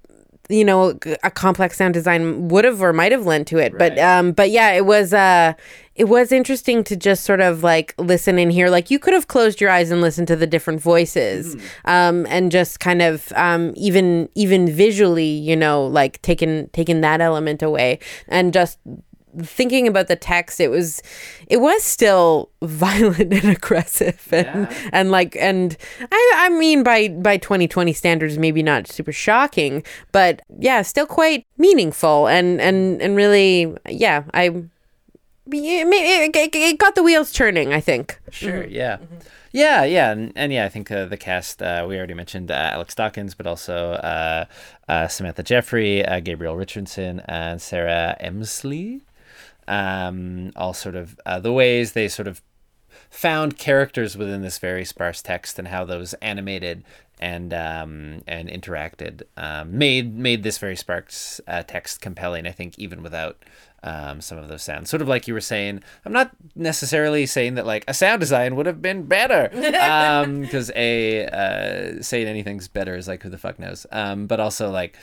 You 0.49 0.65
know, 0.65 0.99
a 1.25 1.31
complex 1.31 1.77
sound 1.77 1.95
design 1.95 2.49
would 2.49 2.65
have 2.65 2.81
or 2.81 2.93
might 2.93 3.13
have 3.13 3.27
lent 3.27 3.49
to 3.49 3.59
it, 3.59 3.77
but 3.77 3.99
um, 3.99 4.33
but 4.33 4.51
yeah, 4.51 4.71
it 4.73 4.87
was 4.87 5.13
uh, 5.13 5.55
it 5.97 6.05
was 6.05 6.31
interesting 6.31 6.85
to 6.85 6.97
just 6.97 7.25
sort 7.25 7.41
of 7.41 7.63
like 7.63 7.95
listen 7.99 8.39
and 8.39 8.53
hear. 8.53 8.69
Like 8.71 8.91
you 8.91 8.99
could 8.99 9.15
have 9.15 9.29
closed 9.29 9.61
your 9.61 9.71
eyes 9.71 9.91
and 9.91 10.01
listened 10.01 10.29
to 10.29 10.37
the 10.37 10.47
different 10.47 10.81
voices, 10.81 11.57
um, 11.87 12.27
and 12.29 12.53
just 12.53 12.81
kind 12.81 13.03
of 13.03 13.33
um, 13.35 13.73
even 13.77 14.29
even 14.35 14.69
visually, 14.71 15.25
you 15.25 15.57
know, 15.57 15.85
like 15.87 16.21
taking 16.23 16.69
taking 16.69 17.01
that 17.01 17.21
element 17.21 17.63
away 17.63 17.99
and 18.29 18.53
just 18.53 18.79
thinking 19.43 19.87
about 19.87 20.09
the 20.09 20.17
text 20.17 20.61
it 20.61 20.69
was 20.69 21.03
it 21.47 21.59
was 21.59 21.83
still 21.83 22.51
violent 22.63 23.33
and 23.33 23.45
aggressive 23.45 24.29
and 24.33 24.69
and 24.93 25.11
like 25.11 25.37
and 25.37 25.77
i 26.13 26.33
i 26.37 26.49
mean 26.49 26.83
by 26.83 27.09
by 27.09 27.37
2020 27.37 27.93
standards 27.93 28.39
maybe 28.39 28.63
not 28.63 28.87
super 28.87 29.13
shocking 29.13 29.83
but 30.13 30.43
yeah 30.59 30.83
still 30.83 31.07
quite 31.07 31.45
meaningful 31.59 32.27
and 32.27 32.61
and 32.61 33.01
and 33.03 33.17
really 33.17 33.75
yeah 33.89 34.25
i 34.35 34.45
yeah, 35.49 35.85
it, 35.87 36.35
it, 36.35 36.55
it 36.57 36.79
got 36.79 36.95
the 36.97 37.03
wheels 37.03 37.33
turning 37.33 37.73
i 37.73 37.81
think 37.81 38.19
Sure. 38.31 38.65
Yeah. 38.67 38.99
Yeah, 39.53 39.85
yeah, 39.85 40.11
and, 40.11 40.35
and 40.37 40.53
yeah, 40.53 40.67
I 40.67 40.69
think 40.69 40.91
uh, 40.91 41.07
the 41.07 41.17
cast 41.17 41.63
uh, 41.63 41.87
we 41.89 41.97
already 41.97 42.13
mentioned 42.13 42.51
uh, 42.51 42.73
Alex 42.75 42.95
Dawkins, 42.95 43.35
but 43.35 43.47
also 43.47 43.93
uh, 43.93 44.45
uh, 44.87 45.09
Samantha 45.09 45.43
Jeffrey, 45.43 46.05
uh, 46.05 46.21
Gabriel 46.21 46.57
Richardson, 46.57 47.23
and 47.27 47.63
Sarah 47.63 48.19
Emsley. 48.21 49.01
Um, 49.69 50.53
all 50.55 50.73
sort 50.73 50.95
of 50.95 51.19
uh, 51.27 51.41
the 51.41 51.53
ways 51.53 51.93
they 51.93 52.09
sort 52.09 52.29
of 52.29 52.41
found 53.11 53.59
characters 53.59 54.17
within 54.17 54.43
this 54.43 54.59
very 54.59 54.85
sparse 54.85 55.23
text 55.23 55.59
and 55.59 55.69
how 55.69 55.85
those 55.85 56.15
animated 56.15 56.85
and 57.19 57.55
um, 57.55 58.23
and 58.27 58.49
interacted 58.49 59.23
um, 59.37 59.77
made 59.77 60.15
made 60.17 60.43
this 60.43 60.59
very 60.59 60.77
sparse 60.77 61.41
uh, 61.49 61.63
text 61.63 62.01
compelling. 62.01 62.47
I 62.47 62.53
think 62.53 62.79
even 62.79 63.03
without 63.03 63.43
um, 63.83 64.21
some 64.21 64.37
of 64.37 64.49
those 64.49 64.63
sounds, 64.63 64.91
sort 64.91 65.01
of 65.01 65.09
like 65.09 65.27
you 65.27 65.35
were 65.35 65.41
saying. 65.41 65.83
I'm 66.05 66.13
not 66.13 66.33
necessarily 66.55 67.25
saying 67.25 67.55
that 67.55 67.67
like 67.67 67.85
a 67.89 67.95
sound 67.95 68.21
design 68.21 68.55
would 68.57 68.67
have 68.67 68.83
been 68.83 69.05
better 69.05 69.49
because 70.43 70.71
a 70.77 71.27
uh, 71.27 72.03
saying 72.03 72.27
anything's 72.27 72.69
better 72.69 72.95
is 72.95 73.09
like 73.09 73.23
who 73.23 73.31
the 73.31 73.39
fuck 73.39 73.59
knows. 73.59 73.87
Um, 73.91 74.27
but 74.27 74.41
also 74.41 74.71
like 74.71 74.97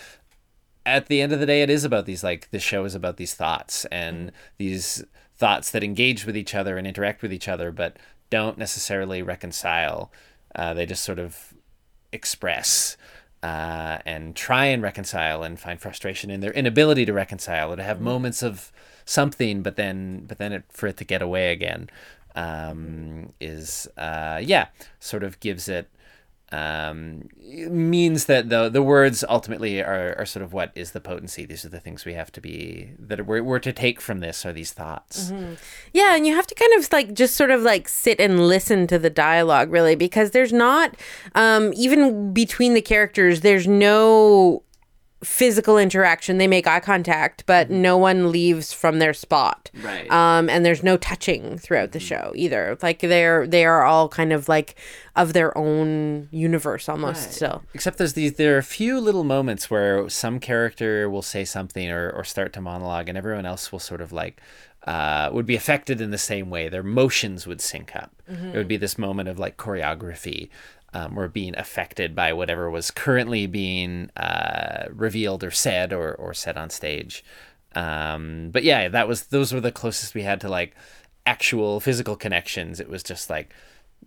at 0.86 1.08
the 1.08 1.22
end 1.22 1.32
of 1.32 1.40
the 1.40 1.46
day, 1.46 1.62
it 1.62 1.70
is 1.70 1.84
about 1.84 2.06
these 2.06 2.24
like 2.24 2.50
this 2.52 2.64
show 2.64 2.86
is 2.86 2.96
about 2.96 3.18
these 3.18 3.34
thoughts 3.34 3.86
and 3.86 4.32
these 4.58 5.04
thoughts 5.36 5.72
that 5.72 5.84
engage 5.84 6.26
with 6.26 6.38
each 6.38 6.54
other 6.54 6.78
and 6.78 6.88
interact 6.88 7.22
with 7.22 7.34
each 7.34 7.48
other, 7.48 7.72
but 7.72 7.98
don't 8.30 8.58
necessarily 8.58 9.22
reconcile. 9.22 10.12
Uh, 10.56 10.74
they 10.74 10.86
just 10.86 11.04
sort 11.04 11.20
of 11.20 11.54
express 12.12 12.98
uh, 13.42 14.00
and 14.06 14.36
try 14.36 14.66
and 14.66 14.82
reconcile 14.82 15.44
and 15.44 15.60
find 15.60 15.82
frustration 15.82 16.30
in 16.30 16.40
their 16.40 16.54
inability 16.54 17.06
to 17.06 17.14
reconcile 17.14 17.74
or 17.74 17.76
to 17.76 17.84
have 17.84 18.00
moments 18.00 18.42
of 18.42 18.72
something, 19.06 19.62
but 19.62 19.76
then 19.76 20.26
but 20.28 20.38
then 20.38 20.54
it, 20.54 20.64
for 20.70 20.88
it 20.88 20.98
to 20.98 21.04
get 21.04 21.22
away 21.22 21.52
again 21.52 21.90
um, 22.36 23.34
is 23.40 23.88
uh, 23.98 24.40
yeah 24.42 24.68
sort 25.00 25.24
of 25.24 25.40
gives 25.40 25.68
it 25.68 25.90
um, 26.54 27.30
means 27.42 28.26
that 28.26 28.50
the 28.50 28.70
the 28.70 28.84
words 28.84 29.26
ultimately 29.28 29.82
are, 29.82 30.16
are 30.20 30.26
sort 30.26 30.44
of 30.44 30.54
what 30.54 30.72
is 30.76 30.92
the 30.92 31.02
potency. 31.02 31.46
These 31.46 31.66
are 31.66 31.70
the 31.70 31.80
things 31.80 32.06
we 32.06 32.14
have 32.14 32.32
to 32.34 32.42
be 32.42 32.92
that 33.00 33.26
we're, 33.26 33.42
we're 33.42 33.58
to 33.60 33.74
take 33.74 34.00
from 34.00 34.20
this 34.20 34.46
are 34.46 34.54
these 34.54 34.72
thoughts. 34.72 35.32
Yeah, 35.94 36.16
and 36.16 36.28
you 36.28 36.36
have 36.36 36.46
to 36.46 36.54
kind 36.56 36.72
of 36.78 36.92
like 36.94 37.16
just 37.16 37.36
sort 37.36 37.50
of 37.50 37.64
like 37.64 37.90
sit 37.90 38.20
and 38.20 38.48
listen 38.48 38.86
to 38.88 39.00
the 39.00 39.10
dialogue 39.10 39.72
really 39.72 39.96
because 39.96 40.30
there's 40.32 40.54
not 40.54 40.96
um 41.34 41.74
even 41.76 42.34
between 42.34 42.76
the 42.76 42.82
characters 42.82 43.42
there's 43.42 43.68
no 43.68 44.62
physical 45.24 45.78
interaction. 45.78 46.38
They 46.38 46.48
make 46.48 46.68
eye 46.68 46.80
contact, 46.80 47.46
but 47.46 47.70
no 47.70 47.98
one 47.98 48.32
leaves 48.32 48.74
from 48.74 49.00
their 49.00 49.14
spot. 49.14 49.72
Right. 49.82 50.10
Um 50.12 50.50
and 50.50 50.66
there's 50.66 50.84
no 50.84 50.98
touching 50.98 51.58
throughout 51.58 51.92
the 51.92 52.00
show 52.00 52.34
either. 52.36 52.78
Like 52.82 53.00
they're 53.00 53.48
they 53.48 53.66
are 53.66 53.84
all 53.84 54.10
kind 54.10 54.34
of 54.34 54.48
like 54.50 54.76
of 55.16 55.34
their 55.34 55.56
own 55.58 56.28
universe 56.32 56.90
almost 56.90 57.34
still. 57.34 57.64
Except 57.74 57.98
there's 57.98 58.14
these 58.14 58.34
there 58.34 58.56
are 58.56 58.60
a 58.60 58.64
few 58.64 59.00
little 59.00 59.24
moments 59.24 59.70
where 59.70 60.10
some 60.10 60.40
character 60.40 61.10
will 61.10 61.22
say 61.22 61.46
something 61.46 61.90
or, 61.90 62.10
or 62.10 62.24
start 62.24 62.54
to 62.54 62.62
monologue 62.62 63.10
and 63.10 63.18
everyone 63.18 63.46
else 63.46 63.72
will 63.72 63.80
sort 63.80 64.02
of 64.02 64.12
like 64.12 64.42
uh, 64.86 65.30
would 65.32 65.46
be 65.46 65.56
affected 65.56 66.02
in 66.02 66.12
the 66.12 66.18
same 66.18 66.50
way. 66.50 66.68
Their 66.68 66.84
motions 66.84 67.48
would 67.48 67.62
sync 67.62 67.96
up. 67.96 68.12
It 68.28 68.58
would 68.58 68.68
be 68.68 68.76
this 68.78 68.98
moment 68.98 69.30
of 69.30 69.40
like 69.40 69.56
choreography 69.56 70.50
um, 70.94 71.18
or 71.18 71.28
being 71.28 71.58
affected 71.58 72.16
by 72.16 72.34
whatever 72.34 72.70
was 72.70 72.92
currently 72.92 73.48
being 73.48 74.10
uh, 74.16 74.86
revealed 74.92 75.44
or 75.44 75.52
said 75.52 75.92
or, 75.92 76.14
or 76.16 76.34
said 76.34 76.58
on 76.58 76.70
stage. 76.70 77.24
Um, 77.76 78.50
but 78.52 78.64
yeah, 78.64 78.88
that 78.90 79.08
was 79.08 79.28
those 79.28 79.54
were 79.54 79.62
the 79.62 79.72
closest 79.72 80.14
we 80.14 80.22
had 80.22 80.40
to 80.42 80.50
like 80.50 80.76
actual 81.26 81.80
physical 81.80 82.16
connections. 82.16 82.80
It 82.80 82.90
was 82.90 83.04
just 83.04 83.30
like, 83.30 83.54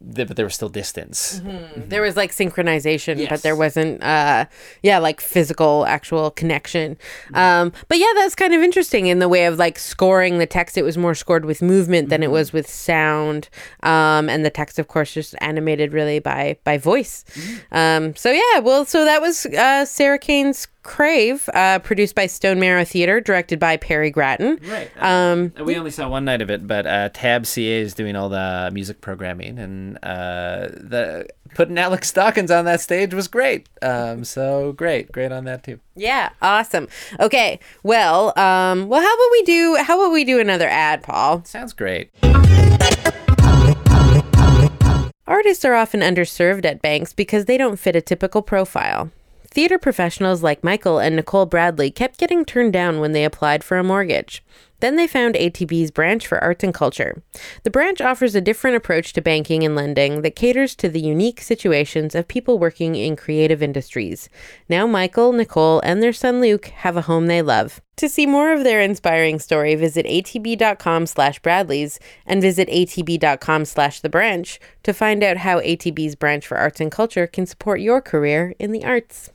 but 0.00 0.36
there 0.36 0.44
was 0.46 0.54
still 0.54 0.68
distance. 0.68 1.40
There 1.76 2.02
was 2.02 2.16
like 2.16 2.32
synchronization, 2.32 3.18
but 3.28 3.42
there 3.42 3.56
wasn't 3.56 4.02
uh 4.02 4.46
yeah, 4.82 4.98
like 4.98 5.20
physical 5.20 5.84
actual 5.86 6.30
connection. 6.30 6.96
Um 7.34 7.72
but 7.88 7.98
yeah, 7.98 8.12
that's 8.16 8.34
kind 8.34 8.54
of 8.54 8.62
interesting 8.62 9.06
in 9.06 9.18
the 9.18 9.28
way 9.28 9.46
of 9.46 9.58
like 9.58 9.78
scoring 9.78 10.38
the 10.38 10.46
text. 10.46 10.76
It 10.78 10.82
was 10.82 10.96
more 10.98 11.14
scored 11.14 11.44
with 11.44 11.62
movement 11.62 12.08
than 12.08 12.22
it 12.22 12.30
was 12.30 12.52
with 12.52 12.68
sound. 12.68 13.48
Um 13.82 14.28
and 14.28 14.44
the 14.44 14.50
text 14.50 14.78
of 14.78 14.88
course 14.88 15.12
just 15.12 15.34
animated 15.40 15.92
really 15.92 16.18
by 16.18 16.56
by 16.64 16.78
voice. 16.78 17.24
Um 17.72 18.14
so 18.16 18.30
yeah, 18.30 18.58
well 18.60 18.84
so 18.84 19.04
that 19.04 19.20
was 19.20 19.46
uh 19.46 19.84
Sarah 19.84 20.18
Kane's 20.18 20.66
Crave, 20.86 21.48
uh, 21.52 21.80
produced 21.80 22.14
by 22.14 22.26
Stone 22.26 22.60
Marrow 22.60 22.84
Theater, 22.84 23.20
directed 23.20 23.58
by 23.58 23.76
Perry 23.76 24.08
Grattan. 24.08 24.60
Right. 24.64 24.88
Um, 25.02 25.52
we 25.64 25.76
only 25.76 25.90
saw 25.90 26.08
one 26.08 26.24
night 26.24 26.40
of 26.40 26.48
it, 26.48 26.64
but 26.66 26.86
uh, 26.86 27.08
Tab 27.12 27.44
CA 27.44 27.80
is 27.80 27.92
doing 27.92 28.14
all 28.14 28.28
the 28.28 28.70
music 28.72 29.00
programming, 29.00 29.58
and 29.58 29.98
uh, 30.04 30.68
the 30.70 31.26
putting 31.54 31.76
Alex 31.76 32.12
Dawkins 32.12 32.52
on 32.52 32.66
that 32.66 32.80
stage 32.80 33.12
was 33.12 33.26
great. 33.26 33.68
Um, 33.82 34.22
so 34.24 34.72
great, 34.72 35.10
great 35.10 35.32
on 35.32 35.44
that 35.44 35.64
too. 35.64 35.80
Yeah, 35.96 36.30
awesome. 36.40 36.86
Okay, 37.18 37.58
well, 37.82 38.28
um, 38.38 38.88
well, 38.88 39.00
how 39.00 39.12
about 39.12 39.28
we 39.32 39.42
do? 39.42 39.76
How 39.82 40.00
about 40.00 40.12
we 40.12 40.24
do 40.24 40.38
another 40.38 40.68
ad, 40.68 41.02
Paul? 41.02 41.44
Sounds 41.44 41.72
great. 41.72 42.10
Artists 45.26 45.64
are 45.64 45.74
often 45.74 46.00
underserved 46.00 46.64
at 46.64 46.80
banks 46.80 47.12
because 47.12 47.46
they 47.46 47.58
don't 47.58 47.76
fit 47.76 47.96
a 47.96 48.00
typical 48.00 48.40
profile. 48.40 49.10
Theater 49.56 49.78
professionals 49.78 50.42
like 50.42 50.62
Michael 50.62 50.98
and 50.98 51.16
Nicole 51.16 51.46
Bradley 51.46 51.90
kept 51.90 52.18
getting 52.18 52.44
turned 52.44 52.74
down 52.74 53.00
when 53.00 53.12
they 53.12 53.24
applied 53.24 53.64
for 53.64 53.78
a 53.78 53.82
mortgage. 53.82 54.44
Then 54.80 54.96
they 54.96 55.06
found 55.06 55.34
ATB's 55.34 55.90
branch 55.90 56.26
for 56.26 56.38
arts 56.44 56.62
and 56.62 56.74
culture. 56.74 57.22
The 57.62 57.70
branch 57.70 58.02
offers 58.02 58.34
a 58.34 58.42
different 58.42 58.76
approach 58.76 59.14
to 59.14 59.22
banking 59.22 59.64
and 59.64 59.74
lending 59.74 60.20
that 60.20 60.36
caters 60.36 60.74
to 60.74 60.90
the 60.90 61.00
unique 61.00 61.40
situations 61.40 62.14
of 62.14 62.28
people 62.28 62.58
working 62.58 62.96
in 62.96 63.16
creative 63.16 63.62
industries. 63.62 64.28
Now 64.68 64.86
Michael, 64.86 65.32
Nicole, 65.32 65.80
and 65.80 66.02
their 66.02 66.12
son 66.12 66.42
Luke 66.42 66.66
have 66.66 66.98
a 66.98 67.08
home 67.08 67.26
they 67.26 67.40
love. 67.40 67.80
To 67.96 68.10
see 68.10 68.26
more 68.26 68.52
of 68.52 68.62
their 68.62 68.82
inspiring 68.82 69.38
story, 69.38 69.74
visit 69.74 70.04
atb.com 70.04 71.06
slash 71.06 71.40
Bradleys 71.40 71.98
and 72.26 72.42
visit 72.42 72.68
atb.com 72.68 73.64
slash 73.64 74.00
the 74.00 74.10
branch 74.10 74.60
to 74.82 74.92
find 74.92 75.22
out 75.22 75.38
how 75.38 75.60
ATB's 75.60 76.14
branch 76.14 76.46
for 76.46 76.58
arts 76.58 76.78
and 76.78 76.92
culture 76.92 77.26
can 77.26 77.46
support 77.46 77.80
your 77.80 78.02
career 78.02 78.52
in 78.58 78.72
the 78.72 78.84
arts. 78.84 79.30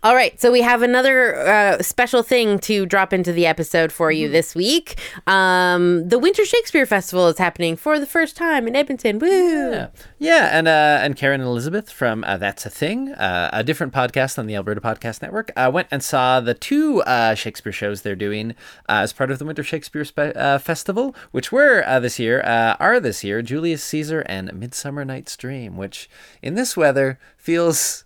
All 0.00 0.14
right, 0.14 0.40
so 0.40 0.52
we 0.52 0.60
have 0.60 0.82
another 0.82 1.36
uh, 1.36 1.82
special 1.82 2.22
thing 2.22 2.60
to 2.60 2.86
drop 2.86 3.12
into 3.12 3.32
the 3.32 3.46
episode 3.46 3.90
for 3.90 4.12
you 4.12 4.28
this 4.28 4.54
week. 4.54 4.96
Um, 5.26 6.08
the 6.08 6.20
Winter 6.20 6.44
Shakespeare 6.44 6.86
Festival 6.86 7.26
is 7.26 7.38
happening 7.38 7.74
for 7.74 7.98
the 7.98 8.06
first 8.06 8.36
time 8.36 8.68
in 8.68 8.76
Edmonton. 8.76 9.18
Woo! 9.18 9.72
Yeah, 9.72 9.88
yeah, 10.18 10.56
and 10.56 10.68
uh, 10.68 11.00
and 11.02 11.16
Karen 11.16 11.40
and 11.40 11.48
Elizabeth 11.48 11.90
from 11.90 12.22
uh, 12.22 12.36
That's 12.36 12.64
a 12.64 12.70
Thing, 12.70 13.10
uh, 13.10 13.50
a 13.52 13.64
different 13.64 13.92
podcast 13.92 14.38
on 14.38 14.46
the 14.46 14.54
Alberta 14.54 14.80
Podcast 14.80 15.20
Network, 15.20 15.50
uh, 15.56 15.68
went 15.72 15.88
and 15.90 16.02
saw 16.02 16.38
the 16.38 16.54
two 16.54 17.02
uh, 17.02 17.34
Shakespeare 17.34 17.72
shows 17.72 18.02
they're 18.02 18.14
doing 18.14 18.52
uh, 18.88 19.02
as 19.02 19.12
part 19.12 19.32
of 19.32 19.40
the 19.40 19.44
Winter 19.44 19.64
Shakespeare 19.64 20.04
Spe- 20.04 20.36
uh, 20.36 20.58
Festival, 20.58 21.14
which 21.32 21.50
were 21.50 21.82
uh, 21.86 21.98
this 21.98 22.20
year, 22.20 22.40
uh, 22.42 22.76
are 22.78 23.00
this 23.00 23.24
year 23.24 23.42
Julius 23.42 23.82
Caesar 23.82 24.20
and 24.26 24.52
Midsummer 24.52 25.04
Night's 25.04 25.36
Dream, 25.36 25.76
which 25.76 26.08
in 26.40 26.54
this 26.54 26.76
weather 26.76 27.18
feels 27.36 28.04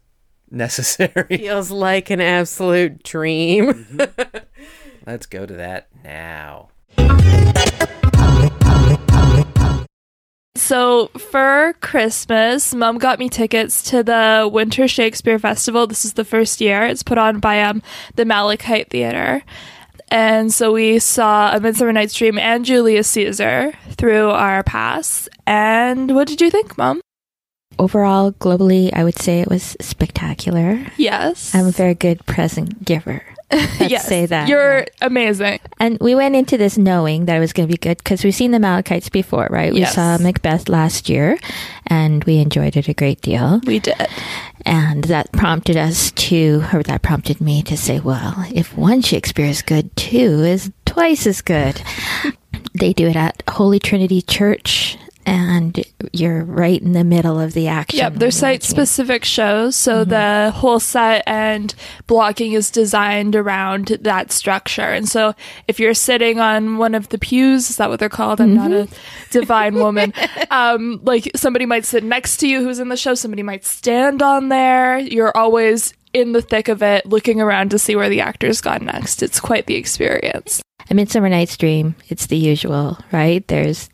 necessary. 0.52 1.26
Feels 1.38 1.70
like 1.70 2.10
an 2.10 2.20
absolute 2.20 3.02
dream. 3.02 3.86
Let's 5.06 5.26
go 5.26 5.46
to 5.46 5.54
that 5.54 5.88
now. 6.04 6.68
So 10.54 11.08
for 11.18 11.74
Christmas, 11.80 12.74
Mom 12.74 12.98
got 12.98 13.18
me 13.18 13.28
tickets 13.28 13.82
to 13.90 14.02
the 14.02 14.48
Winter 14.50 14.86
Shakespeare 14.86 15.38
Festival. 15.38 15.86
This 15.86 16.04
is 16.04 16.12
the 16.12 16.24
first 16.24 16.60
year. 16.60 16.84
It's 16.84 17.02
put 17.02 17.18
on 17.18 17.40
by 17.40 17.62
um 17.62 17.82
the 18.14 18.24
Malachite 18.24 18.90
Theater. 18.90 19.42
And 20.08 20.52
so 20.52 20.72
we 20.72 20.98
saw 20.98 21.56
A 21.56 21.58
Midsummer 21.58 21.92
Night's 21.92 22.14
Dream 22.14 22.38
and 22.38 22.66
Julius 22.66 23.08
Caesar 23.10 23.72
through 23.92 24.28
our 24.28 24.62
pass. 24.62 25.26
And 25.46 26.14
what 26.14 26.28
did 26.28 26.40
you 26.42 26.50
think, 26.50 26.76
Mom? 26.76 27.00
Overall, 27.78 28.32
globally, 28.32 28.90
I 28.92 29.04
would 29.04 29.18
say 29.18 29.40
it 29.40 29.48
was 29.48 29.76
spectacular. 29.80 30.84
Yes. 30.96 31.54
I'm 31.54 31.66
a 31.66 31.70
very 31.72 31.94
good 31.94 32.24
present 32.26 32.84
giver. 32.84 33.24
Let's 33.52 33.90
yes. 33.90 34.06
say 34.08 34.24
that. 34.26 34.48
You're 34.48 34.86
amazing. 35.02 35.60
And 35.78 35.98
we 36.00 36.14
went 36.14 36.34
into 36.36 36.56
this 36.56 36.78
knowing 36.78 37.26
that 37.26 37.36
it 37.36 37.40
was 37.40 37.52
going 37.52 37.68
to 37.68 37.72
be 37.72 37.76
good 37.76 37.98
because 37.98 38.24
we've 38.24 38.34
seen 38.34 38.50
the 38.50 38.58
Malachites 38.58 39.12
before, 39.12 39.46
right? 39.50 39.72
We 39.74 39.80
Yes. 39.80 39.94
saw 39.94 40.16
Macbeth 40.16 40.70
last 40.70 41.10
year 41.10 41.38
and 41.86 42.24
we 42.24 42.38
enjoyed 42.38 42.76
it 42.78 42.88
a 42.88 42.94
great 42.94 43.20
deal. 43.20 43.60
We 43.66 43.78
did. 43.78 43.94
And 44.64 45.04
that 45.04 45.32
prompted 45.32 45.76
us 45.76 46.12
to, 46.12 46.64
or 46.72 46.82
that 46.84 47.02
prompted 47.02 47.40
me 47.42 47.62
to 47.64 47.76
say, 47.76 48.00
well, 48.00 48.46
if 48.54 48.74
one 48.76 49.02
Shakespeare 49.02 49.46
is 49.46 49.60
good, 49.60 49.94
two 49.96 50.42
is 50.44 50.70
twice 50.86 51.26
as 51.26 51.42
good. 51.42 51.82
they 52.74 52.94
do 52.94 53.06
it 53.08 53.16
at 53.16 53.42
Holy 53.50 53.78
Trinity 53.78 54.22
Church, 54.22 54.96
and 55.24 55.84
you're 56.12 56.44
right 56.44 56.80
in 56.80 56.92
the 56.92 57.04
middle 57.04 57.38
of 57.40 57.52
the 57.52 57.68
action. 57.68 57.98
Yep, 57.98 58.14
they're 58.14 58.30
site 58.30 58.62
specific 58.62 59.24
shows, 59.24 59.76
so 59.76 60.04
the 60.04 60.52
whole 60.54 60.80
set 60.80 61.22
and 61.26 61.74
blocking 62.06 62.52
is 62.52 62.70
designed 62.70 63.36
around 63.36 63.88
that 64.00 64.32
structure. 64.32 64.82
And 64.82 65.08
so 65.08 65.34
if 65.68 65.78
you're 65.78 65.94
sitting 65.94 66.40
on 66.40 66.78
one 66.78 66.94
of 66.94 67.08
the 67.10 67.18
pews, 67.18 67.70
is 67.70 67.76
that 67.76 67.88
what 67.88 68.00
they're 68.00 68.08
called? 68.08 68.40
I'm 68.40 68.54
not 68.54 68.72
a 68.72 68.88
divine 69.30 69.74
woman. 69.74 70.12
Um, 70.50 71.00
like 71.02 71.30
somebody 71.34 71.66
might 71.66 71.84
sit 71.84 72.04
next 72.04 72.36
to 72.38 72.48
you 72.48 72.62
who's 72.62 72.78
in 72.78 72.88
the 72.88 72.96
show, 72.96 73.14
somebody 73.14 73.42
might 73.42 73.64
stand 73.64 74.22
on 74.22 74.48
there. 74.48 74.98
You're 74.98 75.34
always 75.34 75.94
in 76.12 76.32
the 76.32 76.42
thick 76.42 76.68
of 76.68 76.82
it, 76.82 77.06
looking 77.06 77.40
around 77.40 77.70
to 77.70 77.78
see 77.78 77.96
where 77.96 78.08
the 78.08 78.20
actor's 78.20 78.60
gone 78.60 78.84
next. 78.84 79.22
It's 79.22 79.40
quite 79.40 79.66
the 79.66 79.76
experience. 79.76 80.62
A 80.90 80.94
Midsummer 80.94 81.28
Night's 81.28 81.56
Dream, 81.56 81.94
it's 82.08 82.26
the 82.26 82.36
usual, 82.36 82.98
right? 83.12 83.46
There's 83.48 83.88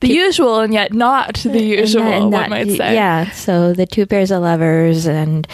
The 0.00 0.08
usual 0.08 0.60
and 0.60 0.72
yet 0.72 0.92
not 0.92 1.36
the 1.36 1.62
usual, 1.62 2.02
and 2.02 2.22
one 2.24 2.30
that- 2.32 2.50
might 2.50 2.68
say. 2.70 2.94
Yeah, 2.94 3.30
so 3.30 3.72
the 3.72 3.86
two 3.86 4.06
pairs 4.06 4.30
of 4.30 4.42
lovers 4.42 5.06
and 5.06 5.46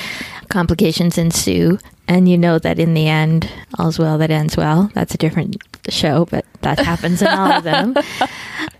complications 0.48 1.18
ensue. 1.18 1.78
And 2.09 2.28
you 2.28 2.37
know 2.37 2.59
that 2.59 2.78
in 2.81 2.94
the 2.94 3.07
end, 3.09 3.48
all's 3.78 3.98
well 3.98 4.18
that 4.18 4.31
ends 4.31 4.57
well. 4.57 4.90
That's 4.92 5.14
a 5.14 5.18
different 5.18 5.57
show, 5.88 6.26
but 6.26 6.44
that 6.62 6.78
happens 6.85 7.22
in 7.22 7.28
all 7.28 7.52
of 7.52 7.64
them. 7.64 7.94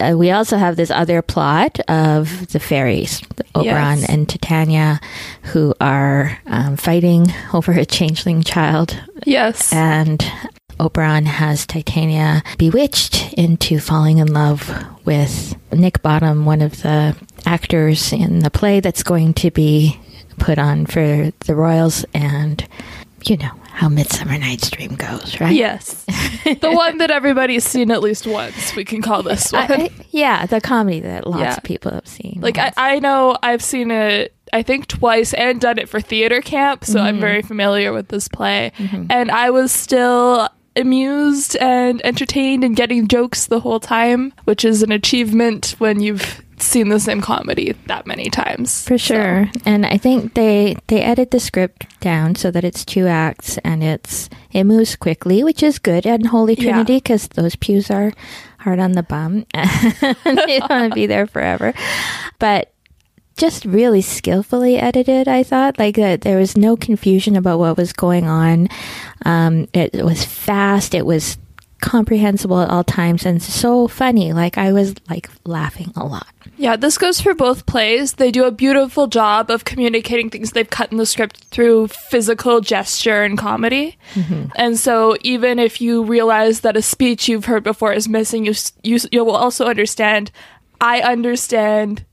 Uh, 0.01 0.15
we 0.19 0.31
also 0.33 0.57
have 0.59 0.75
this 0.77 0.91
other 0.91 1.23
plot 1.23 1.79
of 1.89 2.49
the 2.49 2.59
fairies, 2.59 3.23
Oberon 3.55 4.01
Yes. 4.01 4.09
and 4.09 4.29
Titania, 4.29 5.01
who 5.45 5.73
are 5.81 6.37
um, 6.47 6.77
fighting 6.77 7.29
over 7.55 7.73
a 7.73 7.87
changeling 7.87 8.43
child 8.43 9.01
Yes. 9.25 9.73
and 9.73 10.23
Oberon 10.83 11.27
has 11.27 11.65
Titania 11.65 12.43
bewitched 12.59 13.33
into 13.35 13.79
falling 13.79 14.19
in 14.19 14.33
love 14.33 14.69
with 15.05 15.55
Nick 15.73 16.03
Bottom, 16.03 16.45
one 16.45 16.61
of 16.61 16.83
the 16.83 17.17
actors 17.47 18.13
in 18.13 18.41
the 18.41 18.51
play 18.51 18.81
that's 18.81 19.05
going 19.05 19.33
to 19.35 19.53
be 19.53 19.99
put 20.39 20.59
on 20.59 20.87
for 20.87 21.31
the 21.47 21.55
Royals. 21.55 22.05
And, 22.15 22.67
you 23.25 23.37
know, 23.37 23.53
how 23.71 23.89
Midsummer 23.89 24.37
Night's 24.37 24.71
Dream 24.71 24.97
goes, 24.97 25.41
right? 25.41 25.55
Yes. 25.55 26.05
the 26.45 26.73
one 26.73 26.99
that 26.99 27.13
everybody's 27.13 27.65
seen 27.65 27.93
at 27.93 28.03
least 28.03 28.27
once. 28.27 28.75
We 28.75 28.85
can 28.85 29.03
call 29.03 29.23
this 29.23 29.53
one. 29.53 29.71
I- 29.71 29.75
I- 29.85 29.91
yeah, 30.11 30.47
the 30.47 30.61
comedy 30.61 30.99
that 31.01 31.29
lots 31.29 31.43
Yeah. 31.43 31.57
of 31.57 31.63
people 31.63 31.93
have 31.93 32.09
seen. 32.09 32.41
like 32.43 32.59
I, 32.59 32.73
I 32.77 32.99
know 32.99 33.37
I've 33.41 33.63
seen 33.63 33.93
it 33.93 34.35
I 34.53 34.63
think 34.63 34.87
twice 34.87 35.33
and 35.33 35.61
done 35.61 35.79
it 35.79 35.89
for 35.89 36.01
theater 36.01 36.43
camp, 36.43 36.85
so 36.85 37.01
I'm 37.01 37.15
mm-hmm. 37.15 37.21
very 37.23 37.43
familiar 37.43 37.93
with 37.93 38.09
this 38.09 38.29
play. 38.29 38.73
Mm-hmm. 38.77 39.07
And 39.09 39.31
I 39.31 39.49
was 39.49 39.73
still 39.73 40.49
amused 40.77 41.57
and 41.57 42.05
entertained 42.05 42.65
and 42.65 42.77
getting 42.77 43.09
jokes 43.09 43.47
the 43.47 43.61
whole 43.61 43.81
time, 43.81 44.33
which 44.45 44.65
is 44.65 44.83
an 44.83 44.93
achievement 44.93 45.75
when 45.79 46.01
you've 46.01 46.43
seen 46.63 46.89
the 46.89 47.01
same 47.01 47.21
comedy 47.21 47.75
that 47.87 48.07
many 48.07 48.31
times. 48.31 48.87
For 48.87 48.97
sure. 48.97 49.51
And 49.67 49.85
I 49.85 49.99
think 49.99 50.35
they 50.35 50.77
they 50.87 51.03
edit 51.03 51.31
the 51.31 51.41
script 51.41 52.01
down 52.01 52.35
so 52.35 52.51
that 52.51 52.65
it's 52.65 52.85
two 52.85 53.07
acts 53.07 53.59
and 53.59 53.83
it's 53.83 54.31
it 54.53 54.65
moves 54.65 54.97
quickly, 54.97 55.43
which 55.43 55.63
is 55.63 55.79
good 55.79 56.07
at 56.07 56.27
Holy 56.27 56.57
Trinity 56.57 56.97
because 56.97 57.29
those 57.29 57.57
pews 57.57 57.91
are 57.91 58.13
hard 58.59 58.79
on 58.79 58.93
the 58.93 59.03
bum 59.03 59.45
and 59.55 60.39
they 60.39 60.61
don't 60.61 60.71
want 60.71 60.93
to 60.93 60.95
be 60.95 61.07
there 61.07 61.27
forever. 61.27 61.75
But 62.39 62.72
just 63.37 63.65
really 63.65 64.03
skillfully 64.03 64.77
edited, 64.77 65.29
I 65.29 65.43
thought. 65.43 65.79
Like 65.79 65.97
that 65.97 66.23
there 66.23 66.39
was 66.39 66.57
no 66.57 66.77
confusion 66.77 67.37
about 67.37 67.59
what 67.59 67.77
was 67.77 67.93
going 67.93 68.27
on. 68.27 68.69
Um, 69.25 69.69
it, 69.73 69.95
it 69.95 70.05
was 70.05 70.25
fast. 70.25 70.95
It 70.95 71.07
was 71.07 71.39
comprehensible 71.81 72.61
at 72.61 72.71
all 72.71 72.85
times 72.85 73.27
and 73.27 73.43
so 73.43 73.89
funny. 73.89 74.33
Like 74.33 74.57
I 74.57 74.73
was 74.73 74.95
like 75.11 75.29
laughing 75.45 75.93
a 75.97 76.05
lot. 76.05 76.27
Yeah, 76.57 76.77
this 76.77 76.97
goes 76.97 77.21
for 77.21 77.35
both 77.35 77.67
plays. 77.67 78.15
They 78.15 78.31
do 78.31 78.45
a 78.45 78.53
beautiful 78.53 79.09
job 79.09 79.51
of 79.51 79.65
communicating 79.65 80.31
things 80.31 80.53
they've 80.53 80.69
cut 80.69 80.93
in 80.93 80.99
the 80.99 81.07
script 81.07 81.45
through 81.45 81.89
physical 81.89 82.61
gesture 82.61 83.25
and 83.25 83.37
comedy. 83.37 83.99
And 84.55 84.79
so 84.79 85.17
even 85.23 85.59
if 85.59 85.81
you 85.81 86.05
realize 86.05 86.61
that 86.61 86.77
a 86.77 86.83
speech 86.83 87.29
you've 87.29 87.47
heard 87.47 87.65
before 87.65 87.93
is 87.93 88.09
missing, 88.09 88.45
you 88.45 88.55
you 88.85 88.99
you 89.11 89.25
will 89.25 89.35
also 89.35 89.67
understand 89.67 90.31
I 90.81 91.01
understand 91.01 92.05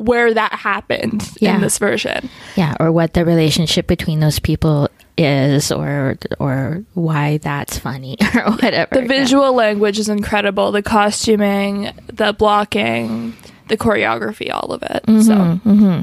where 0.00 0.32
that 0.34 0.52
happened 0.52 1.28
Yeah. 1.40 1.54
in 1.56 1.60
this 1.60 1.78
version. 1.78 2.28
yeah 2.56 2.74
or 2.80 2.90
what 2.92 3.14
the 3.14 3.24
relationship 3.24 3.86
between 3.86 4.20
those 4.20 4.38
people 4.38 4.88
is 5.16 5.72
or 5.72 6.16
or 6.38 6.84
why 6.94 7.38
that's 7.38 7.76
funny 7.78 8.16
or 8.34 8.52
whatever 8.52 8.94
The 8.94 9.06
visual 9.06 9.52
language 9.52 9.98
is 9.98 10.08
incredible, 10.08 10.70
the 10.72 10.82
costuming, 10.82 11.90
the 12.06 12.32
blocking, 12.32 13.34
the 13.68 13.76
choreography, 13.76 14.52
all 14.54 14.72
of 14.72 14.82
it. 14.84 15.02
Mm-hmm, 15.06 15.20
so 15.22 15.34
mm-hmm. 15.34 16.00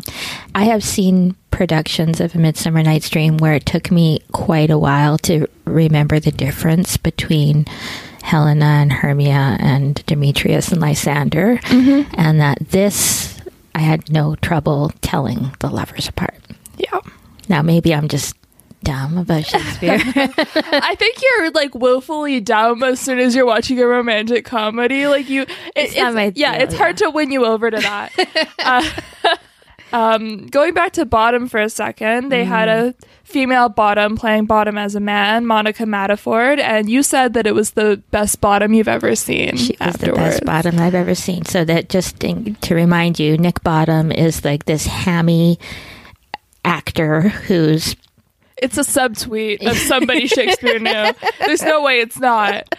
i 0.54 0.64
have 0.66 0.84
seen 0.84 1.36
productions 1.52 2.20
of 2.20 2.36
a 2.36 2.38
midsummer 2.38 2.84
night's 2.84 3.10
dream 3.10 3.38
where 3.38 3.54
it 3.54 3.66
took 3.66 3.90
me 3.90 4.20
quite 4.34 4.70
a 4.70 4.78
while 4.78 5.18
to 5.20 5.48
remember 5.64 6.20
the 6.20 6.32
difference 6.32 6.98
between 6.98 7.66
helena 8.22 8.66
and 8.66 8.92
hermia 8.92 9.56
and 9.62 10.06
demetrius 10.06 10.74
and 10.74 10.82
lysander 10.82 11.56
mm-hmm. 11.64 12.14
and 12.18 12.42
that 12.42 12.58
this 12.72 13.35
i 13.76 13.80
had 13.80 14.12
no 14.12 14.36
trouble 14.38 14.92
telling 15.02 15.52
the 15.60 15.70
lovers 15.70 16.08
apart 16.08 16.34
yeah. 16.78 17.00
now 17.50 17.62
maybe 17.62 17.94
i'm 17.94 18.08
just 18.08 18.36
dumb 18.84 19.18
about 19.18 19.44
shakespeare 19.46 19.98
I 20.00 20.96
think 21.00 21.18
you're 21.22 21.50
like 21.52 21.74
willfully 21.74 22.40
dumb 22.40 22.84
as 22.84 23.00
soon 23.00 23.18
as 23.18 23.34
you're 23.36 23.46
watching 23.46 23.80
a 23.80 23.88
romantic 23.88 24.46
comedy. 24.46 25.08
Like 25.08 25.28
you, 25.28 25.42
it- 25.42 25.50
It's 25.76 25.96
not 25.98 26.14
my 26.14 26.32
yeah, 26.36 26.54
deal, 26.56 26.68
it's 26.68 26.76
hard 26.76 26.98
to 26.98 27.10
win 27.10 27.32
you 27.32 27.46
over 27.46 27.72
to 27.72 27.78
that. 27.78 28.12
uh, 28.60 28.88
um, 29.96 30.48
going 30.48 30.74
back 30.74 30.94
to 30.94 31.06
Bottom 31.06 31.48
for 31.48 31.60
a 31.60 31.70
second, 31.70 32.30
they 32.30 32.44
had 32.44 32.68
a 32.70 32.76
Mm-hmm. 32.94 33.06
female 33.24 33.70
Bottom 33.70 34.16
playing 34.18 34.46
Bottom 34.46 34.78
as 34.78 34.94
a 34.96 35.00
man, 35.00 35.46
Monica 35.46 35.86
Matterford, 35.86 36.60
and 36.60 36.90
you 36.90 37.02
said 37.04 37.34
that 37.34 37.48
it 37.48 37.54
was 37.56 37.72
the 37.72 38.02
best 38.12 38.42
Bottom 38.42 38.74
you've 38.74 38.88
ever 38.88 39.16
seen. 39.16 39.56
She 39.58 39.76
was 39.80 39.96
the 39.96 40.12
best 40.14 40.44
bottom 40.46 40.78
I've 40.80 40.94
ever 40.96 41.16
seen. 41.16 41.46
So 41.46 41.66
that 41.66 41.90
just 41.90 42.24
in- 42.24 42.56
to 42.62 42.76
remind 42.76 43.20
you, 43.20 43.38
Nick 43.38 43.64
Bottom 43.64 44.12
is 44.12 44.44
like 44.46 44.66
this 44.66 44.86
hammy 44.86 45.58
actor 46.64 47.22
who's 47.30 47.96
It's 48.58 48.78
a 48.78 48.82
subtweet 48.82 49.66
of 49.66 49.76
somebody 49.78 50.28
Shakespeare 50.28 50.80
knew. 50.80 51.12
There's 51.46 51.62
no 51.64 51.82
way 51.84 52.00
it's 52.00 52.20
not. 52.20 52.76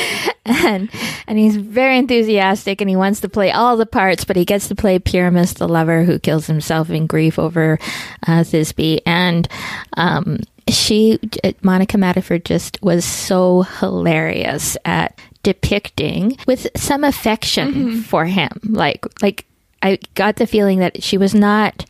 and 0.44 0.90
and 1.26 1.38
he's 1.38 1.56
very 1.56 1.98
enthusiastic 1.98 2.80
and 2.80 2.90
he 2.90 2.96
wants 2.96 3.20
to 3.20 3.28
play 3.28 3.50
all 3.50 3.76
the 3.76 3.86
parts, 3.86 4.24
but 4.24 4.36
he 4.36 4.44
gets 4.44 4.68
to 4.68 4.74
play 4.74 4.98
Pyramus, 4.98 5.54
the 5.54 5.68
lover 5.68 6.04
who 6.04 6.18
kills 6.18 6.46
himself 6.46 6.90
in 6.90 7.06
grief 7.06 7.38
over 7.38 7.78
uh, 8.26 8.40
Thisbe. 8.40 9.00
And 9.06 9.48
um, 9.96 10.40
she, 10.68 11.18
Monica 11.62 11.98
Matterford, 11.98 12.44
just 12.44 12.78
was 12.82 13.04
so 13.04 13.62
hilarious 13.62 14.76
at 14.84 15.18
depicting 15.42 16.36
with 16.46 16.66
some 16.76 17.04
affection 17.04 18.02
for 18.02 18.24
him. 18.24 18.50
Like 18.64 19.04
like 19.22 19.46
I 19.82 19.98
got 20.14 20.36
the 20.36 20.46
feeling 20.46 20.78
that 20.78 21.02
she 21.02 21.18
was 21.18 21.34
not. 21.34 21.84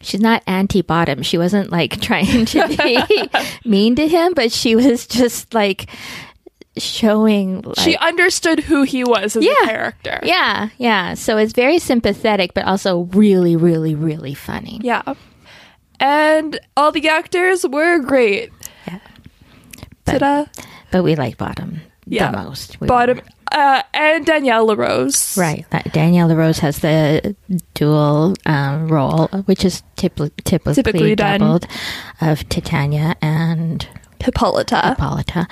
She's 0.00 0.20
not 0.20 0.44
anti 0.46 0.80
bottom. 0.82 1.22
She 1.22 1.38
wasn't 1.38 1.72
like 1.72 2.00
trying 2.00 2.44
to 2.46 2.68
be 2.68 3.00
mean 3.68 3.96
to 3.96 4.06
him, 4.06 4.32
but 4.34 4.52
she 4.52 4.76
was 4.76 5.06
just 5.06 5.52
like 5.54 5.88
showing 6.78 7.62
like, 7.62 7.78
She 7.80 7.96
understood 7.96 8.60
who 8.60 8.82
he 8.82 9.04
was 9.04 9.36
as 9.36 9.44
Yeah. 9.44 9.52
a 9.62 9.66
character. 9.66 10.20
yeah, 10.22 10.68
yeah. 10.78 11.14
So 11.14 11.36
it's 11.36 11.52
very 11.52 11.78
sympathetic, 11.78 12.54
but 12.54 12.64
also 12.64 13.02
really, 13.12 13.56
really, 13.56 13.94
really 13.94 14.34
funny. 14.34 14.80
Yeah. 14.82 15.02
And 16.00 16.58
all 16.76 16.92
the 16.92 17.08
actors 17.08 17.66
were 17.66 17.98
great. 17.98 18.50
Yeah. 18.86 18.98
But- 20.04 20.18
Ta-da. 20.20 20.44
But 20.90 21.02
we 21.02 21.16
like 21.16 21.36
Bottom 21.36 21.80
Yeah. 22.06 22.30
the 22.30 22.38
most. 22.38 22.80
We 22.80 22.86
Bottom 22.86 23.20
uh, 23.52 23.82
and 23.94 24.24
Danielle 24.26 24.66
LaRose. 24.66 25.36
Right. 25.36 25.64
That 25.70 25.92
Danielle 25.92 26.28
LaRose 26.28 26.58
has 26.60 26.78
the 26.80 27.34
dual 27.74 28.34
um, 28.46 28.88
role, 28.88 29.26
which 29.46 29.64
is 29.64 29.82
typically, 29.96 30.30
typically, 30.44 30.74
Typically 30.74 31.14
done. 31.14 31.40
doubled, 31.40 31.66
of 32.20 32.46
Titania 32.50 33.16
and 33.22 33.86
Hippolyta. 34.22 34.88
Hippolyta. 34.90 35.46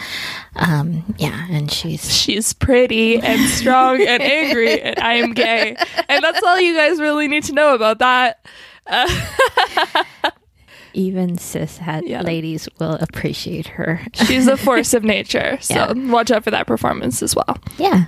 Um, 0.57 1.15
yeah, 1.19 1.47
and 1.51 1.71
she's 1.71 2.13
She's 2.13 2.53
pretty 2.53 3.19
and 3.19 3.49
strong 3.51 4.01
and 4.01 4.23
angry, 4.23 4.81
and 4.83 4.99
I 4.99 5.15
am 5.15 5.33
gay. 5.35 5.77
And 6.09 6.23
that's 6.25 6.43
all 6.43 6.59
you 6.61 6.75
guys 6.75 7.01
really 7.01 7.29
need 7.29 7.45
to 7.45 7.53
know 7.53 7.75
about 7.75 7.99
that. 8.01 8.45
even 10.95 11.37
cis 11.37 11.79
Yeah. 12.05 12.23
ladies 12.23 12.69
will 12.79 12.95
appreciate 12.95 13.67
her. 13.69 14.01
She's 14.15 14.47
a 14.47 14.57
force 14.69 14.95
of 14.95 15.05
nature. 15.05 15.59
So 15.61 15.75
Yeah. 15.75 15.93
watch 16.11 16.31
out 16.31 16.45
for 16.45 16.51
that 16.51 16.67
performance 16.67 17.23
as 17.23 17.35
well. 17.37 17.59
yeah. 17.79 18.07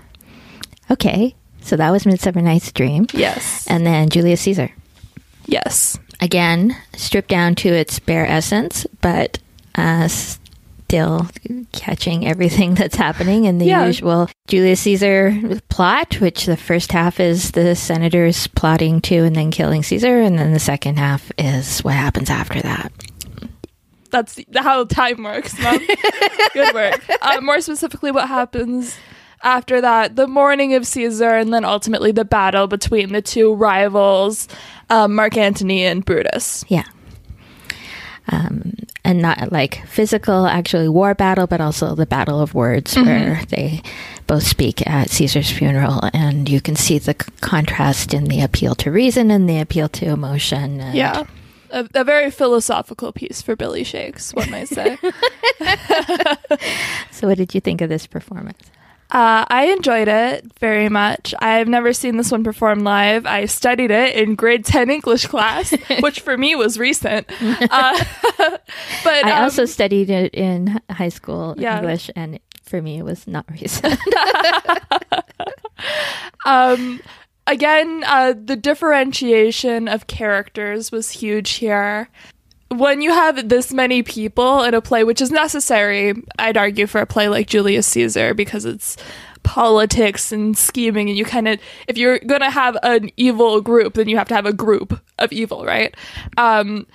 Okay. 0.91 1.35
So 1.61 1.77
that 1.77 1.91
was 1.91 2.07
Midsummer 2.07 2.41
Night's 2.41 2.73
Dream. 2.73 3.07
Yes. 3.13 3.67
And 3.67 3.85
then 3.87 4.09
Julius 4.09 4.41
Caesar. 4.43 4.71
yes. 5.47 5.99
again 6.21 6.75
stripped 6.97 7.29
down 7.29 7.55
to 7.57 7.69
its 7.69 7.99
bare 7.99 8.27
essence, 8.27 8.87
but 9.03 9.39
uh, 9.75 10.09
still 10.89 11.28
catching 11.72 12.26
everything 12.26 12.74
that's 12.74 12.97
happening 12.97 13.45
in 13.45 13.59
the 13.59 13.66
Yeah. 13.66 13.84
usual 13.84 14.26
Julius 14.47 14.80
Caesar 14.80 15.39
plot, 15.68 16.18
which 16.18 16.47
the 16.47 16.57
first 16.57 16.93
half 16.93 17.20
is 17.20 17.51
the 17.51 17.76
senators 17.76 18.47
plotting 18.47 19.03
to 19.03 19.16
and 19.24 19.36
then 19.36 19.51
killing 19.51 19.82
Caesar, 19.82 20.22
and 20.22 20.39
then 20.39 20.55
the 20.55 20.59
second 20.59 20.99
half 20.99 21.30
is 21.36 21.80
what 21.80 21.93
happens 21.93 22.30
after 22.30 22.62
that. 22.62 22.91
That's 24.11 24.41
how 24.57 24.84
time 24.84 25.22
works, 25.22 25.59
Mom. 25.61 25.78
Good 26.55 26.74
work. 26.74 27.05
Uh, 27.20 27.43
more 27.43 27.61
specifically, 27.61 28.11
what 28.11 28.26
happens 28.26 28.97
after 29.43 29.82
that, 29.82 30.16
the 30.16 30.26
mourning 30.26 30.72
of 30.72 30.86
Caesar, 30.86 31.28
and 31.36 31.53
then 31.53 31.66
ultimately 31.66 32.12
the 32.12 32.24
battle 32.24 32.66
between 32.66 33.12
the 33.12 33.20
two 33.20 33.53
rivals, 33.53 34.49
um, 34.89 35.14
Mark 35.14 35.36
Antony 35.36 35.84
and 35.84 36.03
Brutus. 36.03 36.64
Yeah. 36.68 36.84
Um, 38.32 38.72
and 39.09 39.23
not 39.23 39.51
like 39.51 39.87
physical, 39.87 40.47
actually 40.47 40.87
war 40.87 41.15
battle, 41.15 41.47
but 41.47 41.63
also 41.63 41.95
the 41.95 42.05
battle 42.05 42.43
of 42.43 42.53
words, 42.53 42.95
mm-hmm. 42.95 43.07
where 43.07 43.43
they 43.49 43.81
both 44.27 44.47
speak 44.47 44.87
at 44.87 45.09
Caesar's 45.09 45.51
funeral, 45.51 46.11
and 46.13 46.47
you 46.47 46.61
can 46.61 46.77
see 46.77 46.99
the 46.99 47.17
c- 47.19 47.33
contrast 47.41 48.13
in 48.13 48.25
the 48.25 48.43
appeal 48.43 48.75
to 48.75 48.91
reason 48.91 49.31
and 49.31 49.49
the 49.49 49.61
appeal 49.61 49.89
to 49.89 50.05
emotion. 50.05 50.81
Yeah. 50.93 51.25
A, 51.71 51.89
a 51.95 52.05
very 52.05 52.31
philosophical 52.31 53.11
piece 53.13 53.41
for 53.41 53.57
Billy 53.57 53.83
Shakes, 53.83 54.35
one 54.35 54.51
might 54.51 54.69
say. 54.69 54.99
So, 57.11 57.27
what 57.27 57.37
did 57.37 57.53
you 57.53 57.61
think 57.61 57.81
of 57.81 57.89
this 57.89 58.07
performance? 58.07 58.71
Uh, 59.11 59.45
I 59.49 59.67
enjoyed 59.73 60.07
it 60.07 60.45
very 60.61 60.91
much. 60.91 61.35
I've 61.39 61.67
never 61.67 61.95
seen 61.95 62.19
this 62.19 62.31
one 62.31 62.45
performed 62.45 62.83
live. 62.83 63.25
I 63.25 63.47
studied 63.47 63.91
it 63.91 64.15
in 64.15 64.35
grade 64.35 64.67
10 64.67 64.91
English 64.91 65.27
class, 65.29 65.71
which 66.01 66.21
for 66.21 66.37
me 66.37 66.55
was 66.55 66.79
recent. 66.79 67.27
Uh, 67.71 68.05
but 69.05 69.25
I 69.25 69.33
um, 69.33 69.43
also 69.45 69.65
studied 69.65 70.11
it 70.11 70.35
in 70.35 70.81
high 70.91 71.09
school 71.09 71.55
Yeah. 71.59 71.79
English, 71.79 72.11
and 72.15 72.39
for 72.63 72.81
me, 72.83 72.99
it 72.99 73.03
was 73.05 73.27
not 73.27 73.45
recent. 73.51 73.99
um, 76.45 77.01
again, 77.47 78.05
uh, 78.07 78.35
the 78.43 78.57
differentiation 78.57 79.89
of 79.89 80.07
characters 80.07 80.93
was 80.93 81.11
huge 81.11 81.53
here. 81.53 82.09
When 82.71 83.01
you 83.01 83.11
have 83.11 83.49
this 83.49 83.73
many 83.73 84.03
people 84.03 84.62
in 84.62 84.75
a 84.75 84.81
play, 84.81 85.05
which 85.05 85.21
is 85.21 85.31
necessary, 85.31 86.14
I'd 86.39 86.57
argue 86.57 86.87
for 86.87 87.01
a 87.01 87.07
play 87.07 87.29
like 87.29 87.47
Julius 87.47 87.87
Caesar 87.89 88.35
because 88.35 88.64
it's 88.64 88.97
politics 89.43 90.33
and 90.33 90.57
scheming, 90.57 91.09
and 91.09 91.16
you 91.16 91.25
kind 91.25 91.49
of, 91.49 91.59
if 91.87 91.97
you're 91.97 92.19
gonna 92.19 92.51
have 92.51 92.77
an 92.83 93.11
evil 93.16 93.61
group, 93.61 93.95
then 93.95 94.09
you 94.09 94.19
have 94.19 94.29
to 94.29 94.35
have 94.35 94.47
a 94.47 94.53
group 94.53 95.01
of 95.19 95.33
evil, 95.33 95.64
right? 95.64 95.95
Um, 96.37 96.87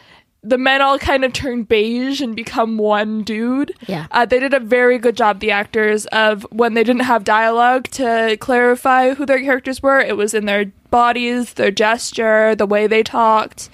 the 0.44 0.58
men 0.58 0.82
all 0.82 1.00
kind 1.00 1.24
of 1.24 1.32
turn 1.32 1.64
beige 1.64 2.22
and 2.22 2.36
become 2.36 2.78
one 2.78 3.24
dude. 3.24 3.74
Yeah. 3.88 4.08
Uh, 4.12 4.26
they 4.26 4.40
did 4.40 4.54
a 4.54 4.60
very 4.60 5.00
good 5.00 5.16
job, 5.16 5.40
the 5.40 5.52
actors, 5.52 6.06
of 6.08 6.46
when 6.52 6.74
they 6.74 6.84
didn't 6.84 7.04
have 7.04 7.24
dialogue 7.24 7.88
to 7.92 8.38
clarify 8.40 9.14
who 9.14 9.26
their 9.26 9.40
characters 9.40 9.82
were. 9.82 10.00
It 10.00 10.18
was 10.18 10.34
in 10.34 10.46
their 10.46 10.66
bodies, 10.92 11.54
their 11.54 11.72
gesture, 11.72 12.56
the 12.56 12.66
way 12.68 12.88
they 12.88 13.04
talked. 13.04 13.70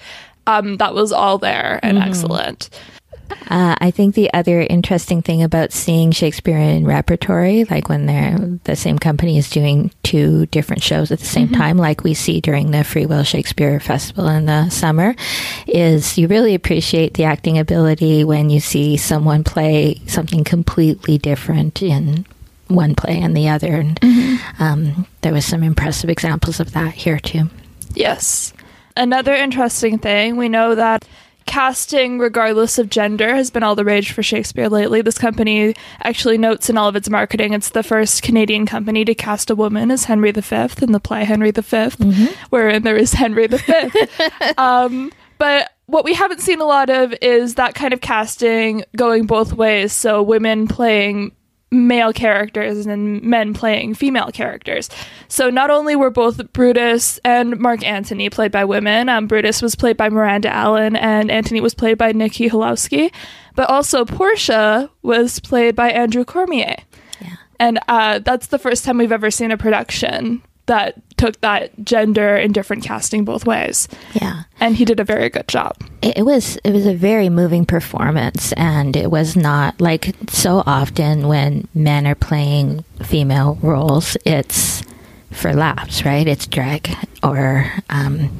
Um, 0.46 0.76
that 0.78 0.94
was 0.94 1.12
all 1.12 1.38
there 1.38 1.78
and 1.82 1.98
excellent. 1.98 2.70
Uh, 3.48 3.74
I 3.80 3.90
think 3.90 4.14
the 4.14 4.32
other 4.32 4.60
interesting 4.60 5.22
thing 5.22 5.42
about 5.42 5.72
seeing 5.72 6.10
Shakespeare 6.10 6.58
in 6.58 6.84
repertory, 6.84 7.64
like 7.64 7.88
when 7.88 8.06
they're 8.06 8.38
the 8.64 8.76
same 8.76 8.98
company 8.98 9.38
is 9.38 9.50
doing 9.50 9.90
two 10.02 10.46
different 10.46 10.82
shows 10.82 11.10
at 11.10 11.18
the 11.18 11.26
same 11.26 11.48
time, 11.48 11.76
like 11.76 12.02
we 12.02 12.14
see 12.14 12.40
during 12.40 12.70
the 12.70 12.84
Free 12.84 13.06
Will 13.06 13.22
Shakespeare 13.22 13.80
Festival 13.80 14.28
in 14.28 14.46
the 14.46 14.68
summer, 14.70 15.14
is 15.66 16.18
you 16.18 16.28
really 16.28 16.54
appreciate 16.54 17.14
the 17.14 17.24
acting 17.24 17.58
ability 17.58 18.24
when 18.24 18.50
you 18.50 18.60
see 18.60 18.96
someone 18.96 19.44
play 19.44 20.00
something 20.06 20.44
completely 20.44 21.18
different 21.18 21.82
in 21.82 22.26
one 22.68 22.94
play 22.94 23.20
and 23.20 23.36
the 23.36 23.48
other. 23.48 23.74
And 23.74 24.00
um, 24.58 25.06
there 25.22 25.32
was 25.32 25.44
some 25.44 25.62
impressive 25.62 26.10
examples 26.10 26.60
of 26.60 26.72
that 26.72 26.94
here 26.94 27.18
too. 27.18 27.48
Yes. 27.94 28.52
Another 29.00 29.34
interesting 29.34 29.96
thing, 29.96 30.36
we 30.36 30.50
know 30.50 30.74
that 30.74 31.08
casting, 31.46 32.18
regardless 32.18 32.76
of 32.76 32.90
gender, 32.90 33.34
has 33.34 33.50
been 33.50 33.62
all 33.62 33.74
the 33.74 33.82
rage 33.82 34.12
for 34.12 34.22
Shakespeare 34.22 34.68
lately. 34.68 35.00
This 35.00 35.16
company 35.16 35.74
actually 36.02 36.36
notes 36.36 36.68
in 36.68 36.76
all 36.76 36.86
of 36.86 36.96
its 36.96 37.08
marketing 37.08 37.54
it's 37.54 37.70
the 37.70 37.82
first 37.82 38.22
Canadian 38.22 38.66
company 38.66 39.06
to 39.06 39.14
cast 39.14 39.48
a 39.48 39.54
woman 39.54 39.90
as 39.90 40.04
Henry 40.04 40.32
V 40.32 40.68
in 40.82 40.92
the 40.92 41.00
play 41.00 41.24
Henry 41.24 41.50
V, 41.50 41.88
wherein 42.50 42.82
there 42.82 42.98
is 42.98 43.14
Henry 43.14 43.46
V. 43.46 43.56
um, 44.58 45.10
but 45.38 45.70
what 45.86 46.04
we 46.04 46.12
haven't 46.12 46.42
seen 46.42 46.60
a 46.60 46.66
lot 46.66 46.90
of 46.90 47.14
is 47.22 47.54
that 47.54 47.74
kind 47.74 47.94
of 47.94 48.02
casting 48.02 48.84
going 48.94 49.24
both 49.24 49.54
ways. 49.54 49.94
So 49.94 50.22
women 50.22 50.68
playing 50.68 51.32
male 51.70 52.12
characters 52.12 52.86
and 52.86 53.22
men 53.22 53.54
playing 53.54 53.94
female 53.94 54.30
characters. 54.32 54.88
So 55.28 55.50
not 55.50 55.70
only 55.70 55.94
were 55.94 56.10
both 56.10 56.52
Brutus 56.52 57.18
and 57.24 57.58
Mark 57.58 57.84
Antony 57.84 58.28
played 58.28 58.50
by 58.50 58.64
women, 58.64 59.08
um, 59.08 59.26
Brutus 59.26 59.62
was 59.62 59.74
played 59.74 59.96
by 59.96 60.08
Miranda 60.08 60.48
Allen 60.48 60.96
and 60.96 61.30
Antony 61.30 61.60
was 61.60 61.74
played 61.74 61.96
by 61.96 62.12
Nikki 62.12 62.50
Halowski, 62.50 63.12
but 63.54 63.68
also 63.68 64.04
Portia 64.04 64.90
was 65.02 65.38
played 65.40 65.76
by 65.76 65.90
Andrew 65.90 66.24
Cormier. 66.24 66.76
Yeah. 67.20 67.36
And 67.60 67.78
uh, 67.86 68.18
that's 68.18 68.48
the 68.48 68.58
first 68.58 68.84
time 68.84 68.98
we've 68.98 69.12
ever 69.12 69.30
seen 69.30 69.52
a 69.52 69.56
production 69.56 70.42
that 70.70 70.94
took 71.16 71.40
that 71.42 71.70
gender 71.84 72.36
and 72.36 72.54
different 72.54 72.82
casting 72.84 73.24
both 73.24 73.44
ways. 73.44 73.88
Yeah. 74.14 74.44
And 74.60 74.76
he 74.76 74.84
did 74.84 75.00
a 75.00 75.04
very 75.04 75.28
good 75.28 75.48
job. 75.48 75.74
it, 76.00 76.18
it 76.18 76.22
was 76.22 76.56
it 76.64 76.70
was 76.72 76.86
a 76.86 76.94
very 76.94 77.28
moving 77.28 77.66
performance 77.66 78.52
and 78.54 78.96
it 78.96 79.10
was 79.10 79.34
not 79.36 79.80
like 79.80 80.14
so 80.30 80.62
often 80.66 81.26
when 81.28 81.66
men 81.74 82.06
are 82.06 82.14
playing 82.14 82.84
female 83.02 83.58
roles 83.62 84.16
it's 84.24 84.82
for 85.30 85.52
laughs 85.52 86.04
right 86.04 86.26
it's 86.26 86.46
drag 86.46 86.88
or 87.22 87.70
um, 87.90 88.30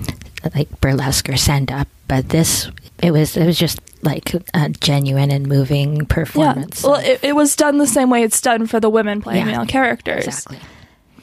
like 0.55 0.69
burlesque 0.81 1.29
or 1.29 1.37
send 1.37 1.71
up 1.71 1.87
but 2.09 2.29
this 2.31 2.71
it 3.03 3.11
was 3.13 3.37
it 3.37 3.47
was 3.47 3.59
just 3.59 3.81
like 4.03 4.33
a 4.55 4.69
genuine 4.81 5.31
and 5.31 5.47
moving 5.47 6.07
performance 6.07 6.83
Well, 6.83 6.95
it, 7.01 7.21
it 7.23 7.35
was 7.37 7.55
done 7.57 7.79
the 7.79 7.87
same 7.87 8.09
way 8.11 8.23
it's 8.23 8.41
done 8.41 8.67
for 8.67 8.81
the 8.81 8.89
women 8.91 9.21
playing 9.21 9.47
Yeah. 9.47 9.59
male 9.59 9.67
characters. 9.67 10.25
exactly 10.27 10.59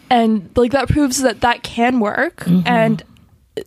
and 0.10 0.50
like 0.56 0.72
that 0.72 0.88
proves 0.90 1.22
that 1.22 1.42
that 1.42 1.64
can 1.64 2.00
work 2.00 2.38
Mm-hmm. 2.46 2.68
and 2.68 3.04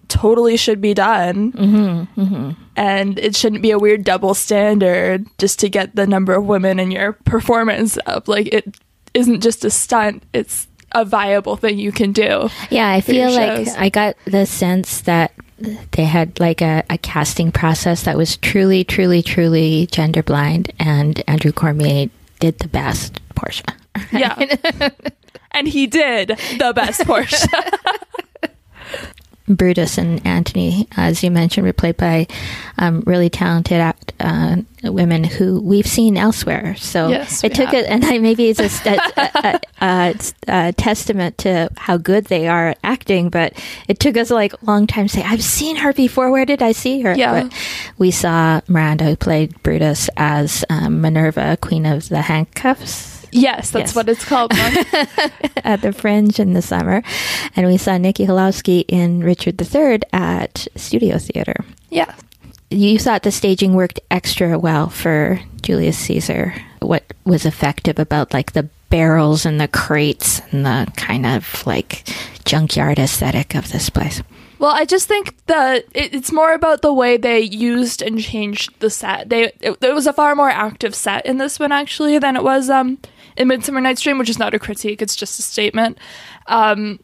totally 0.09 0.57
should 0.57 0.80
be 0.80 0.95
done. 0.95 1.53
Mm-hmm, 1.53 2.51
and 2.76 3.18
it 3.18 3.34
shouldn't 3.34 3.62
be 3.62 3.72
a 3.72 3.78
weird 3.78 4.05
double 4.05 4.34
standard 4.34 5.26
just 5.38 5.59
to 5.61 5.68
get 5.68 5.97
the 5.97 6.07
number 6.07 6.32
of 6.34 6.45
women 6.45 6.78
in 6.78 6.91
your 6.91 7.12
performance 7.12 7.99
up. 8.07 8.28
Like 8.28 8.47
it 8.49 8.76
isn't 9.14 9.41
just 9.43 9.64
a 9.64 9.70
stunt. 9.70 10.22
It's 10.32 10.68
a 10.93 11.05
viable 11.05 11.57
thing 11.57 11.78
you 11.78 11.93
can 11.93 12.12
do. 12.12 12.49
Yeah, 12.70 12.88
I 12.91 13.01
feel 13.01 13.30
like. 13.32 13.66
I 13.68 13.88
got 13.88 14.16
the 14.26 14.47
sense 14.47 15.01
that 15.03 15.32
they 15.93 16.05
had 16.05 16.38
like 16.41 16.62
a, 16.62 16.84
a 16.88 16.97
casting 16.99 17.53
process 17.53 18.05
that 18.05 18.16
was 18.16 18.36
truly, 18.36 18.84
truly, 18.84 19.22
truly 19.22 19.86
gender 19.91 20.22
blind, 20.22 20.72
and 20.78 21.22
Andrew 21.28 21.53
Cormier 21.53 22.09
did 22.38 22.59
the 22.61 22.68
best 22.68 23.20
Portia. 23.34 23.64
yeah 24.12 24.36
and 25.53 25.68
he 25.68 25.86
did 25.86 26.28
the 26.59 26.72
best 26.74 27.05
portion 27.07 27.48
Brutus 29.48 29.98
and 29.98 30.24
Antony, 30.24 30.86
as 30.96 31.24
you 31.24 31.30
mentioned, 31.32 31.66
were 31.66 31.72
played 31.72 31.96
by 31.96 32.28
um, 32.78 33.03
really 33.05 33.28
talented 33.28 33.80
act, 33.80 34.12
uh, 34.20 34.59
women 34.84 35.24
who 35.24 35.61
we've 35.61 35.88
seen 35.88 36.16
elsewhere. 36.16 36.76
So 36.76 37.09
Yes, 37.09 37.42
it 37.42 37.53
took 37.55 37.66
have. 37.70 37.74
it, 37.74 37.86
and 37.86 38.05
I, 38.05 38.18
maybe 38.18 38.48
it's 38.48 38.61
a, 38.61 38.68
st- 38.68 39.01
a, 39.16 39.38
a, 39.44 39.61
a, 39.80 40.14
a 40.46 40.72
testament 40.74 41.38
to 41.38 41.68
how 41.76 41.96
good 41.96 42.26
they 42.26 42.46
are 42.46 42.68
at 42.68 42.78
acting. 42.84 43.28
But 43.28 43.55
it 43.88 43.98
took 43.98 44.16
us 44.16 44.30
like 44.30 44.53
a 44.53 44.64
long 44.66 44.86
time 44.86 45.09
to 45.09 45.12
say, 45.12 45.24
"I've 45.24 45.42
seen 45.42 45.74
her 45.76 45.92
before. 45.92 46.30
Where 46.30 46.46
did 46.46 46.62
I 46.62 46.70
see 46.70 47.01
her?" 47.01 47.16
Yeah. 47.16 47.42
But 47.42 47.53
we 47.98 48.12
saw 48.12 48.61
Miranda, 48.68 49.03
who 49.05 49.16
played 49.16 49.61
Brutus, 49.64 50.09
as 50.16 50.64
um, 50.70 51.01
Minerva, 51.01 51.59
Queen 51.61 51.86
of 51.86 52.09
the 52.09 52.22
Handcuffs 52.22 53.10
yes 53.33 53.70
that's 53.70 53.91
Yes. 53.91 53.95
what 53.97 54.09
it's 54.09 54.24
called 54.24 54.53
at 55.64 55.83
the 55.83 55.93
Fringe 55.93 56.39
in 56.41 56.53
the 56.55 56.62
summer, 56.62 57.03
and 57.57 57.66
we 57.66 57.76
saw 57.76 57.97
Nikki 57.99 58.26
Halowski 58.26 58.85
in 58.89 59.20
Richard 59.22 59.61
III 59.61 60.01
at 60.12 60.66
Studio 60.76 61.18
Theater. 61.18 61.64
yeah 61.91 62.14
You 62.70 62.99
thought 62.99 63.22
the 63.22 63.33
staging 63.33 63.74
worked 63.74 64.01
extra 64.11 64.59
well 64.59 64.89
for 64.89 65.41
Julius 65.62 65.99
Caesar. 65.99 66.55
What 66.81 67.05
was 67.24 67.45
effective 67.45 67.99
about 67.99 68.33
like 68.33 68.53
the 68.53 68.68
barrels 68.91 69.45
and 69.47 69.61
the 69.61 69.68
crates 69.68 70.41
and 70.51 70.64
the 70.64 70.87
kind 70.97 71.26
of 71.26 71.64
like 71.66 72.09
junkyard 72.45 72.99
aesthetic 72.99 73.55
of 73.55 73.70
this 73.72 73.91
place? 73.91 74.22
Well, 74.59 74.72
I 74.74 74.85
just 74.85 75.09
think 75.09 75.35
that 75.47 75.85
it's 75.95 76.31
more 76.33 76.53
about 76.53 76.83
the 76.83 76.93
way 76.93 77.16
they 77.16 77.41
used 77.41 78.03
and 78.03 78.20
changed 78.20 78.78
the 78.81 78.91
set. 78.91 79.28
They 79.31 79.45
it, 79.61 79.78
it 79.83 79.95
was 79.95 80.07
a 80.07 80.12
far 80.12 80.35
more 80.37 80.51
active 80.51 80.95
set 80.95 81.24
in 81.26 81.39
this 81.39 81.59
one 81.59 81.72
actually 81.72 82.18
than 82.18 82.37
it 82.37 82.43
was 82.45 82.68
um 82.68 82.99
in 83.41 83.49
Midsummer 83.49 83.80
Night's 83.80 84.03
Dream, 84.03 84.18
which 84.18 84.28
is 84.28 84.38
not 84.38 84.55
a 84.55 84.59
critique; 84.59 85.01
it's 85.01 85.16
just 85.16 85.38
a 85.38 85.43
statement. 85.43 85.99
Um, 86.47 87.01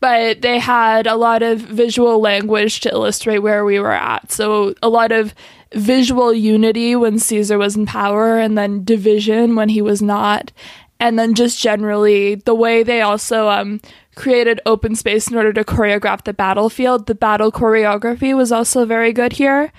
but 0.00 0.42
they 0.42 0.58
had 0.58 1.06
a 1.06 1.16
lot 1.16 1.42
of 1.42 1.60
visual 1.60 2.20
language 2.20 2.80
to 2.80 2.90
illustrate 2.90 3.38
where 3.38 3.64
we 3.64 3.80
were 3.80 3.92
at. 3.92 4.30
So 4.30 4.74
a 4.82 4.88
lot 4.88 5.10
of 5.12 5.34
visual 5.74 6.32
unity 6.32 6.94
when 6.94 7.18
Caesar 7.18 7.58
was 7.58 7.76
in 7.76 7.86
power, 7.86 8.38
and 8.38 8.58
then 8.58 8.84
division 8.84 9.54
when 9.54 9.68
he 9.68 9.80
was 9.80 10.02
not, 10.02 10.52
and 10.98 11.16
then 11.16 11.34
just 11.34 11.60
generally 11.60 12.34
the 12.34 12.54
way 12.54 12.82
they 12.82 13.00
also 13.00 13.48
um, 13.48 13.80
created 14.16 14.60
open 14.66 14.96
space 14.96 15.28
in 15.28 15.36
order 15.36 15.52
to 15.52 15.62
choreograph 15.62 16.24
the 16.24 16.34
battlefield. 16.34 17.06
The 17.06 17.14
battle 17.14 17.52
choreography 17.52 18.36
was 18.36 18.50
also 18.50 18.84
very 18.84 19.12
good 19.12 19.34
here. 19.34 19.72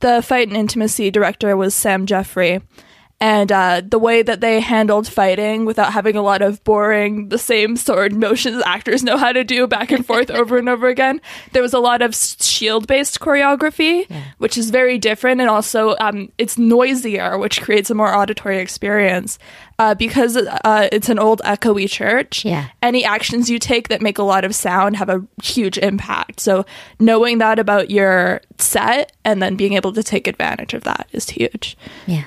The 0.00 0.22
fight 0.22 0.48
and 0.48 0.56
intimacy 0.56 1.10
director 1.10 1.54
was 1.54 1.74
Sam 1.74 2.06
Jeffrey. 2.06 2.62
And 3.24 3.50
uh, 3.50 3.80
the 3.82 3.98
way 3.98 4.20
that 4.22 4.42
they 4.42 4.60
handled 4.60 5.08
fighting 5.08 5.64
without 5.64 5.94
having 5.94 6.14
a 6.14 6.20
lot 6.20 6.42
of 6.42 6.62
boring, 6.62 7.30
the 7.30 7.38
same 7.38 7.74
sword 7.74 8.12
motions 8.14 8.62
actors 8.66 9.02
know 9.02 9.16
how 9.16 9.32
to 9.32 9.42
do 9.44 9.66
back 9.66 9.90
and 9.92 10.04
forth 10.04 10.30
over 10.40 10.58
and 10.58 10.68
over 10.68 10.88
again. 10.88 11.22
There 11.52 11.62
was 11.62 11.72
a 11.72 11.78
lot 11.78 12.02
of 12.02 12.14
shield 12.14 12.86
based 12.86 13.20
choreography, 13.20 14.06
which 14.36 14.58
is 14.58 14.68
very 14.68 14.98
different. 14.98 15.40
And 15.40 15.48
also, 15.48 15.96
um, 16.00 16.30
it's 16.36 16.58
noisier, 16.58 17.38
which 17.38 17.62
creates 17.62 17.88
a 17.88 17.94
more 17.94 18.14
auditory 18.14 18.58
experience. 18.58 19.38
Uh, 19.78 19.94
because 19.94 20.36
uh, 20.36 20.88
it's 20.92 21.08
an 21.08 21.18
old 21.18 21.40
echoey 21.44 21.90
church, 21.90 22.44
Yeah. 22.44 22.66
any 22.82 23.04
actions 23.04 23.48
you 23.50 23.58
take 23.58 23.88
that 23.88 24.00
make 24.02 24.18
a 24.18 24.22
lot 24.22 24.44
of 24.44 24.54
sound 24.54 24.96
have 24.96 25.08
a 25.08 25.24
huge 25.42 25.78
impact. 25.78 26.40
So 26.40 26.64
knowing 27.00 27.38
that 27.38 27.58
about 27.58 27.90
your 27.90 28.42
set 28.58 29.12
and 29.24 29.42
then 29.42 29.56
being 29.56 29.72
able 29.72 29.92
to 29.94 30.02
take 30.02 30.28
advantage 30.28 30.74
of 30.74 30.84
that 30.84 31.08
is 31.12 31.30
huge. 31.30 31.76
Yeah. 32.06 32.22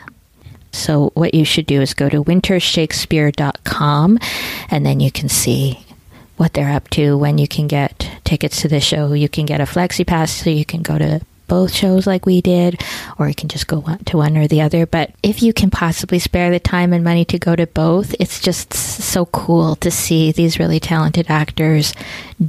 So 0.78 1.12
what 1.16 1.34
you 1.34 1.44
should 1.44 1.66
do 1.66 1.82
is 1.82 1.94
go 1.94 2.08
to 2.10 2.24
wintershakespeare.com 2.24 4.20
and 4.70 4.86
then 4.86 5.00
you 5.00 5.12
can 5.12 5.30
see 5.30 5.80
what 6.38 6.54
they're 6.54 6.72
up 6.72 6.90
to, 6.92 7.18
when 7.18 7.40
you 7.40 7.48
can 7.48 7.68
get 7.68 8.10
tickets 8.24 8.62
to 8.62 8.68
the 8.68 8.80
show. 8.80 9.14
You 9.14 9.28
can 9.28 9.46
get 9.48 9.60
a 9.60 9.66
flexi 9.66 10.06
pass 10.06 10.32
so 10.32 10.52
you 10.52 10.66
can 10.66 10.84
go 10.84 10.98
to 11.00 11.22
both 11.48 11.74
shows 11.74 12.06
like 12.06 12.26
we 12.26 12.42
did, 12.42 12.82
or 13.18 13.28
you 13.28 13.36
can 13.36 13.50
just 13.50 13.68
go 13.68 13.84
to 14.06 14.18
one 14.18 14.38
or 14.38 14.48
the 14.48 14.62
other. 14.62 14.86
But 14.86 15.14
if 15.24 15.42
you 15.42 15.54
can 15.54 15.70
possibly 15.70 16.20
spare 16.20 16.50
the 16.50 16.60
time 16.60 16.94
and 16.94 17.04
money 17.04 17.26
to 17.26 17.40
go 17.40 17.56
to 17.56 17.68
both, 17.68 18.16
it's 18.20 18.40
just 18.40 18.74
so 18.74 19.26
cool 19.28 19.76
to 19.78 19.92
see 19.92 20.32
these 20.32 20.60
really 20.60 20.80
talented 20.80 21.28
actors 21.30 21.94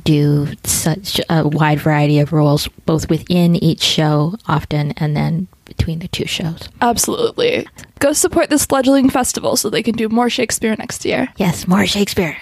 do 0.04 0.48
such 0.64 1.20
a 1.28 1.46
wide 1.46 1.80
variety 1.80 2.18
of 2.18 2.32
roles, 2.32 2.68
both 2.86 3.08
within 3.08 3.56
each 3.56 3.82
show, 3.82 4.34
often, 4.46 4.92
and 4.96 5.16
then 5.16 5.48
between 5.64 5.98
the 6.00 6.08
two 6.08 6.26
shows. 6.26 6.68
Absolutely. 6.80 7.66
Go 7.98 8.12
support 8.12 8.50
this 8.50 8.66
fledgling 8.66 9.10
festival 9.10 9.56
so 9.56 9.70
they 9.70 9.82
can 9.82 9.94
do 9.94 10.08
more 10.08 10.30
Shakespeare 10.30 10.74
next 10.78 11.04
year. 11.04 11.28
Yes, 11.36 11.66
more 11.66 11.86
Shakespeare. 11.86 12.36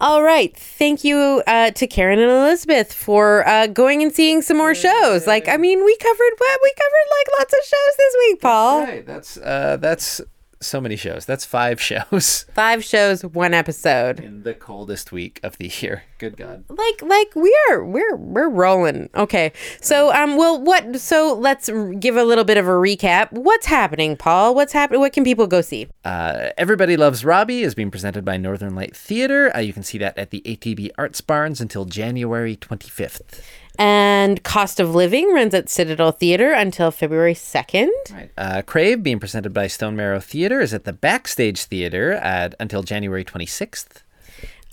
All 0.00 0.22
right. 0.22 0.56
Thank 0.56 1.02
you 1.02 1.42
uh, 1.46 1.72
to 1.72 1.86
Karen 1.88 2.20
and 2.20 2.30
Elizabeth 2.30 2.92
for 2.92 3.46
uh, 3.48 3.66
going 3.66 4.00
and 4.02 4.14
seeing 4.14 4.42
some 4.42 4.56
more 4.56 4.74
shows. 4.74 5.26
Like, 5.26 5.48
I 5.48 5.56
mean, 5.56 5.84
we 5.84 5.96
covered 5.96 6.32
what 6.38 6.60
we 6.62 6.72
covered 6.76 7.08
like 7.18 7.38
lots 7.40 7.52
of 7.52 7.60
shows 7.64 7.96
this 7.96 8.16
week, 8.28 8.40
Paul. 8.40 8.82
Right. 8.82 9.04
That's 9.04 9.36
uh, 9.38 9.76
that's 9.80 10.20
so 10.60 10.80
many 10.80 10.96
shows. 10.96 11.24
That's 11.24 11.44
five 11.44 11.80
shows 11.88 12.44
Five 12.54 12.84
shows, 12.84 13.24
one 13.24 13.54
episode. 13.54 14.20
in 14.20 14.42
the 14.42 14.54
coldest 14.54 15.12
week 15.12 15.40
of 15.42 15.56
the 15.58 15.68
year. 15.80 16.02
Good 16.18 16.36
God. 16.36 16.64
Like, 16.68 17.00
like 17.02 17.34
we 17.36 17.56
are, 17.70 17.84
we're 17.84 18.16
we're 18.16 18.48
rolling. 18.48 19.08
Okay. 19.14 19.52
So, 19.80 20.12
um, 20.12 20.36
well, 20.36 20.60
what? 20.60 20.98
So 21.00 21.34
let's 21.34 21.70
give 22.00 22.16
a 22.16 22.24
little 22.24 22.44
bit 22.44 22.56
of 22.56 22.66
a 22.66 22.70
recap. 22.72 23.30
What's 23.30 23.66
happening, 23.66 24.16
Paul? 24.16 24.54
What's 24.54 24.72
happening? 24.72 25.00
What 25.00 25.12
can 25.12 25.22
people 25.24 25.46
go 25.46 25.60
see? 25.60 25.88
Uh, 26.04 26.50
Everybody 26.58 26.96
Loves 26.96 27.24
Robbie 27.24 27.62
is 27.62 27.74
being 27.76 27.90
presented 27.90 28.24
by 28.24 28.36
Northern 28.36 28.74
Light 28.74 28.96
Theater. 28.96 29.54
Uh, 29.54 29.60
you 29.60 29.72
can 29.72 29.82
see 29.84 29.98
that 29.98 30.18
at 30.18 30.30
the 30.30 30.40
ATB 30.44 30.90
Arts 30.98 31.20
Barns 31.20 31.60
until 31.60 31.84
January 31.84 32.56
25th. 32.56 33.40
And 33.78 34.42
Cost 34.42 34.80
of 34.80 34.94
Living 34.94 35.32
runs 35.32 35.54
at 35.54 35.68
Citadel 35.68 36.10
Theater 36.10 36.52
until 36.52 36.90
February 36.90 37.34
second. 37.34 37.92
Right. 38.12 38.30
Uh, 38.36 38.62
Crave, 38.62 39.04
being 39.04 39.20
presented 39.20 39.54
by 39.54 39.68
Stone 39.68 39.94
Marrow 39.94 40.18
Theater, 40.18 40.60
is 40.60 40.74
at 40.74 40.84
the 40.84 40.92
Backstage 40.92 41.64
Theater 41.64 42.12
at, 42.14 42.54
until 42.58 42.82
January 42.82 43.24
26th. 43.24 44.02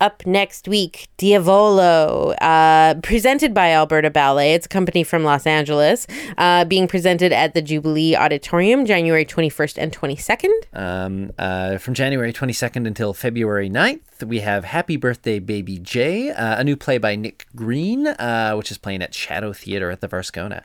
Up 0.01 0.25
next 0.25 0.67
week, 0.67 1.07
Diavolo, 1.15 2.31
uh, 2.41 2.95
presented 2.95 3.53
by 3.53 3.71
Alberta 3.71 4.09
Ballet. 4.09 4.53
It's 4.53 4.65
a 4.65 4.69
company 4.69 5.05
from 5.05 5.23
Los 5.23 5.47
Angeles, 5.47 6.05
uh, 6.37 6.65
being 6.65 6.85
presented 6.85 7.31
at 7.31 7.53
the 7.53 7.61
Jubilee 7.61 8.13
Auditorium 8.13 8.85
January 8.85 9.23
21st 9.23 9.77
and 9.77 9.93
22nd. 9.93 10.51
Um, 10.73 11.31
uh, 11.39 11.77
from 11.77 11.93
January 11.93 12.33
22nd 12.33 12.85
until 12.85 13.13
February 13.13 13.69
9th, 13.69 14.25
we 14.25 14.41
have 14.41 14.65
Happy 14.65 14.97
Birthday 14.97 15.39
Baby 15.39 15.77
J, 15.77 16.29
uh, 16.31 16.59
a 16.59 16.63
new 16.65 16.75
play 16.75 16.97
by 16.97 17.15
Nick 17.15 17.47
Green, 17.55 18.07
uh, 18.07 18.53
which 18.55 18.71
is 18.71 18.77
playing 18.77 19.01
at 19.01 19.13
Shadow 19.13 19.53
Theater 19.53 19.91
at 19.91 20.01
the 20.01 20.09
Varscona. 20.09 20.63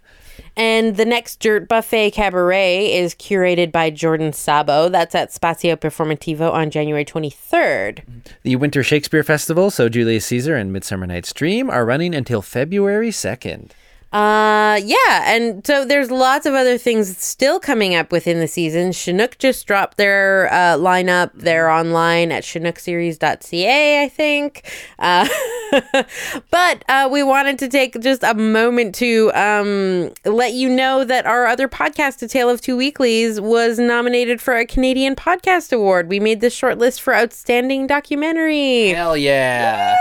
And 0.56 0.96
the 0.96 1.04
next 1.04 1.40
Dirt 1.40 1.68
Buffet 1.68 2.12
Cabaret 2.12 2.92
is 2.92 3.14
curated 3.14 3.72
by 3.72 3.90
Jordan 3.90 4.32
Sabo. 4.32 4.88
That's 4.88 5.14
at 5.14 5.30
Spazio 5.30 5.76
Performativo 5.76 6.52
on 6.52 6.70
January 6.70 7.04
23rd. 7.04 8.02
The 8.42 8.56
Winter 8.56 8.82
Shakespeare 8.82 9.22
Festival, 9.22 9.70
so 9.70 9.88
Julius 9.88 10.26
Caesar 10.26 10.56
and 10.56 10.72
Midsummer 10.72 11.06
Night's 11.06 11.32
Dream, 11.32 11.70
are 11.70 11.84
running 11.84 12.14
until 12.14 12.42
February 12.42 13.10
2nd. 13.10 13.70
Uh, 14.12 14.80
yeah, 14.82 15.22
and 15.26 15.64
so 15.64 15.84
there's 15.84 16.10
lots 16.10 16.44
of 16.44 16.52
other 16.52 16.76
things 16.76 17.16
still 17.16 17.60
coming 17.60 17.94
up 17.94 18.10
within 18.10 18.40
the 18.40 18.48
season. 18.48 18.90
Chinook 18.90 19.38
just 19.38 19.66
dropped 19.68 19.98
their 19.98 20.52
uh, 20.52 20.76
lineup. 20.76 21.30
They're 21.34 21.70
online 21.70 22.32
at 22.32 22.42
chinookseries.ca, 22.42 24.02
I 24.02 24.08
think. 24.08 24.68
Uh, 24.98 25.28
but 26.50 26.84
uh, 26.88 27.08
we 27.10 27.22
wanted 27.22 27.60
to 27.60 27.68
take 27.68 28.00
just 28.00 28.24
a 28.24 28.34
moment 28.34 28.96
to 28.96 29.30
um, 29.34 30.12
let 30.24 30.54
you 30.54 30.68
know 30.68 31.04
that 31.04 31.24
our 31.26 31.46
other 31.46 31.68
podcast, 31.68 32.20
A 32.22 32.28
Tale 32.28 32.50
of 32.50 32.60
Two 32.60 32.76
Weeklies, 32.76 33.40
was 33.40 33.78
nominated 33.78 34.40
for 34.40 34.56
a 34.56 34.66
Canadian 34.66 35.14
Podcast 35.14 35.72
Award. 35.72 36.08
We 36.08 36.18
made 36.18 36.40
the 36.40 36.48
shortlist 36.48 37.00
for 37.00 37.14
Outstanding 37.14 37.86
Documentary. 37.86 38.88
Hell 38.88 39.16
yeah! 39.16 39.96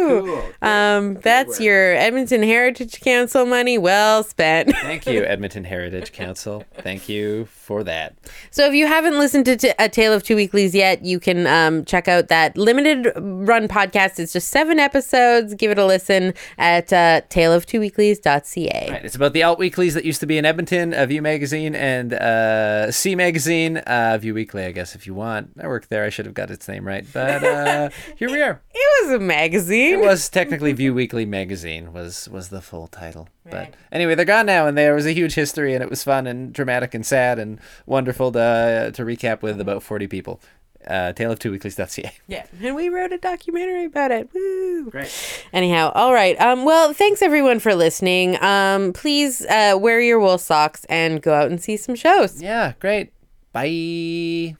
Woo! 0.00 0.42
Um, 0.62 1.14
that's 1.14 1.60
your 1.60 1.94
Edmonton 1.94 2.42
Heritage 2.42 3.00
Council 3.00 3.46
money 3.46 3.78
well 3.78 4.22
spent. 4.22 4.70
Thank 4.82 5.06
you, 5.06 5.24
Edmonton 5.24 5.64
Heritage 5.64 6.12
Council. 6.12 6.64
Thank 6.78 7.08
you 7.08 7.46
for 7.46 7.82
that. 7.84 8.14
so 8.50 8.66
if 8.66 8.74
you 8.74 8.86
haven't 8.86 9.18
listened 9.18 9.44
to 9.46 9.56
t- 9.56 9.72
A 9.78 9.88
Tale 9.88 10.12
of 10.12 10.22
Two 10.22 10.36
Weeklies 10.36 10.74
yet, 10.74 11.04
you 11.04 11.20
can 11.20 11.46
um, 11.46 11.84
check 11.84 12.08
out 12.08 12.28
that 12.28 12.56
limited 12.56 13.12
run 13.16 13.68
podcast. 13.68 14.18
It's 14.18 14.32
just 14.32 14.48
seven 14.48 14.78
episodes. 14.78 15.54
Give 15.54 15.70
it 15.70 15.78
a 15.78 15.86
listen 15.86 16.34
at 16.58 16.92
uh, 16.92 17.22
taleoftwoweeklies.ca. 17.30 18.88
Right, 18.90 19.04
it's 19.04 19.14
about 19.16 19.32
the 19.32 19.42
alt 19.42 19.58
weeklies 19.58 19.94
that 19.94 20.04
used 20.04 20.20
to 20.20 20.26
be 20.26 20.38
in 20.38 20.44
Edmonton, 20.44 20.94
uh, 20.94 21.06
Vue 21.06 21.22
Magazine 21.22 21.74
and 21.74 22.12
uh, 22.12 22.90
See 22.90 23.14
Magazine, 23.14 23.78
uh, 23.78 24.18
Vue 24.20 24.34
Weekly, 24.34 24.64
I 24.64 24.72
guess, 24.72 24.94
if 24.94 25.06
you 25.06 25.14
want. 25.14 25.50
I 25.60 25.66
worked 25.68 25.88
there. 25.90 26.04
I 26.04 26.08
should 26.10 26.26
have 26.26 26.34
got 26.34 26.50
its 26.50 26.68
name 26.68 26.86
right, 26.86 27.06
but 27.12 27.44
uh, 27.44 27.90
here 28.16 28.30
we 28.30 28.40
are. 28.42 28.60
It 28.72 29.06
was 29.06 29.14
a 29.14 29.18
magazine. 29.18 29.49
It 29.92 30.00
was 30.00 30.28
technically 30.28 30.72
Vue 30.72 30.94
Weekly 30.94 31.24
Magazine 31.26 31.92
was 31.92 32.28
was 32.28 32.48
the 32.48 32.60
full 32.60 32.86
title. 32.86 33.28
But 33.50 33.74
anyway, 33.90 34.14
they're 34.14 34.24
gone 34.24 34.46
now, 34.46 34.66
and 34.66 34.78
there 34.78 34.94
was 34.94 35.06
a 35.06 35.12
huge 35.12 35.34
history, 35.34 35.74
and 35.74 35.82
it 35.82 35.90
was 35.90 36.04
fun 36.04 36.26
and 36.26 36.52
dramatic 36.52 36.94
and 36.94 37.04
sad 37.04 37.38
and 37.38 37.58
wonderful 37.86 38.30
to 38.32 38.40
uh, 38.40 38.90
to 38.92 39.02
recap 39.04 39.42
with 39.42 39.60
about 39.60 39.82
forty 39.82 40.06
people. 40.06 40.40
Uh, 40.86 41.12
Tale 41.12 41.32
of 41.32 41.38
Two 41.38 41.50
Weeklies.ca. 41.52 42.10
Yeah, 42.26 42.46
and 42.62 42.74
we 42.74 42.88
wrote 42.88 43.12
a 43.12 43.18
documentary 43.18 43.84
about 43.84 44.12
it. 44.12 44.30
Woo! 44.32 44.88
Great. 44.88 45.12
Anyhow, 45.52 45.92
all 45.94 46.14
right. 46.14 46.40
Um, 46.40 46.64
well, 46.64 46.94
thanks 46.94 47.20
everyone 47.20 47.58
for 47.58 47.74
listening. 47.74 48.42
Um, 48.42 48.94
please 48.94 49.44
uh, 49.44 49.76
wear 49.78 50.00
your 50.00 50.18
wool 50.20 50.38
socks 50.38 50.86
and 50.88 51.20
go 51.20 51.34
out 51.34 51.50
and 51.50 51.60
see 51.60 51.76
some 51.76 51.94
shows. 51.94 52.40
Yeah, 52.40 52.72
great. 52.80 53.12
Bye. 53.52 54.56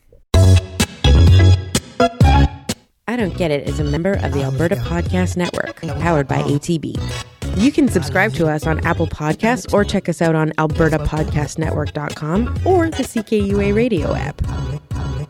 I 3.10 3.16
Don't 3.16 3.36
Get 3.36 3.50
It 3.50 3.68
is 3.68 3.80
a 3.80 3.84
member 3.84 4.12
of 4.12 4.32
the 4.32 4.42
oh, 4.42 4.52
Alberta 4.52 4.76
Podcast 4.76 5.36
Network, 5.36 5.80
powered 5.98 6.28
by 6.28 6.42
ATB. 6.42 7.29
You 7.56 7.72
can 7.72 7.88
subscribe 7.88 8.32
to 8.34 8.46
us 8.48 8.66
on 8.66 8.84
Apple 8.86 9.06
Podcasts 9.06 9.72
or 9.72 9.84
check 9.84 10.08
us 10.08 10.22
out 10.22 10.34
on 10.34 10.50
albertapodcastnetwork.com 10.52 12.60
or 12.64 12.88
the 12.90 13.02
CKUA 13.02 13.74
radio 13.74 14.14
app. 14.14 14.40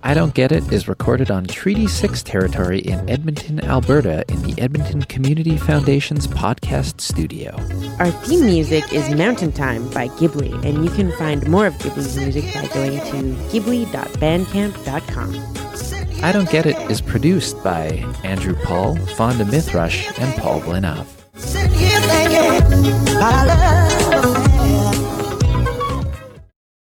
I 0.02 0.14
Don't 0.14 0.32
Get 0.32 0.50
It 0.50 0.72
is 0.72 0.88
recorded 0.88 1.30
on 1.30 1.44
Treaty 1.44 1.86
6 1.86 2.22
territory 2.22 2.78
in 2.78 3.10
Edmonton, 3.10 3.62
Alberta, 3.62 4.24
in 4.28 4.40
the 4.42 4.58
Edmonton 4.60 5.02
Community 5.02 5.58
Foundation's 5.58 6.26
podcast 6.26 7.00
studio. 7.02 7.54
Our 7.98 8.10
theme 8.10 8.46
music 8.46 8.90
is 8.94 9.10
Mountain 9.14 9.52
Time 9.52 9.86
by 9.90 10.08
Ghibli, 10.08 10.52
and 10.64 10.82
you 10.84 10.90
can 10.92 11.12
find 11.12 11.46
more 11.48 11.66
of 11.66 11.74
Ghibli's 11.74 12.16
music 12.16 12.44
by 12.54 12.66
going 12.72 12.96
to 12.98 13.34
ghibli.bandcamp.com. 13.50 16.24
I 16.24 16.32
Don't 16.32 16.50
Get 16.50 16.64
It 16.66 16.76
is 16.90 17.00
produced 17.02 17.62
by 17.62 17.88
Andrew 18.24 18.54
Paul, 18.64 18.96
Fawnda 18.96 19.44
Mithrush, 19.44 20.18
and 20.18 20.34
Paul 20.40 20.62
Blinov. 20.62 21.19
Sitting 21.46 21.72
here 21.72 22.00
thinking, 22.02 23.16
about 23.16 23.46
love. 23.46 24.39